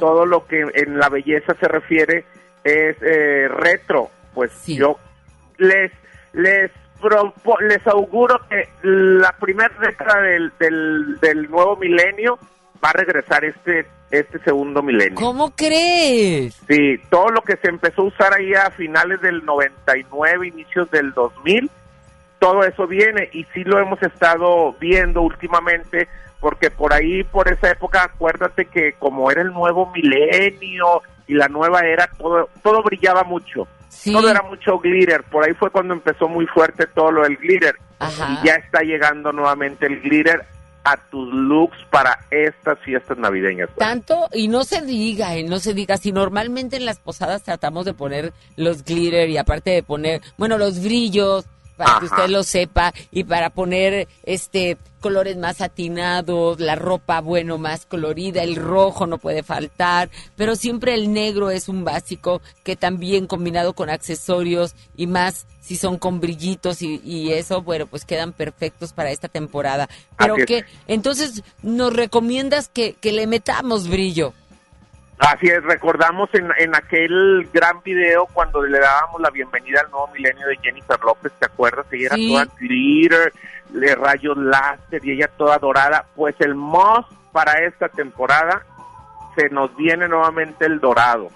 todo 0.00 0.24
lo 0.24 0.46
que 0.46 0.62
en 0.62 0.98
la 0.98 1.10
belleza 1.10 1.54
se 1.60 1.68
refiere 1.68 2.24
es 2.64 2.96
eh, 3.02 3.48
retro. 3.48 4.10
Pues 4.32 4.50
yo 4.66 4.98
les 5.58 5.92
les 6.32 6.70
propo- 7.02 7.60
les 7.60 7.86
auguro 7.86 8.40
que 8.48 8.66
la 8.82 9.32
primera 9.38 9.74
década 9.78 10.22
del, 10.22 10.50
del, 10.58 11.20
del 11.20 11.50
nuevo 11.50 11.76
milenio 11.76 12.38
va 12.82 12.88
a 12.88 12.92
regresar 12.94 13.44
este 13.44 13.86
este 14.10 14.38
segundo 14.40 14.82
milenio. 14.82 15.14
¿Cómo 15.16 15.50
crees? 15.54 16.54
Sí, 16.68 16.98
todo 17.10 17.28
lo 17.28 17.42
que 17.42 17.56
se 17.56 17.68
empezó 17.68 18.02
a 18.02 18.06
usar 18.06 18.34
ahí 18.34 18.54
a 18.54 18.70
finales 18.70 19.20
del 19.20 19.44
99, 19.44 20.46
inicios 20.46 20.90
del 20.90 21.12
2000, 21.12 21.70
todo 22.38 22.64
eso 22.64 22.86
viene 22.86 23.28
y 23.32 23.44
sí 23.54 23.64
lo 23.64 23.78
hemos 23.78 24.02
estado 24.02 24.74
viendo 24.78 25.22
últimamente 25.22 26.08
porque 26.40 26.70
por 26.70 26.92
ahí, 26.92 27.24
por 27.24 27.50
esa 27.50 27.70
época, 27.70 28.04
acuérdate 28.04 28.66
que 28.66 28.92
como 28.98 29.30
era 29.30 29.42
el 29.42 29.52
nuevo 29.52 29.90
milenio 29.90 31.02
y 31.26 31.34
la 31.34 31.48
nueva 31.48 31.80
era, 31.80 32.08
todo, 32.18 32.48
todo 32.62 32.82
brillaba 32.82 33.24
mucho. 33.24 33.66
Todo 34.04 34.28
era 34.28 34.42
mucho 34.42 34.78
glitter. 34.78 35.24
Por 35.24 35.44
ahí 35.44 35.54
fue 35.54 35.70
cuando 35.70 35.94
empezó 35.94 36.28
muy 36.28 36.46
fuerte 36.46 36.86
todo 36.86 37.10
lo 37.10 37.22
del 37.22 37.36
glitter. 37.38 37.76
Y 38.00 38.46
ya 38.46 38.54
está 38.54 38.82
llegando 38.82 39.32
nuevamente 39.32 39.86
el 39.86 40.00
glitter 40.00 40.46
a 40.86 40.96
tus 41.10 41.28
looks 41.34 41.76
para 41.90 42.16
estas 42.30 42.78
fiestas 42.78 43.18
navideñas. 43.18 43.68
Tanto, 43.76 44.28
y 44.32 44.46
no 44.46 44.62
se 44.62 44.82
diga, 44.82 45.34
eh, 45.34 45.42
no 45.42 45.58
se 45.58 45.74
diga, 45.74 45.96
si 45.96 46.12
normalmente 46.12 46.76
en 46.76 46.84
las 46.84 47.00
posadas 47.00 47.42
tratamos 47.42 47.84
de 47.84 47.92
poner 47.92 48.32
los 48.56 48.84
glitter 48.84 49.28
y 49.28 49.36
aparte 49.36 49.70
de 49.70 49.82
poner, 49.82 50.22
bueno, 50.38 50.58
los 50.58 50.80
brillos, 50.80 51.44
para 51.76 51.98
que 51.98 52.06
usted 52.06 52.28
lo 52.28 52.44
sepa, 52.44 52.94
y 53.10 53.24
para 53.24 53.50
poner 53.50 54.06
este 54.22 54.78
colores 55.06 55.36
más 55.36 55.60
atinados, 55.60 56.58
la 56.58 56.74
ropa, 56.74 57.20
bueno, 57.20 57.58
más 57.58 57.86
colorida, 57.86 58.42
el 58.42 58.56
rojo 58.56 59.06
no 59.06 59.18
puede 59.18 59.44
faltar, 59.44 60.10
pero 60.34 60.56
siempre 60.56 60.94
el 60.94 61.12
negro 61.12 61.52
es 61.52 61.68
un 61.68 61.84
básico 61.84 62.42
que 62.64 62.74
también 62.74 63.28
combinado 63.28 63.72
con 63.72 63.88
accesorios 63.88 64.74
y 64.96 65.06
más 65.06 65.46
si 65.60 65.76
son 65.76 65.96
con 65.98 66.18
brillitos 66.18 66.82
y, 66.82 67.00
y 67.04 67.30
eso, 67.30 67.62
bueno, 67.62 67.86
pues 67.86 68.04
quedan 68.04 68.32
perfectos 68.32 68.92
para 68.92 69.12
esta 69.12 69.28
temporada. 69.28 69.88
Pero 70.18 70.34
Así 70.34 70.42
es. 70.42 70.46
que, 70.48 70.64
entonces, 70.88 71.44
nos 71.62 71.92
recomiendas 71.92 72.66
que, 72.66 72.94
que 72.94 73.12
le 73.12 73.28
metamos 73.28 73.86
brillo. 73.86 74.32
Así 75.18 75.46
es, 75.48 75.62
recordamos 75.64 76.28
en, 76.34 76.48
en 76.58 76.74
aquel 76.76 77.48
gran 77.52 77.80
video 77.82 78.26
cuando 78.26 78.62
le 78.62 78.78
dábamos 78.78 79.20
la 79.20 79.30
bienvenida 79.30 79.80
al 79.80 79.90
nuevo 79.90 80.08
milenio 80.08 80.46
de 80.46 80.56
Jennifer 80.62 81.00
López, 81.00 81.32
¿te 81.38 81.46
acuerdas? 81.46 81.86
Ella 81.90 82.14
Sí. 82.14 82.34
era 82.34 82.44
toda 82.44 82.56
glitter, 82.60 83.32
de 83.70 83.94
rayos 83.94 84.36
láser 84.36 85.04
y 85.04 85.12
ella 85.12 85.28
toda 85.36 85.58
dorada. 85.58 86.04
Pues 86.14 86.34
el 86.40 86.54
must 86.54 87.10
para 87.32 87.64
esta 87.64 87.88
temporada 87.88 88.62
se 89.36 89.48
nos 89.48 89.74
viene 89.76 90.06
nuevamente 90.06 90.66
el 90.66 90.80
dorado. 90.80 91.30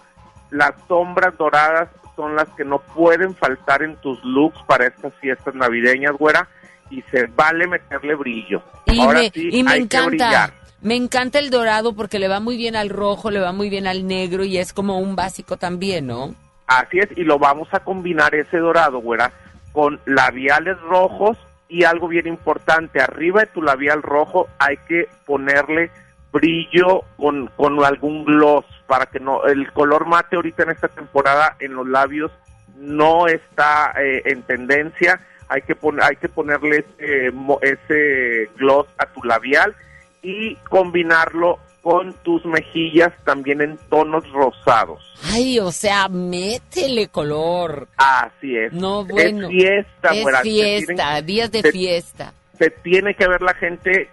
Las 0.51 0.73
sombras 0.87 1.37
doradas 1.39 1.89
son 2.17 2.37
las 2.37 2.49
que 2.51 2.65
no 2.65 2.81
pueden 2.81 3.35
faltar 3.35 3.83
en 3.83 3.97
tus 3.97 4.23
looks 4.25 4.63
para 4.67 4.87
estas 4.87 5.15
fiestas 5.15 5.55
navideñas, 5.55 6.13
güera, 6.13 6.47
y 6.91 7.01
se 7.03 7.27
vale 7.29 7.67
meterle 7.67 8.15
brillo. 8.15 8.63
Y 8.87 9.01
Ahora 9.01 9.21
me, 9.21 9.31
sí, 9.31 9.49
y 9.53 9.63
me 9.63 9.73
hay 9.73 9.87
que 9.89 10.01
brillar. 10.03 10.53
Me 10.83 10.97
encanta 10.97 11.39
el 11.39 11.51
dorado 11.51 11.93
porque 11.95 12.19
le 12.19 12.29
va 12.29 12.41
muy 12.41 12.57
bien 12.57 12.75
al 12.77 12.89
rojo, 12.89 13.31
le 13.31 13.41
va 13.41 13.53
muy 13.53 13.69
bien 13.69 13.87
al 13.87 14.07
negro 14.07 14.45
y 14.45 14.57
es 14.59 14.73
como 14.73 14.99
un 14.99 15.15
básico 15.15 15.57
también, 15.57 16.07
¿no? 16.07 16.35
Así 16.67 16.99
es, 16.99 17.09
y 17.17 17.25
lo 17.25 17.39
vamos 17.39 17.69
a 17.73 17.81
combinar 17.81 18.35
ese 18.35 18.59
dorado, 18.59 18.99
güera, 19.01 19.33
con 19.73 20.01
labiales 20.07 20.81
rojos 20.81 21.37
y 21.69 21.85
algo 21.85 22.09
bien 22.09 22.27
importante, 22.27 23.01
arriba 23.01 23.41
de 23.41 23.47
tu 23.49 23.63
labial 23.63 24.03
rojo 24.03 24.49
hay 24.59 24.77
que 24.89 25.09
ponerle 25.27 25.91
brillo 26.33 27.03
con, 27.17 27.49
con 27.57 27.85
algún 27.85 28.25
gloss 28.25 28.65
para 28.87 29.07
que 29.07 29.21
no, 29.21 29.45
el 29.45 29.71
color 29.73 30.07
mate 30.07 30.37
ahorita 30.37 30.63
en 30.63 30.71
esta 30.71 30.89
temporada 30.89 31.57
en 31.61 31.75
los 31.75 31.87
labios 31.89 32.31
no 32.77 33.27
está 33.27 33.93
eh, 34.01 34.23
en 34.25 34.43
tendencia, 34.43 35.21
hay 35.49 35.63
que, 35.63 35.75
pon- 35.75 36.01
hay 36.03 36.17
que 36.17 36.29
ponerle 36.29 36.85
ese, 36.99 37.31
mo- 37.33 37.59
ese 37.63 38.49
gloss 38.57 38.87
a 38.97 39.07
tu 39.07 39.23
labial 39.25 39.75
y 40.23 40.55
combinarlo 40.69 41.59
con 41.83 42.13
tus 42.23 42.45
mejillas 42.45 43.11
también 43.25 43.63
en 43.63 43.79
tonos 43.89 44.29
rosados. 44.33 45.03
Ay, 45.33 45.59
o 45.61 45.73
sea, 45.73 46.09
métele 46.09 47.09
color. 47.09 47.89
Así 47.97 48.55
es. 48.57 48.73
No, 48.73 49.05
bueno. 49.05 49.49
Es 49.49 49.53
fiesta, 49.53 50.09
Es 50.11 50.43
fiesta, 50.43 50.95
tienen- 50.95 51.27
días 51.27 51.51
de 51.53 51.63
se- 51.63 51.73
fiesta. 51.73 52.33
Se 52.59 52.69
tiene 52.71 53.15
que 53.15 53.27
ver 53.27 53.41
la 53.41 53.55
gente 53.55 54.11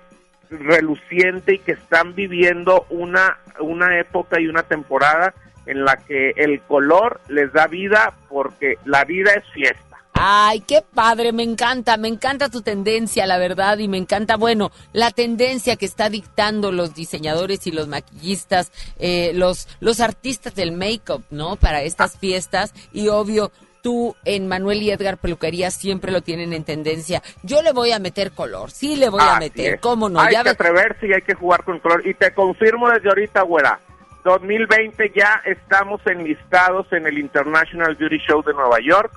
reluciente 0.49 1.55
y 1.55 1.59
que 1.59 1.73
están 1.73 2.15
viviendo 2.15 2.85
una, 2.89 3.37
una 3.59 3.99
época 3.99 4.39
y 4.39 4.47
una 4.47 4.63
temporada 4.63 5.33
en 5.65 5.83
la 5.83 5.97
que 5.97 6.31
el 6.37 6.61
color 6.61 7.19
les 7.27 7.51
da 7.51 7.67
vida 7.67 8.13
porque 8.29 8.75
la 8.85 9.03
vida 9.03 9.31
es 9.33 9.43
fiesta. 9.51 9.83
Ay, 10.19 10.61
qué 10.61 10.81
padre, 10.81 11.31
me 11.31 11.43
encanta, 11.43 11.95
me 11.97 12.07
encanta 12.07 12.49
tu 12.49 12.61
tendencia, 12.61 13.27
la 13.27 13.37
verdad, 13.37 13.77
y 13.77 13.87
me 13.87 13.97
encanta, 13.97 14.35
bueno, 14.35 14.71
la 14.91 15.11
tendencia 15.11 15.75
que 15.75 15.85
está 15.85 16.09
dictando 16.09 16.71
los 16.71 16.95
diseñadores 16.95 17.67
y 17.67 17.71
los 17.71 17.87
maquillistas, 17.87 18.71
eh, 18.97 19.31
los, 19.35 19.67
los 19.79 19.99
artistas 19.99 20.55
del 20.55 20.71
make-up, 20.71 21.23
¿no? 21.29 21.55
Para 21.55 21.83
estas 21.83 22.17
fiestas, 22.17 22.73
y 22.91 23.09
obvio, 23.09 23.51
tú 23.81 24.15
en 24.25 24.47
Manuel 24.47 24.81
y 24.81 24.91
Edgar 24.91 25.17
Peluquería 25.17 25.71
siempre 25.71 26.11
lo 26.11 26.21
tienen 26.21 26.51
en 26.51 26.63
tendencia. 26.63 27.21
Yo 27.43 27.61
le 27.61 27.71
voy 27.71 27.91
a 27.91 27.99
meter 27.99 28.31
color, 28.31 28.71
sí 28.71 28.95
le 28.95 29.09
voy 29.09 29.21
a 29.21 29.39
meter, 29.39 29.75
es. 29.75 29.81
¿cómo 29.81 30.09
no? 30.09 30.19
Hay 30.19 30.33
Ya 30.33 30.43
que 30.43 30.49
atreverse 30.49 31.07
y 31.07 31.13
hay 31.13 31.21
que 31.21 31.35
jugar 31.35 31.63
con 31.63 31.79
color. 31.79 32.05
Y 32.05 32.13
te 32.13 32.33
confirmo 32.33 32.89
desde 32.89 33.09
ahorita, 33.09 33.43
güera. 33.43 33.79
2020 34.23 35.13
ya 35.15 35.41
estamos 35.45 36.01
enlistados 36.05 36.91
en 36.91 37.07
el 37.07 37.17
International 37.17 37.95
Beauty 37.95 38.17
Show 38.27 38.43
de 38.43 38.53
Nueva 38.53 38.79
York. 38.81 39.13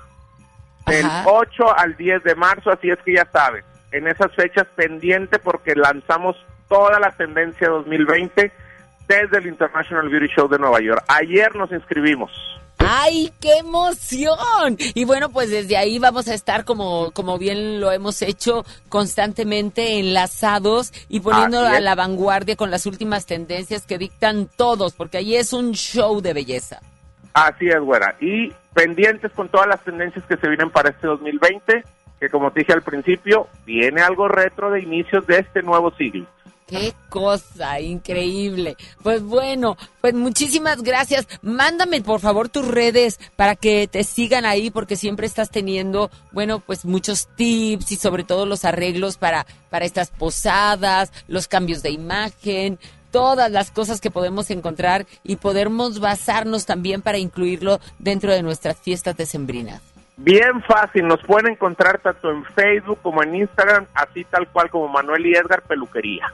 Del 0.87 1.05
Ajá. 1.05 1.23
8 1.27 1.77
al 1.77 1.95
10 1.95 2.23
de 2.23 2.35
marzo, 2.35 2.71
así 2.71 2.89
es 2.89 2.99
que 3.05 3.15
ya 3.15 3.27
sabes. 3.31 3.63
En 3.91 4.07
esas 4.07 4.33
fechas 4.35 4.67
pendiente 4.75 5.39
porque 5.39 5.75
lanzamos 5.75 6.35
toda 6.67 6.99
la 6.99 7.11
tendencia 7.11 7.69
2020 7.69 8.51
desde 9.07 9.37
el 9.39 9.47
International 9.47 10.07
Beauty 10.09 10.33
Show 10.33 10.47
de 10.47 10.57
Nueva 10.57 10.79
York. 10.79 11.03
Ayer 11.07 11.53
nos 11.55 11.71
inscribimos. 11.71 12.31
¡Ay, 12.77 13.31
qué 13.39 13.57
emoción! 13.57 14.77
Y 14.95 15.05
bueno, 15.05 15.29
pues 15.29 15.51
desde 15.51 15.77
ahí 15.77 15.99
vamos 15.99 16.27
a 16.27 16.33
estar, 16.33 16.65
como, 16.65 17.11
como 17.11 17.37
bien 17.37 17.79
lo 17.79 17.91
hemos 17.91 18.21
hecho, 18.21 18.65
constantemente 18.89 19.99
enlazados 19.99 20.91
y 21.07 21.19
poniendo 21.19 21.59
a 21.59 21.79
la 21.79 21.93
vanguardia 21.95 22.55
con 22.55 22.71
las 22.71 22.85
últimas 22.85 23.25
tendencias 23.25 23.85
que 23.85 23.97
dictan 23.97 24.49
todos, 24.55 24.93
porque 24.93 25.17
ahí 25.17 25.35
es 25.35 25.53
un 25.53 25.73
show 25.73 26.21
de 26.21 26.33
belleza. 26.33 26.81
Así 27.33 27.67
es, 27.67 27.79
güera. 27.79 28.15
Y 28.19 28.51
pendientes 28.73 29.31
con 29.31 29.49
todas 29.49 29.67
las 29.67 29.83
tendencias 29.83 30.25
que 30.25 30.37
se 30.37 30.47
vienen 30.47 30.69
para 30.69 30.89
este 30.89 31.07
2020, 31.07 31.83
que 32.19 32.29
como 32.29 32.51
te 32.51 32.61
dije 32.61 32.73
al 32.73 32.83
principio, 32.83 33.47
viene 33.65 34.01
algo 34.01 34.27
retro 34.27 34.71
de 34.71 34.81
inicios 34.81 35.25
de 35.27 35.39
este 35.39 35.61
nuevo 35.61 35.91
siglo. 35.91 36.25
¡Qué 36.71 36.93
cosa 37.09 37.81
increíble! 37.81 38.77
Pues 39.03 39.21
bueno, 39.21 39.75
pues 39.99 40.13
muchísimas 40.13 40.81
gracias. 40.83 41.27
Mándame 41.41 42.01
por 42.01 42.21
favor 42.21 42.47
tus 42.47 42.65
redes 42.65 43.19
para 43.35 43.57
que 43.57 43.89
te 43.89 44.05
sigan 44.05 44.45
ahí 44.45 44.71
porque 44.71 44.95
siempre 44.95 45.27
estás 45.27 45.49
teniendo, 45.49 46.09
bueno, 46.31 46.61
pues 46.61 46.85
muchos 46.85 47.27
tips 47.35 47.91
y 47.91 47.97
sobre 47.97 48.23
todo 48.23 48.45
los 48.45 48.63
arreglos 48.63 49.17
para, 49.17 49.45
para 49.69 49.83
estas 49.83 50.11
posadas, 50.11 51.11
los 51.27 51.49
cambios 51.49 51.83
de 51.83 51.89
imagen, 51.89 52.79
todas 53.11 53.51
las 53.51 53.71
cosas 53.71 54.01
que 54.01 54.11
podemos 54.11 54.49
encontrar 54.49 55.05
y 55.23 55.35
podemos 55.35 55.99
basarnos 55.99 56.65
también 56.65 57.01
para 57.01 57.17
incluirlo 57.17 57.79
dentro 57.99 58.31
de 58.31 58.41
nuestras 58.41 58.77
fiestas 58.77 59.17
decembrinas. 59.17 59.81
Bien 60.17 60.61
fácil, 60.67 61.07
nos 61.07 61.21
pueden 61.23 61.53
encontrar 61.53 61.99
tanto 61.99 62.31
en 62.31 62.43
Facebook 62.45 62.99
como 63.01 63.23
en 63.23 63.35
Instagram, 63.35 63.87
así 63.93 64.23
tal 64.25 64.47
cual 64.49 64.69
como 64.69 64.87
Manuel 64.87 65.25
y 65.25 65.33
Edgar 65.33 65.63
Peluquería. 65.63 66.31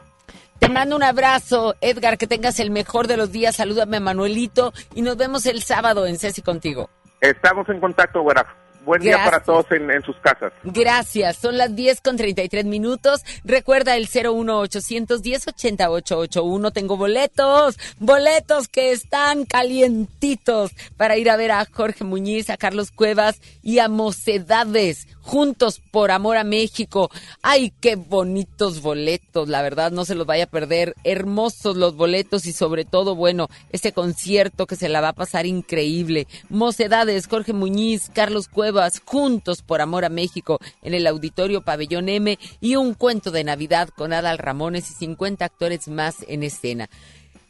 Te 0.59 0.69
mando 0.69 0.95
un 0.95 1.03
abrazo, 1.03 1.75
Edgar, 1.81 2.17
que 2.17 2.27
tengas 2.27 2.59
el 2.59 2.71
mejor 2.71 3.07
de 3.07 3.15
los 3.15 3.31
días. 3.31 3.55
Salúdame 3.55 3.97
a 3.97 4.01
Manuelito 4.01 4.73
y 4.95 5.03
nos 5.03 5.15
vemos 5.15 5.45
el 5.45 5.61
sábado 5.61 6.07
en 6.07 6.17
Ceci 6.17 6.41
contigo. 6.41 6.89
Estamos 7.21 7.69
en 7.69 7.79
contacto, 7.79 8.21
güera. 8.21 8.45
Buen 8.87 9.01
día 9.01 9.17
para 9.17 9.41
todos 9.41 9.69
en, 9.71 9.91
en 9.91 10.01
sus 10.01 10.15
casas. 10.15 10.53
Gracias, 10.63 11.35
son 11.35 11.57
las 11.57 11.75
10 11.75 11.99
con 11.99 12.15
33 12.15 12.63
minutos. 12.63 13.21
Recuerda 13.43 13.97
el 13.97 14.07
01810 14.07 15.47
8881. 15.49 16.71
Tengo 16.71 16.95
boletos, 16.95 17.77
boletos 17.99 18.69
que 18.69 18.93
están 18.93 19.43
calientitos 19.43 20.71
para 20.95 21.17
ir 21.17 21.29
a 21.29 21.35
ver 21.35 21.51
a 21.51 21.65
Jorge 21.65 22.05
Muñiz, 22.05 22.49
a 22.49 22.55
Carlos 22.55 22.91
Cuevas 22.91 23.41
y 23.61 23.79
a 23.79 23.89
Mocedades. 23.89 25.05
Juntos 25.27 25.81
por 25.91 26.11
amor 26.11 26.37
a 26.37 26.45
México. 26.45 27.11
Ay, 27.41 27.73
qué 27.81 27.97
bonitos 27.97 28.81
boletos, 28.81 29.49
la 29.49 29.61
verdad, 29.61 29.91
no 29.91 30.05
se 30.05 30.15
los 30.15 30.25
vaya 30.25 30.45
a 30.45 30.49
perder. 30.49 30.95
Hermosos 31.03 31.75
los 31.75 31.97
boletos 31.97 32.45
y 32.45 32.53
sobre 32.53 32.85
todo, 32.85 33.13
bueno, 33.13 33.49
ese 33.69 33.91
concierto 33.91 34.67
que 34.67 34.77
se 34.77 34.87
la 34.87 35.01
va 35.01 35.09
a 35.09 35.13
pasar 35.13 35.45
increíble. 35.45 36.27
Mocedades, 36.47 37.27
Jorge 37.27 37.51
Muñiz, 37.51 38.09
Carlos 38.13 38.47
Cuevas, 38.47 39.01
juntos 39.03 39.63
por 39.63 39.81
amor 39.81 40.05
a 40.05 40.09
México 40.09 40.59
en 40.81 40.93
el 40.93 41.05
Auditorio 41.05 41.61
Pabellón 41.61 42.07
M 42.07 42.39
y 42.61 42.77
un 42.77 42.93
cuento 42.93 43.29
de 43.29 43.43
Navidad 43.43 43.89
con 43.89 44.13
Adal 44.13 44.37
Ramones 44.37 44.89
y 44.91 44.93
50 44.93 45.43
actores 45.43 45.89
más 45.89 46.23
en 46.29 46.43
escena. 46.43 46.89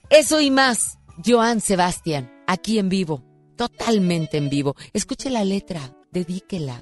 Eso 0.09 0.41
y 0.41 0.49
más, 0.49 0.97
Joan 1.23 1.61
Sebastián, 1.61 2.31
aquí 2.47 2.79
en 2.79 2.89
vivo, 2.89 3.23
totalmente 3.55 4.37
en 4.37 4.49
vivo. 4.49 4.75
Escuche 4.93 5.29
la 5.29 5.45
letra, 5.45 5.95
dedíquela. 6.11 6.81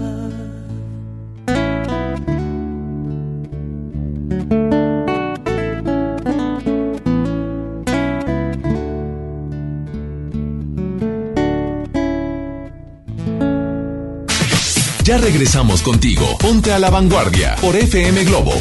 Regresamos 15.31 15.81
contigo. 15.81 16.37
Ponte 16.39 16.73
a 16.73 16.79
la 16.79 16.89
vanguardia 16.89 17.55
por 17.61 17.73
FM 17.73 18.25
Globo. 18.25 18.53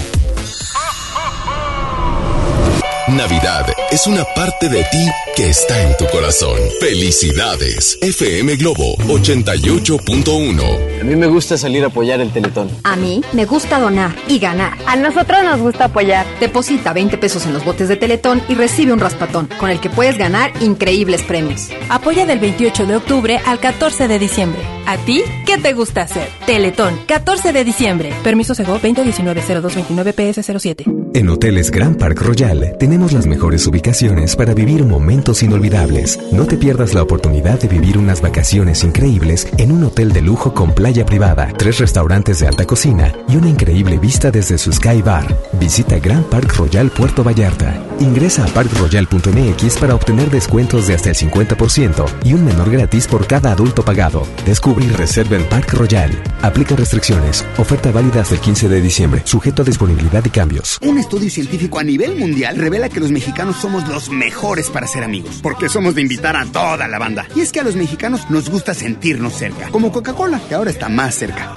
Navidad 3.08 3.66
es 3.90 4.06
una 4.06 4.22
parte 4.36 4.68
de 4.68 4.84
ti 4.84 5.04
que 5.34 5.48
está 5.48 5.82
en 5.82 5.96
tu 5.96 6.06
corazón. 6.06 6.56
Felicidades. 6.78 7.98
FM 8.00 8.54
Globo 8.54 8.96
88.1. 8.98 11.00
A 11.00 11.04
mí 11.04 11.16
me 11.16 11.26
gusta 11.26 11.58
salir 11.58 11.82
a 11.82 11.88
apoyar 11.88 12.20
el 12.20 12.32
Teletón. 12.32 12.70
A 12.84 12.94
mí 12.94 13.20
me 13.32 13.46
gusta 13.46 13.80
donar 13.80 14.14
y 14.28 14.38
ganar. 14.38 14.78
A 14.86 14.94
nosotros 14.94 15.42
nos 15.42 15.60
gusta 15.60 15.86
apoyar. 15.86 16.24
Deposita 16.38 16.92
20 16.92 17.18
pesos 17.18 17.46
en 17.46 17.52
los 17.52 17.64
botes 17.64 17.88
de 17.88 17.96
Teletón 17.96 18.40
y 18.48 18.54
recibe 18.54 18.92
un 18.92 19.00
raspatón, 19.00 19.48
con 19.58 19.70
el 19.70 19.80
que 19.80 19.90
puedes 19.90 20.16
ganar 20.16 20.52
increíbles 20.60 21.24
premios. 21.24 21.68
Apoya 21.88 22.26
del 22.26 22.38
28 22.38 22.86
de 22.86 22.94
octubre 22.94 23.40
al 23.44 23.58
14 23.58 24.06
de 24.06 24.20
diciembre. 24.20 24.79
¿A 24.86 24.96
ti 24.98 25.22
qué 25.46 25.58
te 25.58 25.72
gusta 25.72 26.02
hacer? 26.02 26.28
Teletón, 26.46 26.94
14 27.06 27.52
de 27.52 27.64
diciembre. 27.64 28.12
Permiso 28.24 28.54
Sego 28.54 28.78
2019-0229 28.80 30.14
PS07. 30.14 31.10
En 31.12 31.28
Hoteles 31.28 31.70
Grand 31.70 31.96
Park 31.96 32.20
Royal 32.22 32.76
tenemos 32.78 33.12
las 33.12 33.26
mejores 33.26 33.66
ubicaciones 33.66 34.36
para 34.36 34.54
vivir 34.54 34.84
momentos 34.84 35.42
inolvidables. 35.42 36.18
No 36.32 36.46
te 36.46 36.56
pierdas 36.56 36.94
la 36.94 37.02
oportunidad 37.02 37.60
de 37.60 37.68
vivir 37.68 37.98
unas 37.98 38.20
vacaciones 38.20 38.84
increíbles 38.84 39.48
en 39.58 39.72
un 39.72 39.84
hotel 39.84 40.12
de 40.12 40.22
lujo 40.22 40.54
con 40.54 40.72
playa 40.72 41.04
privada, 41.04 41.52
tres 41.56 41.78
restaurantes 41.78 42.40
de 42.40 42.48
alta 42.48 42.64
cocina 42.66 43.12
y 43.28 43.36
una 43.36 43.48
increíble 43.48 43.98
vista 43.98 44.30
desde 44.30 44.58
su 44.58 44.72
Sky 44.72 45.02
Bar. 45.02 45.36
Visita 45.52 45.98
Grand 45.98 46.24
Park 46.26 46.54
Royal 46.56 46.90
Puerto 46.90 47.22
Vallarta. 47.22 47.74
Ingresa 47.98 48.44
a 48.44 48.48
parkroyal.mx 48.48 49.76
para 49.78 49.94
obtener 49.94 50.30
descuentos 50.30 50.86
de 50.86 50.94
hasta 50.94 51.10
el 51.10 51.16
50% 51.16 52.06
y 52.24 52.34
un 52.34 52.44
menor 52.44 52.70
gratis 52.70 53.06
por 53.06 53.26
cada 53.26 53.52
adulto 53.52 53.84
pagado. 53.84 54.26
Descubre 54.46 54.79
y 54.82 54.88
reserva 54.88 55.36
en 55.36 55.44
Park 55.48 55.72
Royal. 55.74 56.10
Aplica 56.42 56.76
restricciones. 56.76 57.44
Oferta 57.58 57.90
válida 57.90 58.22
hasta 58.22 58.34
el 58.34 58.40
15 58.40 58.68
de 58.68 58.80
diciembre. 58.80 59.22
Sujeto 59.24 59.62
a 59.62 59.64
disponibilidad 59.64 60.24
y 60.24 60.30
cambios. 60.30 60.78
Un 60.82 60.98
estudio 60.98 61.30
científico 61.30 61.78
a 61.78 61.84
nivel 61.84 62.16
mundial 62.16 62.56
revela 62.56 62.88
que 62.88 63.00
los 63.00 63.10
mexicanos 63.10 63.56
somos 63.56 63.88
los 63.88 64.10
mejores 64.10 64.70
para 64.70 64.86
ser 64.86 65.04
amigos, 65.04 65.40
porque 65.42 65.68
somos 65.68 65.94
de 65.94 66.02
invitar 66.02 66.36
a 66.36 66.46
toda 66.46 66.88
la 66.88 66.98
banda. 66.98 67.26
Y 67.34 67.40
es 67.40 67.52
que 67.52 67.60
a 67.60 67.64
los 67.64 67.76
mexicanos 67.76 68.30
nos 68.30 68.48
gusta 68.50 68.74
sentirnos 68.74 69.34
cerca, 69.34 69.68
como 69.70 69.92
Coca-Cola, 69.92 70.40
que 70.48 70.54
ahora 70.54 70.70
está 70.70 70.88
más 70.88 71.14
cerca. 71.14 71.54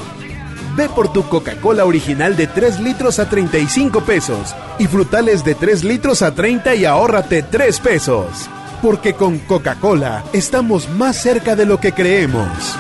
Ve 0.75 0.89
por 0.89 1.13
tu 1.13 1.27
Coca-Cola 1.29 1.85
original 1.85 2.35
de 2.35 2.47
3 2.47 2.79
litros 2.79 3.19
a 3.19 3.29
35 3.29 4.01
pesos 4.05 4.55
y 4.79 4.87
frutales 4.87 5.43
de 5.43 5.53
3 5.53 5.83
litros 5.83 6.21
a 6.23 6.33
30 6.33 6.75
y 6.75 6.85
ahórrate 6.85 7.43
3 7.43 7.79
pesos. 7.79 8.49
Porque 8.81 9.13
con 9.13 9.37
Coca-Cola 9.39 10.23
estamos 10.33 10.89
más 10.89 11.15
cerca 11.21 11.55
de 11.55 11.65
lo 11.65 11.79
que 11.79 11.91
creemos. 11.91 12.75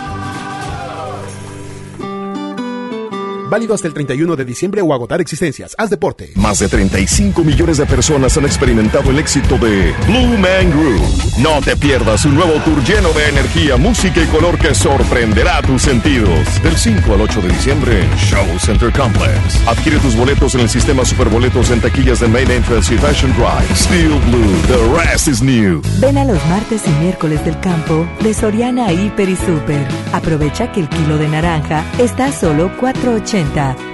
Válido 3.53 3.75
hasta 3.75 3.87
el 3.87 3.93
31 3.93 4.35
de 4.35 4.45
diciembre 4.45 4.81
o 4.81 4.91
agotar 4.95 5.21
existencias. 5.21 5.75
Haz 5.77 5.91
deporte. 5.91 6.31
Más 6.33 6.57
de 6.57 6.67
35 6.67 7.43
millones 7.43 7.77
de 7.77 7.85
personas 7.85 8.35
han 8.35 8.45
experimentado 8.45 9.11
el 9.11 9.19
éxito 9.19 9.59
de 9.59 9.93
Blue 10.07 10.39
Man 10.39 10.71
Group. 10.71 11.03
No 11.37 11.61
te 11.61 11.77
pierdas 11.77 12.25
un 12.25 12.33
nuevo 12.33 12.53
tour 12.63 12.83
lleno 12.83 13.13
de 13.13 13.29
energía, 13.29 13.77
música 13.77 14.23
y 14.23 14.25
color 14.25 14.57
que 14.57 14.73
sorprenderá 14.73 15.61
tus 15.61 15.83
sentidos. 15.83 16.63
Del 16.63 16.75
5 16.75 17.13
al 17.13 17.21
8 17.21 17.41
de 17.43 17.49
diciembre 17.49 18.03
en 18.03 18.17
Show 18.17 18.57
Center 18.57 18.91
Complex. 18.91 19.67
Adquiere 19.67 19.99
tus 19.99 20.15
boletos 20.15 20.55
en 20.55 20.61
el 20.61 20.69
sistema 20.69 21.05
Superboletos 21.05 21.69
en 21.69 21.79
taquillas 21.79 22.21
de 22.21 22.29
Main 22.29 22.49
Entrance 22.49 22.91
y 22.91 22.97
Fashion 22.97 23.31
Drive. 23.33 23.75
Steel 23.75 24.19
Blue, 24.31 24.61
the 24.65 24.99
rest 24.99 25.27
is 25.27 25.43
new. 25.43 25.79
Ven 25.99 26.17
a 26.17 26.25
los 26.25 26.43
martes 26.47 26.81
y 26.87 27.03
miércoles 27.03 27.45
del 27.45 27.59
campo 27.59 28.07
de 28.23 28.33
Soriana 28.33 28.91
Hiper 28.91 29.29
y 29.29 29.35
Super. 29.35 29.87
Aprovecha 30.11 30.71
que 30.71 30.79
el 30.79 30.89
kilo 30.89 31.19
de 31.19 31.27
naranja 31.27 31.85
está 31.99 32.25
a 32.25 32.31
solo 32.31 32.71
4.80 32.81 33.42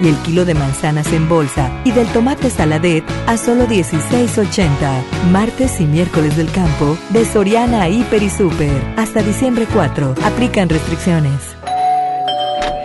y 0.00 0.08
el 0.08 0.16
kilo 0.18 0.44
de 0.44 0.54
manzanas 0.54 1.12
en 1.12 1.28
bolsa 1.28 1.70
y 1.84 1.92
del 1.92 2.06
tomate 2.08 2.50
saladet 2.50 3.04
a 3.26 3.36
solo 3.36 3.66
16.80. 3.66 5.28
Martes 5.30 5.80
y 5.80 5.84
miércoles 5.84 6.36
del 6.36 6.50
campo 6.50 6.96
de 7.10 7.24
Soriana 7.24 7.88
Hiper 7.88 8.22
y 8.22 8.30
Super. 8.30 8.94
Hasta 8.96 9.22
diciembre 9.22 9.66
4. 9.72 10.14
Aplican 10.24 10.68
restricciones. 10.68 11.40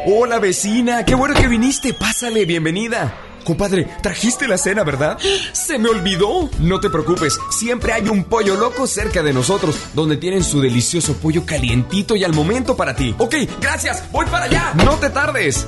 Hola 0.07 0.39
vecina, 0.39 1.05
qué 1.05 1.15
bueno 1.15 1.33
que 1.33 1.47
viniste. 1.47 1.93
Pásale, 1.93 2.45
bienvenida. 2.45 3.13
Compadre, 3.45 3.87
trajiste 4.01 4.47
la 4.47 4.57
cena, 4.57 4.83
¿verdad? 4.83 5.17
Se 5.53 5.77
me 5.77 5.89
olvidó. 5.89 6.49
No 6.59 6.79
te 6.79 6.89
preocupes, 6.89 7.37
siempre 7.51 7.93
hay 7.93 8.09
un 8.09 8.23
pollo 8.23 8.55
loco 8.55 8.87
cerca 8.87 9.23
de 9.23 9.33
nosotros, 9.33 9.77
donde 9.93 10.17
tienen 10.17 10.43
su 10.43 10.61
delicioso 10.61 11.15
pollo 11.15 11.45
calientito 11.45 12.15
y 12.15 12.23
al 12.23 12.33
momento 12.33 12.75
para 12.75 12.95
ti. 12.95 13.15
Ok, 13.17 13.35
gracias, 13.61 14.11
voy 14.11 14.25
para 14.25 14.45
allá. 14.45 14.73
No 14.83 14.95
te 14.97 15.09
tardes. 15.09 15.67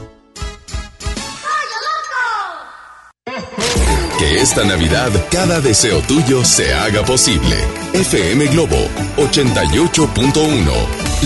Que 4.18 4.38
esta 4.38 4.64
Navidad 4.64 5.12
cada 5.30 5.62
deseo 5.62 6.02
tuyo 6.02 6.44
se 6.44 6.74
haga 6.74 7.04
posible. 7.06 7.56
FM 7.94 8.48
Globo 8.48 8.90
88.1. 9.18 10.72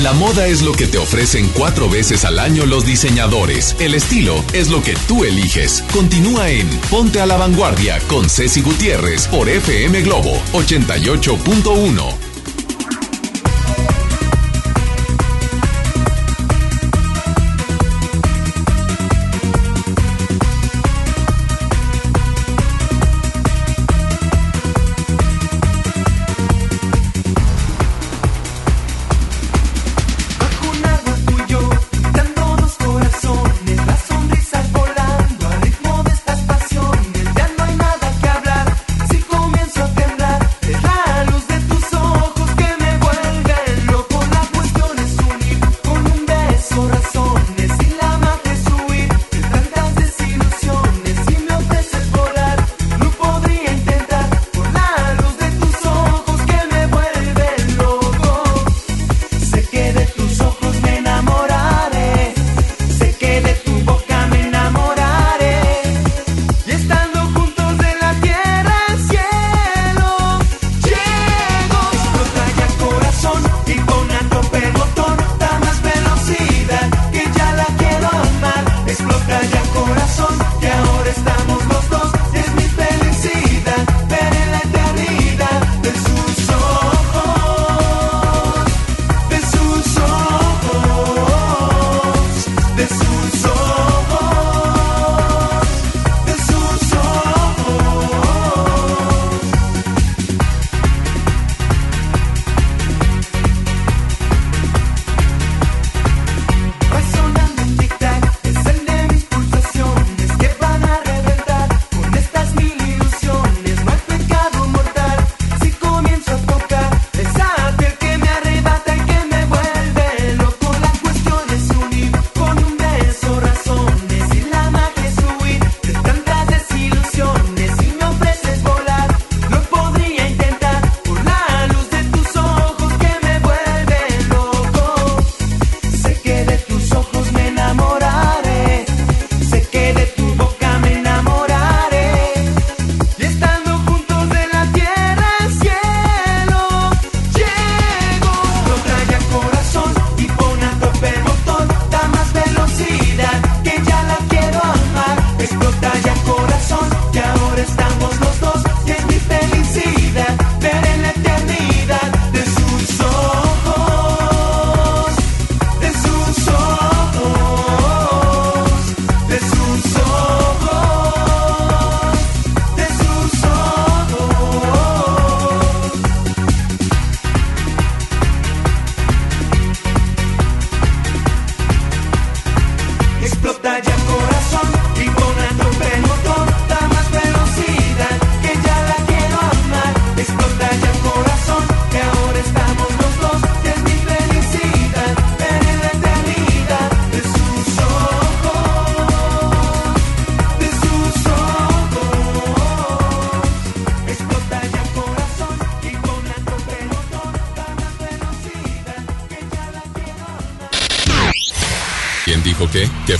La 0.04 0.12
moda 0.12 0.46
es 0.48 0.62
lo 0.62 0.74
que 0.74 0.88
te 0.88 0.98
ofrecen 0.98 1.48
cuatro 1.54 1.90
veces 1.90 2.26
al 2.26 2.38
año 2.38 2.66
los 2.66 2.86
diseñadores. 2.86 3.78
El 3.80 3.94
estilo 3.94 4.44
es 4.52 4.70
lo 4.70 4.84
que 4.84 4.96
tú 5.08 5.24
eliges. 5.24 5.86
Continúa 5.94 6.50
en 6.50 6.68
Ponte 6.90 7.22
a 7.22 7.26
la 7.26 7.38
Vanguardia 7.38 7.98
con 8.10 8.30
Ceci 8.30 8.62
Gutiérrez 8.62 9.28
por 9.28 9.48
FM 9.48 10.02
Globo 10.02 10.34
88.1. 10.52 12.31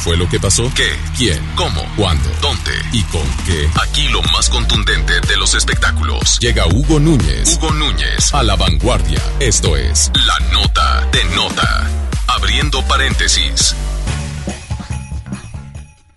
fue 0.02 0.18
lo 0.18 0.28
que 0.28 0.40
pasó? 0.40 0.64
¿Qué? 0.76 0.90
¿Quién? 1.16 1.40
¿Cómo? 1.56 1.86
¿Cuándo? 1.96 2.28
¿Dónde? 2.42 2.72
¿Y 2.92 3.04
con 3.04 3.22
qué? 3.46 3.70
Aquí 3.84 4.08
lo 4.08 4.24
más 4.24 4.50
contundente 4.50 5.14
de 5.28 5.38
los 5.38 5.54
espectáculos. 5.54 6.40
Llega 6.40 6.66
Hugo 6.66 7.00
Núñez. 7.00 7.56
Hugo 7.56 7.72
Núñez 7.74 8.34
a 8.34 8.42
la 8.42 8.56
vanguardia. 8.56 9.22
Esto 9.40 9.78
es 9.78 10.12
La 10.16 10.40
Nota 10.52 11.08
de 11.12 11.24
Nota. 11.36 11.88
Abriendo 12.28 12.82
paréntesis. 12.88 13.76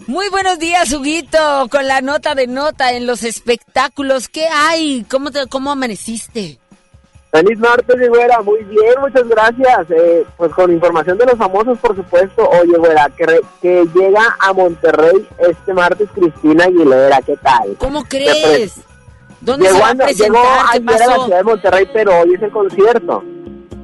Muy 0.07 0.29
buenos 0.31 0.59
días, 0.59 0.91
Huguito, 0.93 1.69
con 1.71 1.87
la 1.87 2.01
nota 2.01 2.35
de 2.35 2.47
nota 2.47 2.93
en 2.93 3.07
los 3.07 3.23
espectáculos. 3.23 4.29
¿Qué 4.29 4.47
hay? 4.49 5.05
¿Cómo, 5.11 5.31
te, 5.31 5.47
cómo 5.47 5.73
amaneciste? 5.73 6.59
Feliz 7.35 7.59
martes, 7.59 8.09
güera. 8.09 8.41
Muy 8.43 8.63
bien, 8.63 8.95
muchas 9.01 9.27
gracias. 9.29 9.91
Eh, 9.91 10.25
pues 10.37 10.53
con 10.53 10.73
información 10.73 11.19
de 11.19 11.27
los 11.27 11.37
famosos, 11.37 11.77
por 11.81 11.97
supuesto. 11.97 12.49
Oye, 12.49 12.79
güera, 12.79 13.11
que, 13.17 13.27
re- 13.27 13.41
que 13.61 13.85
llega 13.93 14.23
a 14.39 14.53
Monterrey 14.53 15.29
este 15.39 15.75
martes 15.75 16.09
Cristina 16.15 16.67
Aguilera. 16.67 17.21
¿Qué 17.23 17.37
tal? 17.39 17.75
¿Cómo 17.79 18.05
crees? 18.05 18.75
¿Dónde 19.41 19.67
llegó 19.67 19.77
se 19.79 19.83
va 19.83 19.91
a 19.91 19.95
presentar? 19.97 20.27
Llegó 20.27 20.43
¿Qué 20.43 20.79
ayer 20.79 21.03
a 21.03 21.07
la 21.19 21.25
ciudad 21.25 21.37
de 21.39 21.43
Monterrey, 21.45 21.89
pero 21.93 22.21
hoy 22.21 22.35
es 22.35 22.43
el 22.43 22.51
concierto. 22.53 23.25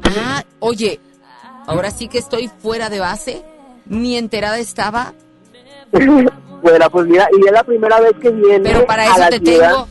Ah, 0.04 0.44
oye, 0.60 1.00
ahora 1.66 1.90
sí 1.90 2.06
que 2.06 2.18
estoy 2.18 2.48
fuera 2.62 2.88
de 2.88 3.00
base. 3.00 3.42
Ni 3.86 4.16
enterada 4.16 4.58
estaba. 4.60 5.12
Güera, 6.62 6.88
pues 6.90 7.06
mira, 7.06 7.26
y 7.36 7.46
es 7.46 7.52
la 7.52 7.64
primera 7.64 7.98
vez 8.00 8.12
que 8.20 8.30
viene 8.30 8.70
Pero 8.70 8.86
para 8.86 9.02
a 9.02 9.06
eso 9.06 9.18
la 9.18 9.28
te 9.30 9.38
ciudad. 9.40 9.86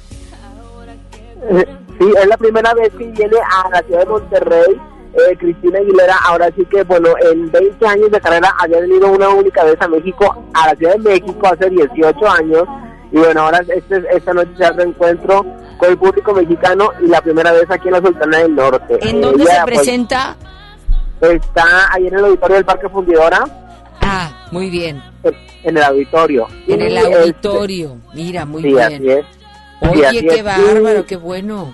tengo. 1.41 1.65
Sí, 1.99 2.05
es 2.17 2.27
la 2.27 2.37
primera 2.37 2.73
vez 2.73 2.89
que 2.97 3.05
viene 3.07 3.37
a 3.37 3.69
la 3.69 3.81
ciudad 3.83 3.99
de 3.99 4.05
Monterrey 4.05 4.81
eh, 5.13 5.37
Cristina 5.37 5.79
Aguilera. 5.79 6.15
Ahora 6.27 6.49
sí 6.55 6.65
que, 6.65 6.83
bueno, 6.83 7.09
en 7.31 7.51
20 7.51 7.87
años 7.87 8.11
de 8.11 8.21
carrera 8.21 8.53
había 8.59 8.79
venido 8.79 9.07
una 9.11 9.29
única 9.29 9.63
vez 9.63 9.75
a 9.81 9.87
México, 9.87 10.43
a 10.53 10.67
la 10.67 10.75
Ciudad 10.75 10.93
de 10.93 10.99
México 10.99 11.47
hace 11.47 11.69
18 11.69 12.29
años. 12.29 12.63
Y 13.11 13.17
bueno, 13.17 13.41
ahora 13.41 13.59
este, 13.75 14.03
esta 14.15 14.33
noche 14.33 14.51
se 14.57 14.65
hace 14.65 14.81
encuentro 14.83 15.43
con 15.77 15.89
el 15.89 15.97
público 15.97 16.33
mexicano 16.33 16.91
y 17.01 17.07
la 17.07 17.21
primera 17.21 17.51
vez 17.51 17.65
aquí 17.69 17.87
en 17.87 17.93
la 17.95 18.01
Sultana 18.01 18.37
del 18.37 18.55
Norte. 18.55 18.97
¿En 19.01 19.17
Eh, 19.17 19.21
dónde 19.21 19.43
ella, 19.43 19.53
se 19.55 19.61
pues, 19.63 19.75
presenta? 19.79 20.37
está 21.21 21.91
ahí 21.93 22.07
en 22.07 22.13
el 22.17 22.25
auditorio 22.25 22.55
del 22.57 22.65
Parque 22.65 22.87
Fundidora. 22.89 23.43
Ah, 24.01 24.47
muy 24.51 24.69
bien. 24.69 25.01
En, 25.23 25.33
en 25.63 25.77
el 25.77 25.83
auditorio. 25.83 26.47
En 26.67 26.81
el 26.81 26.97
este, 26.97 27.13
auditorio. 27.15 27.97
Mira, 28.13 28.45
muy 28.45 28.61
sí, 28.61 28.67
bien. 28.69 28.81
así 28.81 29.09
es. 29.09 29.25
Sí, 29.81 29.87
Oye, 29.89 30.05
así 30.07 30.21
qué 30.27 30.35
es. 30.35 30.43
bárbaro, 30.43 31.05
qué 31.05 31.15
bueno. 31.15 31.73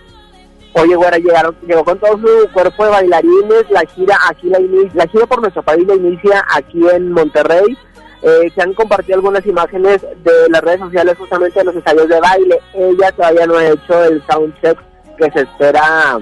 Oye, 0.77 0.95
güera, 0.95 1.17
llegaron, 1.17 1.55
llegó 1.65 1.85
con 1.85 1.97
todo 1.99 2.17
su 2.19 2.51
cuerpo 2.51 2.83
de 2.83 2.91
bailarines, 2.91 3.63
la 3.69 3.81
gira 3.95 4.17
aquí 4.29 4.49
la, 4.49 4.59
ini- 4.59 4.91
la 4.93 5.07
gira 5.07 5.25
por 5.25 5.39
nuestro 5.41 5.63
país 5.63 5.87
la 5.87 5.95
inicia 5.95 6.43
aquí 6.53 6.81
en 6.89 7.11
Monterrey. 7.13 7.77
Eh, 8.21 8.51
se 8.53 8.61
han 8.61 8.73
compartido 8.73 9.15
algunas 9.15 9.45
imágenes 9.45 10.01
de 10.01 10.49
las 10.49 10.61
redes 10.61 10.79
sociales 10.81 11.15
justamente 11.17 11.59
de 11.59 11.65
los 11.65 11.75
ensayos 11.75 12.09
de 12.09 12.19
baile. 12.19 12.59
Ella 12.73 13.11
todavía 13.13 13.45
no 13.47 13.55
ha 13.55 13.67
hecho 13.69 14.03
el 14.03 14.21
soundcheck 14.29 14.77
que 15.17 15.31
se 15.31 15.41
espera, 15.41 16.19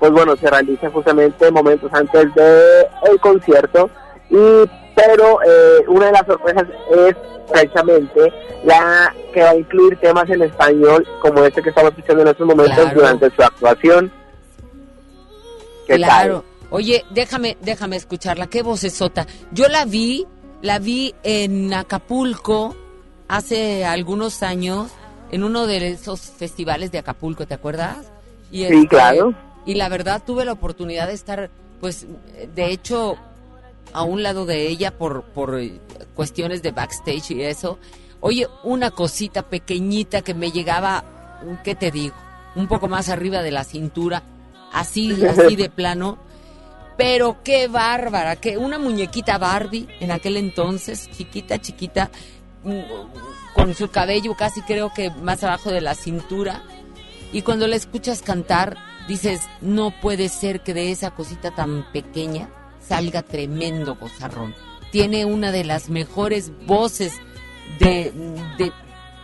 pues 0.00 0.12
bueno, 0.12 0.36
se 0.36 0.50
realiza 0.50 0.90
justamente 0.90 1.50
momentos 1.50 1.90
antes 1.94 2.34
de 2.34 2.86
el 3.10 3.18
concierto. 3.20 3.88
Y 4.28 4.36
pero 4.94 5.40
eh, 5.42 5.84
una 5.88 6.06
de 6.06 6.12
las 6.12 6.26
sorpresas 6.26 6.64
es 6.90 7.16
precisamente 7.50 8.32
la 8.64 9.14
que 9.32 9.42
va 9.42 9.50
a 9.50 9.56
incluir 9.56 9.98
temas 10.00 10.28
en 10.30 10.42
español 10.42 11.06
como 11.20 11.44
este 11.44 11.62
que 11.62 11.68
estamos 11.70 11.90
escuchando 11.90 12.22
en 12.22 12.28
estos 12.28 12.46
momentos 12.46 12.76
Claro. 12.76 12.94
durante 13.00 13.30
su 13.34 13.42
actuación. 13.42 14.12
¿Qué 15.86 15.96
Claro. 15.96 16.44
Oye, 16.70 17.04
déjame, 17.10 17.56
déjame 17.60 17.96
escucharla. 17.96 18.46
Qué 18.46 18.62
vocesota. 18.62 19.26
Yo 19.52 19.68
la 19.68 19.84
vi, 19.84 20.26
la 20.62 20.78
vi 20.78 21.14
en 21.22 21.72
Acapulco 21.74 22.74
hace 23.28 23.84
algunos 23.84 24.42
años, 24.42 24.90
en 25.30 25.44
uno 25.44 25.66
de 25.66 25.88
esos 25.90 26.20
festivales 26.20 26.90
de 26.90 26.98
Acapulco, 26.98 27.46
¿te 27.46 27.54
acuerdas? 27.54 27.98
Y 28.50 28.62
este, 28.64 28.80
Sí, 28.80 28.88
claro. 28.88 29.34
Y 29.66 29.74
la 29.74 29.88
verdad 29.88 30.22
tuve 30.24 30.44
la 30.44 30.52
oportunidad 30.52 31.06
de 31.06 31.14
estar, 31.14 31.50
pues, 31.80 32.06
de 32.54 32.70
hecho, 32.70 33.16
a 33.92 34.02
un 34.02 34.22
lado 34.22 34.46
de 34.46 34.68
ella 34.68 34.96
por, 34.96 35.24
por 35.24 35.58
eh, 35.58 35.80
cuestiones 36.14 36.62
de 36.62 36.72
backstage 36.72 37.32
y 37.32 37.42
eso. 37.42 37.78
Oye, 38.20 38.48
una 38.62 38.90
cosita 38.90 39.42
pequeñita 39.42 40.22
que 40.22 40.34
me 40.34 40.50
llegaba, 40.50 41.04
¿qué 41.62 41.74
te 41.74 41.90
digo? 41.90 42.14
Un 42.56 42.68
poco 42.68 42.88
más 42.88 43.08
arriba 43.08 43.42
de 43.42 43.50
la 43.50 43.64
cintura, 43.64 44.22
así, 44.72 45.24
así 45.26 45.56
de 45.56 45.70
plano. 45.70 46.18
Pero 46.96 47.42
qué 47.42 47.66
bárbara, 47.66 48.36
que 48.36 48.56
una 48.56 48.78
muñequita 48.78 49.36
Barbie 49.36 49.88
en 50.00 50.12
aquel 50.12 50.36
entonces, 50.36 51.10
chiquita, 51.10 51.60
chiquita, 51.60 52.10
mm, 52.62 53.52
con 53.54 53.74
su 53.74 53.88
cabello 53.90 54.34
casi 54.36 54.62
creo 54.62 54.92
que 54.94 55.10
más 55.10 55.42
abajo 55.42 55.70
de 55.70 55.80
la 55.80 55.94
cintura. 55.94 56.62
Y 57.32 57.42
cuando 57.42 57.66
la 57.66 57.74
escuchas 57.74 58.22
cantar, 58.22 58.76
dices, 59.08 59.40
no 59.60 59.92
puede 60.00 60.28
ser 60.28 60.62
que 60.62 60.72
de 60.72 60.92
esa 60.92 61.10
cosita 61.10 61.50
tan 61.50 61.90
pequeña 61.92 62.48
salga 62.86 63.22
tremendo 63.22 63.96
gozarrón. 63.96 64.54
Tiene 64.92 65.24
una 65.24 65.50
de 65.52 65.64
las 65.64 65.88
mejores 65.88 66.52
voces 66.66 67.12
de, 67.78 68.12
de- 68.58 68.72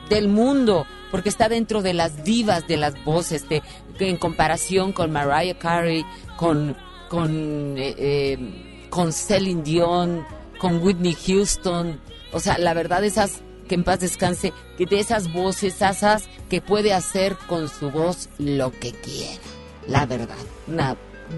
del 0.08 0.26
mundo, 0.28 0.86
porque 1.12 1.28
está 1.28 1.48
dentro 1.48 1.82
de 1.82 1.94
las 1.94 2.24
divas 2.24 2.66
de 2.66 2.76
las 2.76 3.02
voces, 3.04 3.48
de, 3.48 3.62
en 4.00 4.16
comparación 4.16 4.92
con 4.92 5.12
Mariah 5.12 5.56
Carey, 5.58 6.04
con, 6.36 6.76
con, 7.08 7.76
eh, 7.78 7.94
eh, 7.96 8.86
con 8.90 9.12
Celine 9.12 9.62
Dion, 9.62 10.24
con 10.58 10.82
Whitney 10.82 11.16
Houston. 11.26 12.00
O 12.32 12.40
sea, 12.40 12.58
la 12.58 12.74
verdad, 12.74 13.04
esas 13.04 13.40
que 13.68 13.76
en 13.76 13.84
paz 13.84 14.00
descanse, 14.00 14.52
que 14.76 14.86
de 14.86 14.98
esas 14.98 15.32
voces, 15.32 15.80
esas 15.80 16.24
que 16.48 16.60
puede 16.60 16.92
hacer 16.92 17.36
con 17.46 17.68
su 17.68 17.90
voz 17.92 18.28
lo 18.38 18.72
que 18.72 18.90
quiera. 18.90 19.40
La 19.86 20.06
verdad, 20.06 20.36
una 20.66 20.96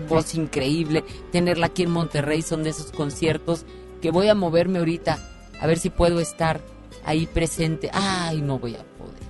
voz 0.09 0.35
increíble. 0.35 1.05
Tenerla 1.31 1.66
aquí 1.66 1.82
en 1.82 1.90
Monterrey 1.90 2.43
son 2.43 2.62
de 2.62 2.70
esos 2.70 2.93
conciertos 2.93 3.64
que 4.01 4.10
voy 4.10 4.28
a 4.28 4.35
moverme 4.35 4.78
ahorita 4.78 5.19
a 5.60 5.66
ver 5.66 5.78
si 5.78 5.90
puedo 5.90 6.20
estar 6.20 6.60
ahí 7.05 7.27
presente. 7.27 7.90
Ay, 7.93 8.43
no 8.43 8.59
voy 8.59 8.74
a 8.74 8.85
poder. 8.98 9.23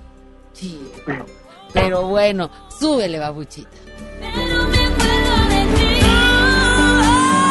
Sí. 0.53 0.79
Pero 1.73 2.07
bueno, 2.07 2.49
súbele, 2.79 3.19
babuchita. 3.19 3.69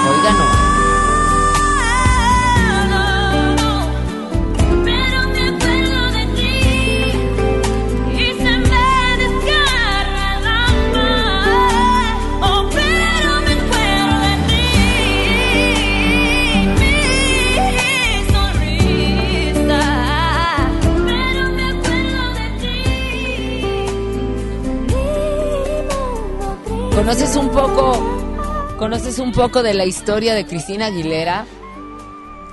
Oiga, 0.08 0.32
no. 0.32 0.61
¿Conoces 27.02 27.34
un 27.34 27.48
poco, 27.48 28.76
conoces 28.78 29.18
un 29.18 29.32
poco 29.32 29.64
de 29.64 29.74
la 29.74 29.84
historia 29.84 30.34
de 30.34 30.46
Cristina 30.46 30.86
Aguilera? 30.86 31.46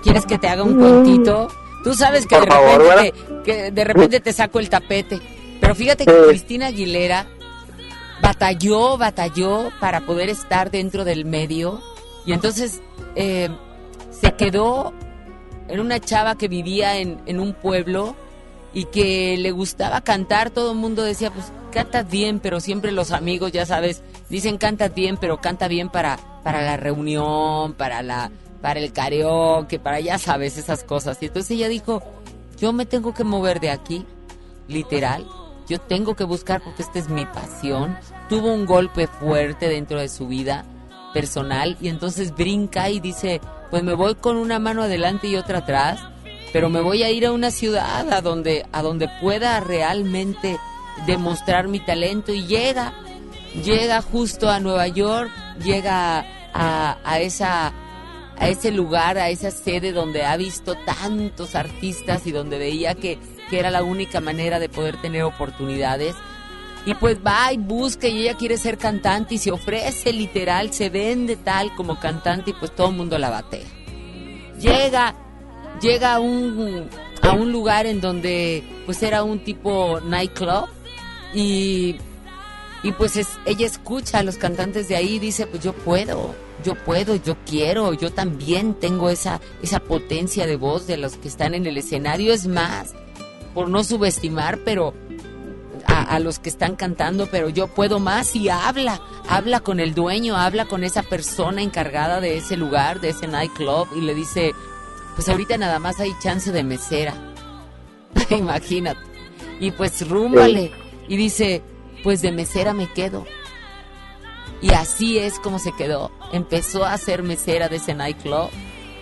¿Quieres 0.02 0.26
que 0.26 0.40
te 0.40 0.48
haga 0.48 0.64
un 0.64 0.76
cuentito? 0.76 1.50
Tú 1.84 1.94
sabes 1.94 2.26
que 2.26 2.40
de 2.40 2.48
favor, 2.48 2.82
repente 2.82 3.12
te, 3.12 3.44
que 3.44 3.72
de 3.72 3.84
repente 3.84 4.20
te 4.20 4.34
saco 4.34 4.60
el 4.60 4.68
tapete. 4.68 5.20
Pero 5.62 5.76
fíjate 5.76 6.04
que 6.04 6.14
Cristina 6.30 6.66
Aguilera 6.66 7.28
batalló, 8.24 8.98
batalló 8.98 9.70
para 9.80 10.02
poder 10.02 10.30
estar 10.30 10.72
dentro 10.72 11.06
del 11.06 11.26
medio. 11.26 11.80
Y 12.26 12.34
entonces 12.34 12.82
eh, 13.16 13.50
se 14.10 14.32
quedó 14.32 14.94
en 15.68 15.80
una 15.80 16.00
chava 16.00 16.40
que 16.40 16.48
vivía 16.48 16.98
en, 16.98 17.22
en 17.28 17.40
un 17.40 17.54
pueblo 17.54 18.16
y 18.74 18.86
que 18.86 19.38
le 19.38 19.52
gustaba 19.52 20.02
cantar. 20.02 20.50
Todo 20.50 20.72
el 20.72 20.80
mundo 20.80 21.04
decía, 21.04 21.30
pues 21.30 21.52
cantas 21.72 22.10
bien, 22.10 22.40
pero 22.40 22.60
siempre 22.60 22.92
los 22.92 23.12
amigos, 23.12 23.52
ya 23.52 23.68
sabes, 23.68 24.02
dicen 24.30 24.58
cantas 24.58 24.94
bien, 24.94 25.18
pero 25.18 25.42
canta 25.42 25.68
bien 25.68 25.90
para, 25.90 26.18
para 26.44 26.62
la 26.62 26.78
reunión, 26.78 27.74
para 27.74 28.02
la 28.02 28.32
para 28.62 28.80
el 28.80 28.92
karaoke, 28.92 29.80
para 29.80 30.00
ya 30.00 30.18
sabes 30.18 30.58
esas 30.58 30.84
cosas. 30.84 31.18
Y 31.22 31.28
entonces 31.28 31.52
ella 31.52 31.70
dijo, 31.70 32.04
yo 32.60 32.74
me 32.74 32.86
tengo 32.86 33.14
que 33.14 33.24
mover 33.24 33.60
de 33.60 33.72
aquí, 33.72 34.06
literal. 34.68 35.26
Yo 35.68 35.80
tengo 35.80 36.16
que 36.16 36.24
buscar 36.24 36.62
porque 36.62 36.82
esta 36.82 37.00
es 37.00 37.10
mi 37.10 37.26
pasión. 37.26 37.98
Tuvo 38.28 38.52
un 38.54 38.66
golpe 38.66 39.08
fuerte 39.08 39.70
dentro 39.70 40.00
de 40.00 40.10
su 40.10 40.28
vida 40.28 40.66
personal 41.14 41.78
y 41.80 41.88
entonces 41.90 42.36
brinca 42.36 42.90
y 42.90 43.00
dice, 43.00 43.40
pues 43.70 43.84
me 43.84 43.94
voy 43.94 44.16
con 44.16 44.38
una 44.38 44.60
mano 44.60 44.84
adelante 44.84 45.28
y 45.28 45.36
otra 45.36 45.60
atrás, 45.60 46.00
pero 46.52 46.70
me 46.70 46.82
voy 46.82 47.04
a 47.04 47.12
ir 47.12 47.26
a 47.26 47.32
una 47.32 47.52
ciudad 47.52 48.12
a 48.12 48.22
donde 48.22 48.66
a 48.72 48.82
donde 48.82 49.10
pueda 49.22 49.60
realmente 49.60 50.58
demostrar 51.06 51.68
mi 51.68 51.80
talento 51.80 52.34
y 52.34 52.46
llega 52.46 52.94
llega 53.64 54.02
justo 54.02 54.50
a 54.50 54.60
Nueva 54.60 54.88
York, 54.88 55.32
llega 55.64 56.26
a, 56.54 57.20
esa 57.20 57.74
a 58.38 58.48
ese 58.48 58.72
lugar, 58.72 59.18
a 59.18 59.30
esa 59.30 59.52
sede 59.52 59.92
donde 59.92 60.24
ha 60.24 60.38
visto 60.38 60.76
tantos 60.76 61.56
artistas 61.56 62.26
y 62.26 62.32
donde 62.32 62.58
veía 62.58 62.96
que, 62.96 63.20
que 63.50 63.60
era 63.60 63.70
la 63.70 63.84
única 63.84 64.22
manera 64.22 64.60
de 64.60 64.70
poder 64.70 65.02
tener 65.02 65.24
oportunidades. 65.24 66.16
Y 66.86 66.94
pues 66.94 67.18
va 67.26 67.52
y 67.52 67.58
busca 67.58 68.08
y 68.08 68.22
ella 68.22 68.36
quiere 68.36 68.58
ser 68.58 68.78
cantante 68.78 69.36
y 69.36 69.38
se 69.38 69.52
ofrece 69.52 70.14
literal, 70.14 70.72
se 70.72 70.90
vende 70.90 71.36
tal 71.36 71.76
como 71.76 72.00
cantante 72.00 72.52
y 72.52 72.54
pues 72.54 72.74
todo 72.74 72.90
el 72.90 72.96
mundo 72.96 73.18
la 73.18 73.30
batea. 73.30 73.68
Llega, 74.58 75.14
llega 75.82 76.16
a 76.16 76.20
un, 76.20 76.90
a 77.22 77.34
un 77.34 77.52
lugar 77.52 77.86
en 77.86 78.00
donde 78.00 78.64
pues 78.86 79.04
era 79.04 79.24
un 79.24 79.44
tipo 79.44 80.00
nightclub 80.02 80.70
y, 81.34 81.98
y 82.84 82.92
pues 82.94 83.16
es- 83.18 83.38
ella 83.46 83.66
escucha 83.66 84.20
a 84.20 84.24
los 84.24 84.38
cantantes 84.38 84.88
de 84.88 84.96
ahí 84.96 85.16
y 85.16 85.20
dice 85.20 85.48
pues 85.48 85.64
yo 85.64 85.74
puedo, 85.74 86.34
yo 86.64 86.76
puedo, 86.76 87.16
yo 87.16 87.36
quiero, 87.46 87.94
yo 87.94 88.12
también 88.12 88.74
tengo 88.74 89.10
esa, 89.10 89.40
esa 89.62 89.80
potencia 89.80 90.46
de 90.48 90.56
voz 90.56 90.88
de 90.88 90.98
los 90.98 91.16
que 91.18 91.28
están 91.28 91.54
en 91.56 91.66
el 91.66 91.78
escenario, 91.78 92.34
es 92.34 92.48
más, 92.48 92.94
por 93.54 93.70
no 93.70 93.84
subestimar, 93.84 94.60
pero 94.66 94.94
a, 95.86 96.04
a 96.04 96.20
los 96.20 96.40
que 96.40 96.50
están 96.50 96.76
cantando, 96.76 97.28
pero 97.32 97.50
yo 97.50 97.68
puedo 97.68 98.00
más 98.00 98.36
y 98.36 98.50
habla, 98.50 99.02
habla 99.28 99.60
con 99.62 99.80
el 99.80 99.94
dueño, 99.94 100.36
habla 100.38 100.66
con 100.66 100.84
esa 100.84 101.04
persona 101.04 101.62
encargada 101.62 102.20
de 102.22 102.38
ese 102.38 102.58
lugar, 102.58 103.00
de 103.02 103.10
ese 103.10 103.28
nightclub 103.28 103.88
y 103.96 104.02
le 104.02 104.14
dice, 104.14 104.54
pues 105.16 105.28
ahorita 105.30 105.58
nada 105.58 105.80
más 105.80 106.00
hay 106.00 106.12
chance 106.22 106.52
de 106.52 106.64
mesera. 106.64 107.14
Imagínate. 108.30 109.00
Y 109.60 109.72
pues 109.72 110.08
rúmbale. 110.08 110.72
Y 111.08 111.18
dice, 111.18 111.62
pues 112.04 112.22
de 112.22 112.32
mesera 112.32 112.74
me 112.74 112.92
quedo. 112.92 113.26
Y 114.62 114.72
así 114.72 115.18
es 115.18 115.40
como 115.40 115.60
se 115.60 115.72
quedó. 115.74 116.12
Empezó 116.34 116.86
a 116.86 116.98
ser 116.98 117.24
mesera 117.24 117.70
de 117.70 117.78
ese 117.78 117.94
nightclub 117.94 118.50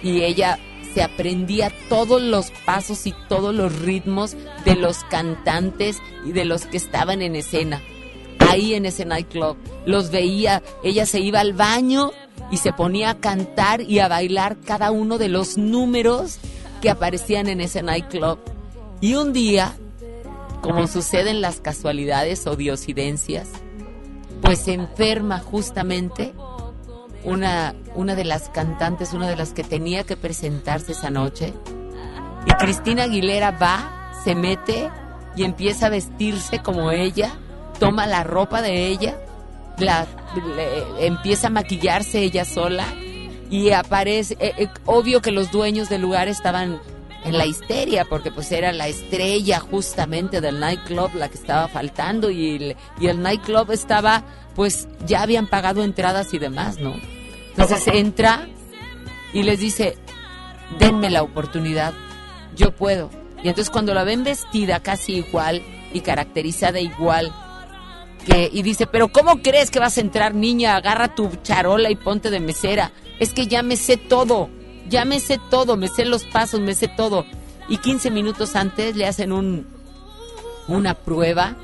y 0.04 0.22
ella 0.22 0.60
se 0.94 1.02
aprendía 1.02 1.72
todos 1.90 2.22
los 2.22 2.52
pasos 2.66 3.06
y 3.08 3.14
todos 3.28 3.54
los 3.54 3.80
ritmos 3.80 4.36
de 4.66 4.76
los 4.76 5.04
cantantes 5.06 5.98
y 6.26 6.32
de 6.32 6.46
los 6.46 6.66
que 6.66 6.78
estaban 6.78 7.22
en 7.22 7.36
escena. 7.36 7.82
Ahí 8.40 8.74
en 8.74 8.86
ese 8.86 9.06
nightclub 9.06 9.58
los 9.86 10.12
veía, 10.12 10.64
ella 10.84 11.06
se 11.06 11.20
iba 11.20 11.40
al 11.40 11.54
baño 11.54 12.12
y 12.52 12.58
se 12.58 12.72
ponía 12.72 13.12
a 13.12 13.20
cantar 13.20 13.82
y 13.82 14.00
a 14.00 14.08
bailar 14.08 14.58
cada 14.66 14.92
uno 14.92 15.18
de 15.18 15.30
los 15.30 15.58
números 15.58 16.40
que 16.82 16.90
aparecían 16.90 17.48
en 17.48 17.62
ese 17.62 17.84
nightclub. 17.84 18.40
Y 19.02 19.16
un 19.16 19.34
día, 19.34 19.76
como 20.62 20.88
suceden 20.88 21.42
las 21.42 21.60
casualidades 21.60 22.48
o 22.48 22.56
diosidencias, 22.56 23.50
pues 24.42 24.60
se 24.60 24.74
enferma 24.74 25.40
justamente 25.40 26.34
una, 27.24 27.76
una 27.96 28.16
de 28.16 28.24
las 28.24 28.50
cantantes, 28.50 29.14
una 29.14 29.28
de 29.28 29.36
las 29.36 29.54
que 29.54 29.64
tenía 29.64 30.04
que 30.04 30.18
presentarse 30.18 30.94
esa 30.94 31.10
noche. 31.10 31.54
Y 32.46 32.52
Cristina 32.54 33.04
Aguilera 33.04 33.52
va, 33.52 34.12
se 34.24 34.36
mete 34.36 34.90
y 35.36 35.44
empieza 35.44 35.88
a 35.88 35.90
vestirse 35.90 36.60
como 36.60 36.92
ella, 36.92 37.32
toma 37.80 38.08
la 38.08 38.24
ropa 38.24 38.62
de 38.62 38.88
ella, 38.88 39.18
la, 39.78 40.08
empieza 41.00 41.48
a 41.48 41.52
maquillarse 41.52 42.22
ella 42.22 42.46
sola 42.46 42.86
y 43.50 43.72
aparece, 43.72 44.36
eh, 44.40 44.54
eh, 44.58 44.70
obvio 44.86 45.22
que 45.22 45.32
los 45.32 45.52
dueños 45.52 45.90
del 45.90 46.02
lugar 46.02 46.28
estaban 46.28 46.80
en 47.28 47.38
la 47.38 47.46
histeria 47.46 48.06
porque 48.06 48.32
pues 48.32 48.52
era 48.52 48.72
la 48.72 48.88
estrella 48.88 49.60
justamente 49.60 50.40
del 50.42 50.60
nightclub 50.60 51.14
la 51.16 51.30
que 51.30 51.38
estaba 51.38 51.68
faltando 51.68 52.30
y 52.30 52.56
el, 52.56 52.76
y 53.00 53.08
el 53.08 53.22
nightclub 53.22 53.72
estaba 53.72 54.24
pues 54.56 54.88
ya 55.06 55.22
habían 55.22 55.48
pagado 55.48 55.84
entradas 55.84 56.34
y 56.34 56.40
demás, 56.40 56.80
¿no? 56.80 56.96
Entonces 57.50 57.88
entra 57.88 58.48
y 59.34 59.44
les 59.44 59.60
dice, 59.60 59.98
denme 60.80 61.10
la 61.10 61.22
oportunidad, 61.22 61.94
yo 62.56 62.76
puedo. 62.76 63.12
Y 63.44 63.50
entonces 63.50 63.70
cuando 63.70 63.94
la 63.94 64.04
ven 64.04 64.24
vestida 64.24 64.80
casi 64.80 65.18
igual 65.18 65.62
y 65.94 66.02
caracterizada 66.02 66.80
igual, 66.80 67.32
que, 68.26 68.50
y 68.52 68.64
dice, 68.64 68.88
pero 68.88 69.10
¿cómo 69.10 69.42
crees 69.42 69.70
que 69.70 69.80
vas 69.80 69.98
a 69.98 70.02
entrar, 70.02 70.34
niña? 70.34 70.76
Agarra 70.76 71.14
tu 71.14 71.30
charola 71.44 71.92
y 71.92 71.96
ponte 71.96 72.32
de 72.32 72.40
mesera. 72.40 72.92
Es 73.20 73.34
que 73.34 73.48
ya 73.48 73.62
me 73.62 73.76
sé 73.76 73.98
todo, 73.98 74.50
ya 74.90 75.06
me 75.06 75.20
sé 75.20 75.40
todo, 75.50 75.78
me 75.78 75.88
sé 75.88 76.06
los 76.06 76.24
pasos, 76.26 76.60
me 76.60 76.76
sé 76.76 76.88
todo. 76.88 77.26
Y 77.70 77.78
15 77.78 78.12
minutos 78.12 78.56
antes 78.56 78.96
le 78.96 79.06
hacen 79.06 79.32
un, 79.32 79.68
una 80.68 80.94
prueba 80.94 81.56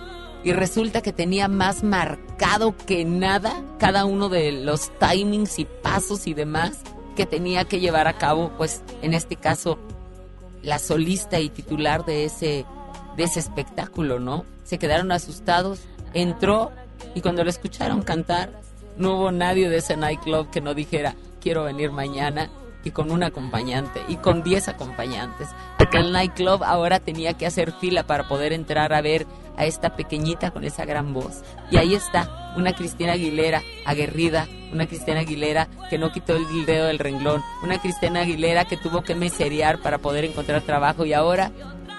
y 0.43 0.51
resulta 0.51 1.01
que 1.01 1.13
tenía 1.13 1.47
más 1.47 1.83
marcado 1.83 2.75
que 2.85 3.05
nada 3.05 3.61
cada 3.79 4.05
uno 4.05 4.27
de 4.29 4.51
los 4.51 4.91
timings 4.99 5.59
y 5.59 5.65
pasos 5.65 6.27
y 6.27 6.33
demás 6.33 6.79
que 7.15 7.25
tenía 7.25 7.65
que 7.65 7.79
llevar 7.79 8.07
a 8.07 8.17
cabo, 8.17 8.51
pues 8.57 8.81
en 9.01 9.13
este 9.13 9.35
caso, 9.35 9.77
la 10.61 10.79
solista 10.79 11.39
y 11.39 11.49
titular 11.49 12.05
de 12.05 12.25
ese, 12.25 12.65
de 13.15 13.23
ese 13.23 13.39
espectáculo, 13.39 14.19
¿no? 14.19 14.45
Se 14.63 14.79
quedaron 14.79 15.11
asustados, 15.11 15.81
entró 16.13 16.71
y 17.15 17.21
cuando 17.21 17.43
lo 17.43 17.49
escucharon 17.49 18.01
cantar, 18.01 18.61
no 18.97 19.15
hubo 19.15 19.31
nadie 19.31 19.69
de 19.69 19.77
ese 19.77 19.95
nightclub 19.95 20.49
que 20.49 20.61
no 20.61 20.73
dijera, 20.73 21.15
quiero 21.39 21.63
venir 21.63 21.91
mañana 21.91 22.49
y 22.83 22.91
con 22.91 23.11
un 23.11 23.23
acompañante 23.23 24.01
y 24.07 24.17
con 24.17 24.43
10 24.43 24.69
acompañantes. 24.69 25.49
Porque 25.77 25.97
el 25.97 26.11
nightclub 26.11 26.63
ahora 26.63 26.99
tenía 26.99 27.33
que 27.33 27.45
hacer 27.45 27.71
fila 27.71 28.03
para 28.03 28.27
poder 28.27 28.53
entrar 28.53 28.93
a 28.93 29.01
ver 29.01 29.25
a 29.57 29.65
esta 29.65 29.95
pequeñita 29.95 30.51
con 30.51 30.63
esa 30.63 30.85
gran 30.85 31.13
voz. 31.13 31.41
Y 31.69 31.77
ahí 31.77 31.93
está, 31.95 32.53
una 32.57 32.73
Cristina 32.73 33.13
Aguilera 33.13 33.61
aguerrida, 33.85 34.47
una 34.71 34.87
Cristina 34.87 35.21
Aguilera 35.21 35.67
que 35.89 35.97
no 35.97 36.11
quitó 36.11 36.35
el 36.35 36.65
dedo 36.65 36.87
del 36.87 36.99
renglón, 36.99 37.41
una 37.63 37.79
Cristina 37.79 38.21
Aguilera 38.21 38.65
que 38.65 38.77
tuvo 38.77 39.03
que 39.03 39.15
meserear 39.15 39.79
para 39.79 39.99
poder 39.99 40.25
encontrar 40.25 40.61
trabajo 40.61 41.05
y 41.05 41.13
ahora, 41.13 41.51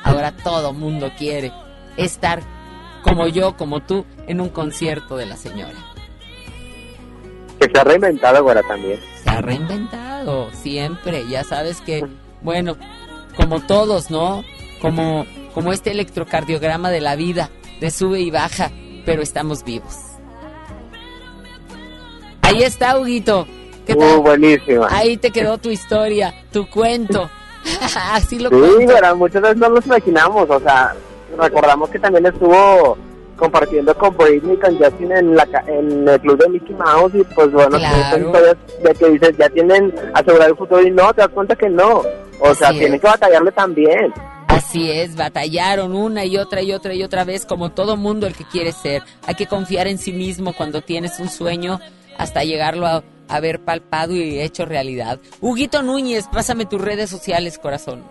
ahora 0.02 0.32
todo 0.32 0.72
mundo 0.72 1.12
quiere 1.16 1.52
estar 1.96 2.42
como 3.02 3.28
yo, 3.28 3.56
como 3.56 3.80
tú, 3.80 4.04
en 4.26 4.40
un 4.40 4.48
concierto 4.48 5.16
de 5.16 5.26
la 5.26 5.36
señora. 5.36 5.74
Que 7.60 7.68
se 7.70 7.78
ha 7.78 7.84
reinventado 7.84 8.38
ahora 8.38 8.62
también. 8.62 8.98
Ha 9.34 9.40
reinventado, 9.40 10.50
siempre. 10.52 11.26
Ya 11.28 11.44
sabes 11.44 11.80
que, 11.80 12.04
bueno, 12.42 12.76
como 13.36 13.60
todos, 13.60 14.10
¿no? 14.10 14.44
Como, 14.80 15.26
como 15.54 15.72
este 15.72 15.90
electrocardiograma 15.90 16.90
de 16.90 17.00
la 17.00 17.16
vida, 17.16 17.50
de 17.80 17.90
sube 17.90 18.20
y 18.20 18.30
baja, 18.30 18.70
pero 19.04 19.22
estamos 19.22 19.64
vivos. 19.64 19.96
Ahí 22.42 22.62
está, 22.62 22.98
Huguito. 22.98 23.46
¿Qué 23.86 23.94
tal? 23.94 24.18
Uh, 24.18 24.22
buenísima. 24.22 24.88
Ahí 24.90 25.16
te 25.16 25.30
quedó 25.30 25.58
tu 25.58 25.70
historia, 25.70 26.34
tu 26.52 26.68
cuento. 26.68 27.28
Así 28.12 28.38
lo 28.38 28.50
Sí, 28.50 28.56
cuento. 28.56 28.92
pero 28.94 29.16
muchas 29.16 29.42
veces 29.42 29.56
no 29.56 29.68
nos 29.70 29.86
imaginamos, 29.86 30.48
o 30.48 30.60
sea, 30.60 30.94
recordamos 31.38 31.90
que 31.90 31.98
también 31.98 32.26
estuvo 32.26 32.96
compartiendo 33.36 33.94
con 33.96 34.16
Britney 34.16 34.54
y 34.54 34.58
con 34.58 34.76
Justin 34.78 35.12
en, 35.12 35.34
la, 35.36 35.46
en 35.66 36.08
el 36.08 36.20
club 36.20 36.38
de 36.38 36.48
Mickey 36.50 36.74
Mouse 36.74 37.14
y 37.14 37.24
pues 37.34 37.50
bueno, 37.52 37.78
Claro. 37.78 37.96
estas 37.96 38.20
historias 38.20 38.56
de 38.82 38.94
que 38.94 39.10
dices 39.10 39.36
ya 39.38 39.48
tienen 39.50 39.94
asegurar 40.14 40.48
el 40.50 40.56
futuro 40.56 40.82
y 40.82 40.90
no, 40.90 41.12
te 41.12 41.20
das 41.22 41.30
cuenta 41.30 41.56
que 41.56 41.68
no, 41.68 42.02
o 42.40 42.54
sea, 42.54 42.68
Así 42.68 42.78
tienen 42.78 42.94
es. 42.96 43.00
que 43.00 43.06
batallarle 43.08 43.52
también. 43.52 44.12
Así 44.48 44.90
es, 44.90 45.16
batallaron 45.16 45.94
una 45.94 46.24
y 46.24 46.36
otra 46.36 46.62
y 46.62 46.72
otra 46.72 46.94
y 46.94 47.02
otra 47.02 47.24
vez, 47.24 47.44
como 47.44 47.72
todo 47.72 47.96
mundo 47.96 48.26
el 48.26 48.34
que 48.34 48.44
quiere 48.44 48.72
ser. 48.72 49.02
Hay 49.26 49.34
que 49.34 49.46
confiar 49.46 49.86
en 49.88 49.98
sí 49.98 50.12
mismo 50.12 50.52
cuando 50.52 50.80
tienes 50.80 51.18
un 51.18 51.28
sueño 51.28 51.80
hasta 52.18 52.44
llegarlo 52.44 52.86
a, 52.86 53.02
ver 53.40 53.60
palpado 53.60 54.14
y 54.14 54.38
hecho 54.40 54.64
realidad. 54.64 55.18
Huguito 55.40 55.82
Núñez, 55.82 56.26
pásame 56.32 56.66
tus 56.66 56.80
redes 56.80 57.10
sociales, 57.10 57.58
corazón. 57.58 58.04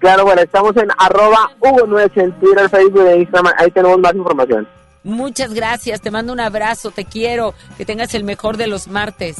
Claro, 0.00 0.24
bueno, 0.24 0.40
estamos 0.40 0.74
en 0.78 0.88
arroba 0.96 1.50
Hugo 1.60 1.86
Nuez 1.86 2.10
en 2.16 2.32
Twitter, 2.40 2.68
Facebook 2.70 3.06
e 3.06 3.18
Instagram, 3.18 3.52
ahí 3.58 3.70
tenemos 3.70 3.98
más 3.98 4.14
información. 4.14 4.66
Muchas 5.04 5.52
gracias, 5.52 6.00
te 6.00 6.10
mando 6.10 6.32
un 6.32 6.40
abrazo, 6.40 6.90
te 6.90 7.04
quiero, 7.04 7.54
que 7.76 7.84
tengas 7.84 8.14
el 8.14 8.24
mejor 8.24 8.56
de 8.56 8.66
los 8.66 8.88
martes. 8.88 9.36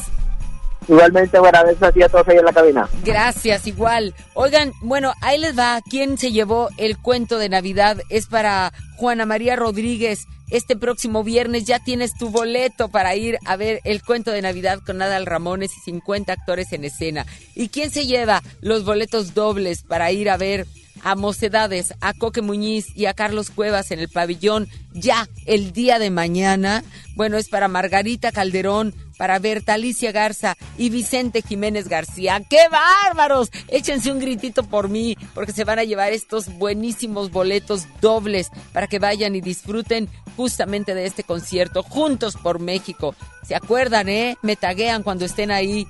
Igualmente, 0.89 1.39
buenas 1.39 1.65
veces 1.65 1.83
a 1.83 1.93
ti 1.93 2.03
a 2.03 2.09
todos 2.09 2.27
ahí 2.29 2.39
en 2.39 2.45
la 2.45 2.53
cabina. 2.53 2.89
Gracias, 3.05 3.67
igual. 3.67 4.15
Oigan, 4.35 4.73
bueno, 4.83 5.13
ahí 5.21 5.39
les 5.39 5.59
va. 5.59 5.81
¿Quién 5.89 6.19
se 6.19 6.33
llevó 6.33 6.69
el 6.77 6.99
cuento 6.99 7.39
de 7.39 7.49
Navidad? 7.49 7.99
Es 8.09 8.27
para 8.27 8.73
Juana 8.97 9.27
María 9.27 9.57
Rodríguez. 9.57 10.27
Este 10.51 10.75
próximo 10.75 11.23
viernes 11.23 11.65
ya 11.65 11.79
tienes 11.79 12.13
tu 12.15 12.31
boleto 12.31 12.89
para 12.89 13.15
ir 13.15 13.39
a 13.47 13.55
ver 13.55 13.81
el 13.85 14.03
cuento 14.03 14.33
de 14.33 14.43
Navidad 14.43 14.81
con 14.85 14.99
Nadal 14.99 15.27
Ramones 15.27 15.71
y 15.77 15.81
50 15.81 16.33
actores 16.33 16.73
en 16.73 16.85
escena. 16.85 17.25
¿Y 17.55 17.69
quién 17.69 17.91
se 17.91 18.07
lleva 18.07 18.43
los 18.61 18.85
boletos 18.85 19.33
dobles 19.33 19.85
para 19.85 20.11
ir 20.11 20.29
a 20.29 20.37
ver 20.37 20.67
a 21.03 21.15
Mocedades, 21.15 21.95
a 22.01 22.15
Coque 22.15 22.43
Muñiz 22.43 22.87
y 22.95 23.07
a 23.07 23.15
Carlos 23.15 23.51
Cuevas 23.51 23.91
en 23.91 24.01
el 24.01 24.09
pabellón 24.09 24.69
ya 24.93 25.29
el 25.47 25.73
día 25.73 25.99
de 25.99 26.11
mañana? 26.11 26.83
Bueno, 27.15 27.37
es 27.37 27.49
para 27.49 27.69
Margarita 27.69 28.33
Calderón, 28.33 28.95
para 29.21 29.39
Berta 29.39 29.75
Alicia 29.75 30.13
Garza 30.13 30.57
y 30.79 30.89
Vicente 30.89 31.43
Jiménez 31.43 31.89
García. 31.89 32.41
¡Qué 32.49 32.69
bárbaros! 32.71 33.51
Échense 33.69 34.11
un 34.11 34.19
gritito 34.19 34.63
por 34.63 34.89
mí, 34.89 35.17
porque 35.35 35.53
se 35.53 35.65
van 35.65 35.79
a 35.79 35.85
llevar 35.85 36.13
estos 36.13 36.49
buenísimos 36.57 37.31
boletos 37.31 37.87
dobles 38.01 38.49
para 38.73 38.87
que 38.87 38.99
vayan 38.99 39.37
y 39.37 39.43
disfruten 39.43 40.09
justamente 40.37 40.95
de 40.95 41.05
este 41.05 41.23
concierto 41.23 41.83
juntos 41.83 42.37
por 42.43 42.61
México. 42.61 43.15
¿Se 43.47 43.55
acuerdan, 43.55 44.09
eh? 44.09 44.39
Me 44.41 44.57
taguean 44.57 45.03
cuando 45.03 45.27
estén 45.27 45.51
ahí. 45.51 45.87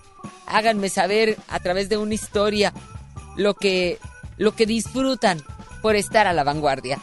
Háganme 0.47 0.89
saber 0.89 1.37
a 1.47 1.61
través 1.61 1.89
de 1.89 1.99
una 1.99 2.15
historia 2.15 2.73
lo 3.37 3.55
que, 3.55 3.99
lo 4.41 4.57
que 4.57 4.67
disfrutan 4.67 5.41
por 5.83 5.95
estar 5.95 6.27
a 6.27 6.33
la 6.33 6.45
vanguardia. 6.45 6.99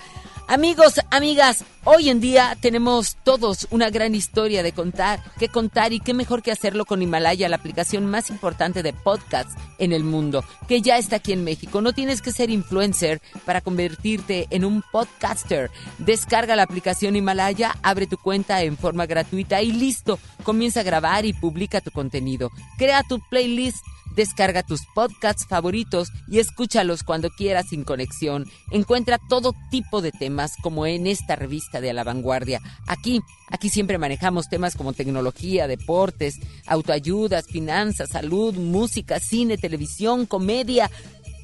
Amigos, 0.50 1.02
amigas, 1.12 1.66
hoy 1.84 2.10
en 2.10 2.20
día 2.22 2.58
tenemos 2.62 3.18
todos 3.24 3.68
una 3.70 3.90
gran 3.90 4.16
historia 4.16 4.64
de 4.64 4.72
contar, 4.72 5.20
que 5.38 5.50
contar 5.50 5.92
y 5.92 6.00
qué 6.00 6.14
mejor 6.14 6.42
que 6.42 6.54
hacerlo 6.54 6.86
con 6.86 7.02
Himalaya, 7.02 7.50
la 7.50 7.58
aplicación 7.58 8.06
más 8.06 8.30
importante 8.30 8.82
de 8.82 8.94
podcasts 8.94 9.54
en 9.78 9.92
el 9.92 10.06
mundo, 10.06 10.46
que 10.68 10.82
ya 10.82 10.98
está 10.98 11.18
aquí 11.18 11.34
en 11.34 11.44
México. 11.44 11.82
No 11.82 11.92
tienes 11.92 12.22
que 12.22 12.32
ser 12.32 12.50
influencer 12.50 13.22
para 13.46 13.62
convertirte 13.62 14.48
en 14.50 14.64
un 14.64 14.84
podcaster. 14.92 15.70
Descarga 15.98 16.56
la 16.56 16.64
aplicación 16.64 17.18
Himalaya, 17.18 17.76
abre 17.84 18.08
tu 18.08 18.18
cuenta 18.18 18.64
en 18.64 18.78
forma 18.78 19.06
gratuita 19.06 19.62
y 19.62 19.74
listo. 19.74 20.18
Comienza 20.44 20.80
a 20.80 20.84
grabar 20.84 21.26
y 21.26 21.34
publica 21.34 21.82
tu 21.82 21.92
contenido. 21.92 22.52
Crea 22.78 23.04
tu 23.04 23.20
playlist 23.30 23.86
Descarga 24.18 24.64
tus 24.64 24.82
podcasts 24.96 25.46
favoritos 25.46 26.10
y 26.28 26.40
escúchalos 26.40 27.04
cuando 27.04 27.30
quieras 27.30 27.68
sin 27.70 27.84
conexión. 27.84 28.50
Encuentra 28.72 29.20
todo 29.30 29.54
tipo 29.70 30.02
de 30.02 30.12
temas 30.12 30.54
como 30.64 30.88
en 30.88 31.06
esta 31.06 31.36
revista 31.36 31.82
de 31.82 31.92
A 31.92 31.94
la 31.94 32.04
Vanguardia. 32.04 32.60
Aquí, 32.88 33.22
aquí 33.52 33.70
siempre 33.70 34.00
manejamos 34.00 34.50
temas 34.50 34.76
como 34.76 34.94
tecnología, 34.94 35.68
deportes, 35.68 36.40
autoayudas, 36.66 37.46
finanzas, 37.46 38.10
salud, 38.10 38.56
música, 38.56 39.20
cine, 39.20 39.56
televisión, 39.60 40.26
comedia, 40.26 40.90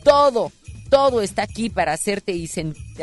todo, 0.03 0.51
todo 0.89 1.21
está 1.21 1.43
aquí 1.43 1.69
para 1.69 1.93
hacerte 1.93 2.31
y 2.31 2.49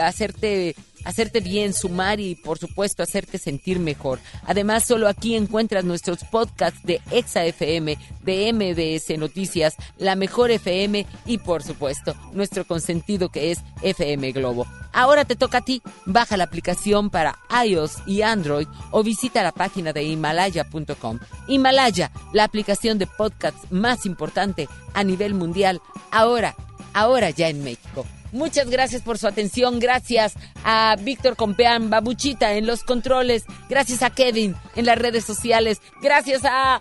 hacerte 0.00 0.74
hacerte 1.04 1.40
bien, 1.40 1.72
sumar 1.72 2.20
y 2.20 2.34
por 2.34 2.58
supuesto 2.58 3.02
hacerte 3.02 3.38
sentir 3.38 3.78
mejor. 3.78 4.18
Además, 4.46 4.84
solo 4.84 5.08
aquí 5.08 5.34
encuentras 5.36 5.84
nuestros 5.84 6.24
podcasts 6.24 6.82
de 6.82 7.00
Exa 7.10 7.44
FM, 7.44 7.96
de 8.22 8.52
MBS 8.52 9.18
Noticias, 9.18 9.74
La 9.98 10.16
Mejor 10.16 10.50
FM 10.50 11.06
y 11.26 11.38
por 11.38 11.62
supuesto 11.62 12.14
nuestro 12.32 12.64
consentido 12.66 13.28
que 13.28 13.50
es 13.50 13.58
FM 13.82 14.32
Globo. 14.32 14.66
Ahora 14.92 15.24
te 15.24 15.36
toca 15.36 15.58
a 15.58 15.64
ti, 15.64 15.82
baja 16.04 16.36
la 16.36 16.44
aplicación 16.44 17.10
para 17.10 17.38
iOS 17.64 17.98
y 18.06 18.22
Android 18.22 18.66
o 18.90 19.02
visita 19.02 19.42
la 19.42 19.52
página 19.52 19.92
de 19.92 20.02
himalaya.com. 20.02 21.18
Himalaya, 21.46 22.10
la 22.32 22.44
aplicación 22.44 22.98
de 22.98 23.06
podcasts 23.06 23.70
más 23.70 24.04
importante 24.06 24.68
a 24.94 25.04
nivel 25.04 25.34
mundial, 25.34 25.80
ahora, 26.10 26.56
ahora 26.92 27.30
ya 27.30 27.48
en 27.48 27.62
México. 27.62 28.04
Muchas 28.32 28.70
gracias 28.70 29.02
por 29.02 29.18
su 29.18 29.26
atención. 29.26 29.78
Gracias 29.80 30.34
a 30.64 30.96
Víctor 31.00 31.36
Compeán, 31.36 31.90
Babuchita 31.90 32.54
en 32.54 32.66
los 32.66 32.82
controles. 32.84 33.44
Gracias 33.68 34.02
a 34.02 34.10
Kevin 34.10 34.54
en 34.76 34.86
las 34.86 34.98
redes 34.98 35.24
sociales. 35.24 35.80
Gracias 36.02 36.42
a 36.44 36.80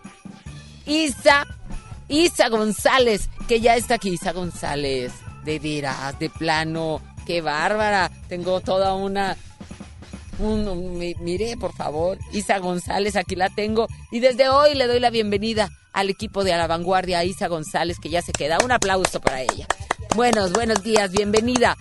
Isa, 0.85 1.45
Isa 2.07 2.49
González, 2.49 3.29
que 3.47 3.59
ya 3.61 3.75
está 3.75 3.95
aquí. 3.95 4.09
Isa 4.09 4.31
González, 4.33 5.11
de 5.43 5.59
veras, 5.59 6.17
de 6.19 6.29
plano. 6.29 7.01
Qué 7.25 7.41
bárbara. 7.41 8.11
Tengo 8.27 8.59
toda 8.61 8.93
una 8.95 9.37
un- 10.39 10.67
un- 10.69 10.97
mi- 10.97 11.15
mire, 11.15 11.57
por 11.57 11.73
favor, 11.75 12.17
Isa 12.31 12.59
González, 12.59 13.15
aquí 13.17 13.35
la 13.35 13.49
tengo. 13.49 13.87
Y 14.11 14.19
desde 14.21 14.47
hoy 14.49 14.73
le 14.73 14.87
doy 14.87 14.99
la 15.01 15.09
bienvenida 15.09 15.69
al 15.91 16.09
equipo 16.09 16.43
de 16.45 16.53
A 16.53 16.57
la 16.57 16.65
Vanguardia, 16.67 17.23
Isa 17.25 17.47
González, 17.47 17.97
que 18.01 18.09
ya 18.09 18.21
se 18.21 18.31
queda. 18.31 18.57
Un 18.63 18.71
aplauso 18.71 19.19
para 19.19 19.41
ella. 19.41 19.67
Buenos, 20.15 20.51
buenos 20.53 20.83
días, 20.83 21.11
bienvenida. 21.11 21.77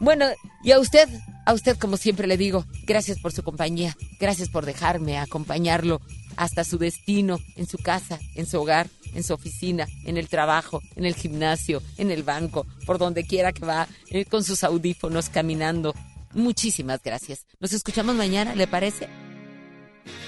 Bueno, 0.00 0.26
y 0.62 0.70
a 0.70 0.78
usted, 0.78 1.08
a 1.44 1.52
usted 1.52 1.76
como 1.76 1.96
siempre 1.96 2.26
le 2.26 2.36
digo, 2.36 2.64
gracias 2.84 3.18
por 3.18 3.32
su 3.32 3.42
compañía, 3.42 3.96
gracias 4.20 4.48
por 4.48 4.64
dejarme 4.64 5.18
acompañarlo 5.18 6.00
hasta 6.36 6.64
su 6.64 6.78
destino, 6.78 7.38
en 7.56 7.66
su 7.66 7.78
casa, 7.78 8.18
en 8.34 8.46
su 8.46 8.60
hogar, 8.60 8.88
en 9.14 9.24
su 9.24 9.34
oficina, 9.34 9.86
en 10.04 10.16
el 10.16 10.28
trabajo, 10.28 10.80
en 10.96 11.04
el 11.04 11.14
gimnasio, 11.14 11.82
en 11.98 12.10
el 12.10 12.22
banco, 12.22 12.66
por 12.86 12.98
donde 12.98 13.24
quiera 13.24 13.52
que 13.52 13.66
va, 13.66 13.88
eh, 14.10 14.24
con 14.24 14.44
sus 14.44 14.64
audífonos 14.64 15.28
caminando. 15.28 15.94
Muchísimas 16.32 17.02
gracias. 17.02 17.46
Nos 17.60 17.72
escuchamos 17.72 18.14
mañana, 18.14 18.54
¿le 18.54 18.66
parece? 18.66 19.08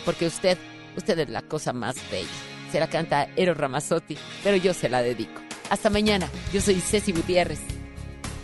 Porque 0.05 0.27
usted, 0.27 0.59
usted 0.97 1.19
es 1.21 1.31
la 1.31 1.43
cosa 1.43 1.73
más 1.73 1.97
bella. 2.11 2.29
Se 2.71 2.81
la 2.81 2.91
canta 2.91 3.29
Eros 3.37 3.57
Ramazzotti, 3.57 4.19
pero 4.43 4.57
yo 4.57 4.75
se 4.75 4.89
la 4.89 5.01
dedico. 5.03 5.41
Hasta 5.71 5.91
mañana. 5.91 6.29
Yo 6.53 6.61
soy 6.61 6.81
Ceci 6.81 7.13
Gutiérrez 7.13 7.61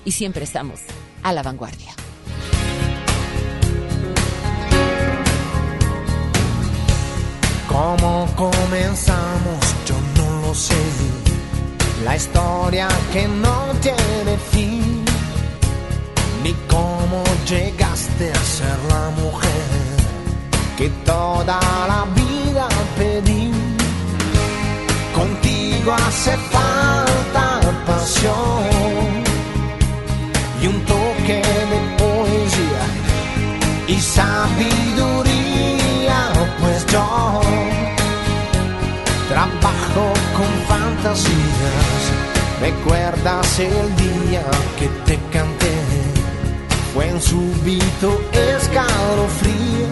y 0.04 0.12
siempre 0.12 0.44
estamos 0.44 0.80
a 1.22 1.32
la 1.32 1.42
vanguardia. 1.42 1.94
¿Cómo 7.68 8.26
comenzamos? 8.36 9.60
Yo 9.86 9.94
no 10.16 10.48
lo 10.48 10.54
sé. 10.54 10.74
La 12.04 12.16
historia 12.16 12.88
que 13.12 13.28
no 13.28 13.72
tiene 13.80 14.38
fin. 14.50 15.04
Ni 16.42 16.52
cómo 16.68 17.22
llegaste 17.46 18.32
a 18.32 18.44
ser 18.44 18.78
la 18.88 19.10
mujer 19.10 19.50
que 20.76 20.88
toda 21.04 21.60
la 21.86 22.06
vida 22.14 22.66
Contigo 25.80 25.96
hace 26.06 26.36
falta 26.36 27.60
pasión 27.86 29.24
y 30.60 30.66
un 30.66 30.84
toque 30.84 31.42
de 31.72 31.78
poesía 31.96 32.84
y 33.88 33.98
sabiduría, 33.98 35.38
pues 36.60 36.86
yo 36.86 37.40
trabajo 39.30 40.12
con 40.36 40.52
fantasías. 40.68 42.02
¿Recuerdas 42.60 43.58
el 43.60 43.96
día 43.96 44.44
que 44.78 44.88
te 45.06 45.18
canté? 45.32 45.76
Fue 46.92 47.08
en 47.08 47.20
súbito 47.22 48.20
escalofrío. 48.32 49.88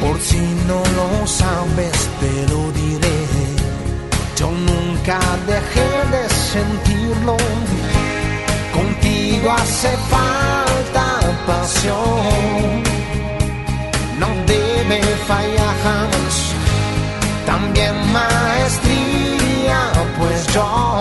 Por 0.00 0.18
si 0.20 0.40
no 0.66 0.82
lo 0.96 1.26
sabes, 1.26 2.08
te 2.20 2.46
lo 2.50 2.72
diré. 2.72 3.37
Yo 4.38 4.50
nunca 4.52 5.18
dejé 5.46 5.90
de 6.14 6.28
sentirlo. 6.28 7.36
Contigo 8.72 9.50
hace 9.50 9.90
falta 10.14 11.06
pasión. 11.44 12.82
No 14.20 14.28
debe 14.46 15.00
fallar. 15.26 15.58
También 17.46 17.94
maestría, 18.12 19.80
pues 20.18 20.46
yo 20.52 21.00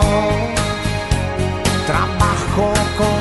trabajo 1.86 2.74
con 2.98 3.17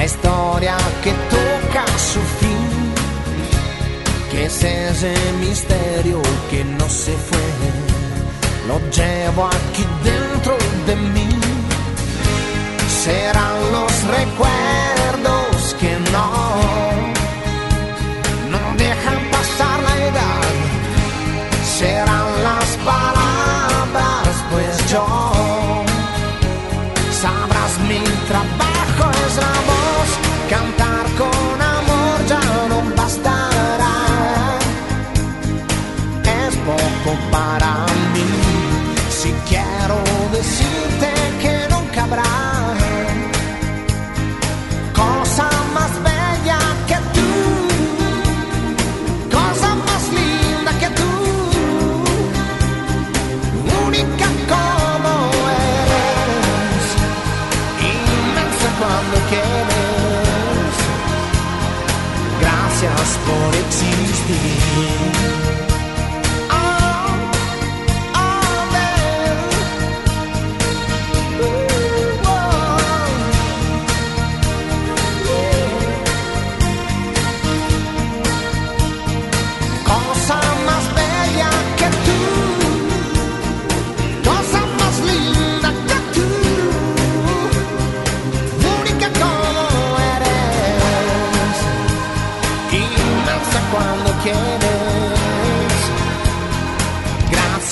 La 0.00 0.06
historia 0.06 0.78
que 1.04 1.12
toca 1.28 1.84
su 1.98 2.20
fin. 2.40 2.94
Que 4.30 4.46
es 4.46 4.64
ese 4.64 5.14
misterio 5.38 6.22
que 6.50 6.64
no 6.64 6.88
se 6.88 7.12
fue. 7.12 7.46
Lo 8.66 8.78
llevo 8.88 9.44
aquí 9.44 9.84
dentro 10.02 10.56
de 10.86 10.96
mí. 10.96 11.28
Serán 13.04 13.72
los 13.72 13.92
recuerdos 14.04 14.99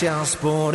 Gracias 0.08 0.36
por 0.36 0.74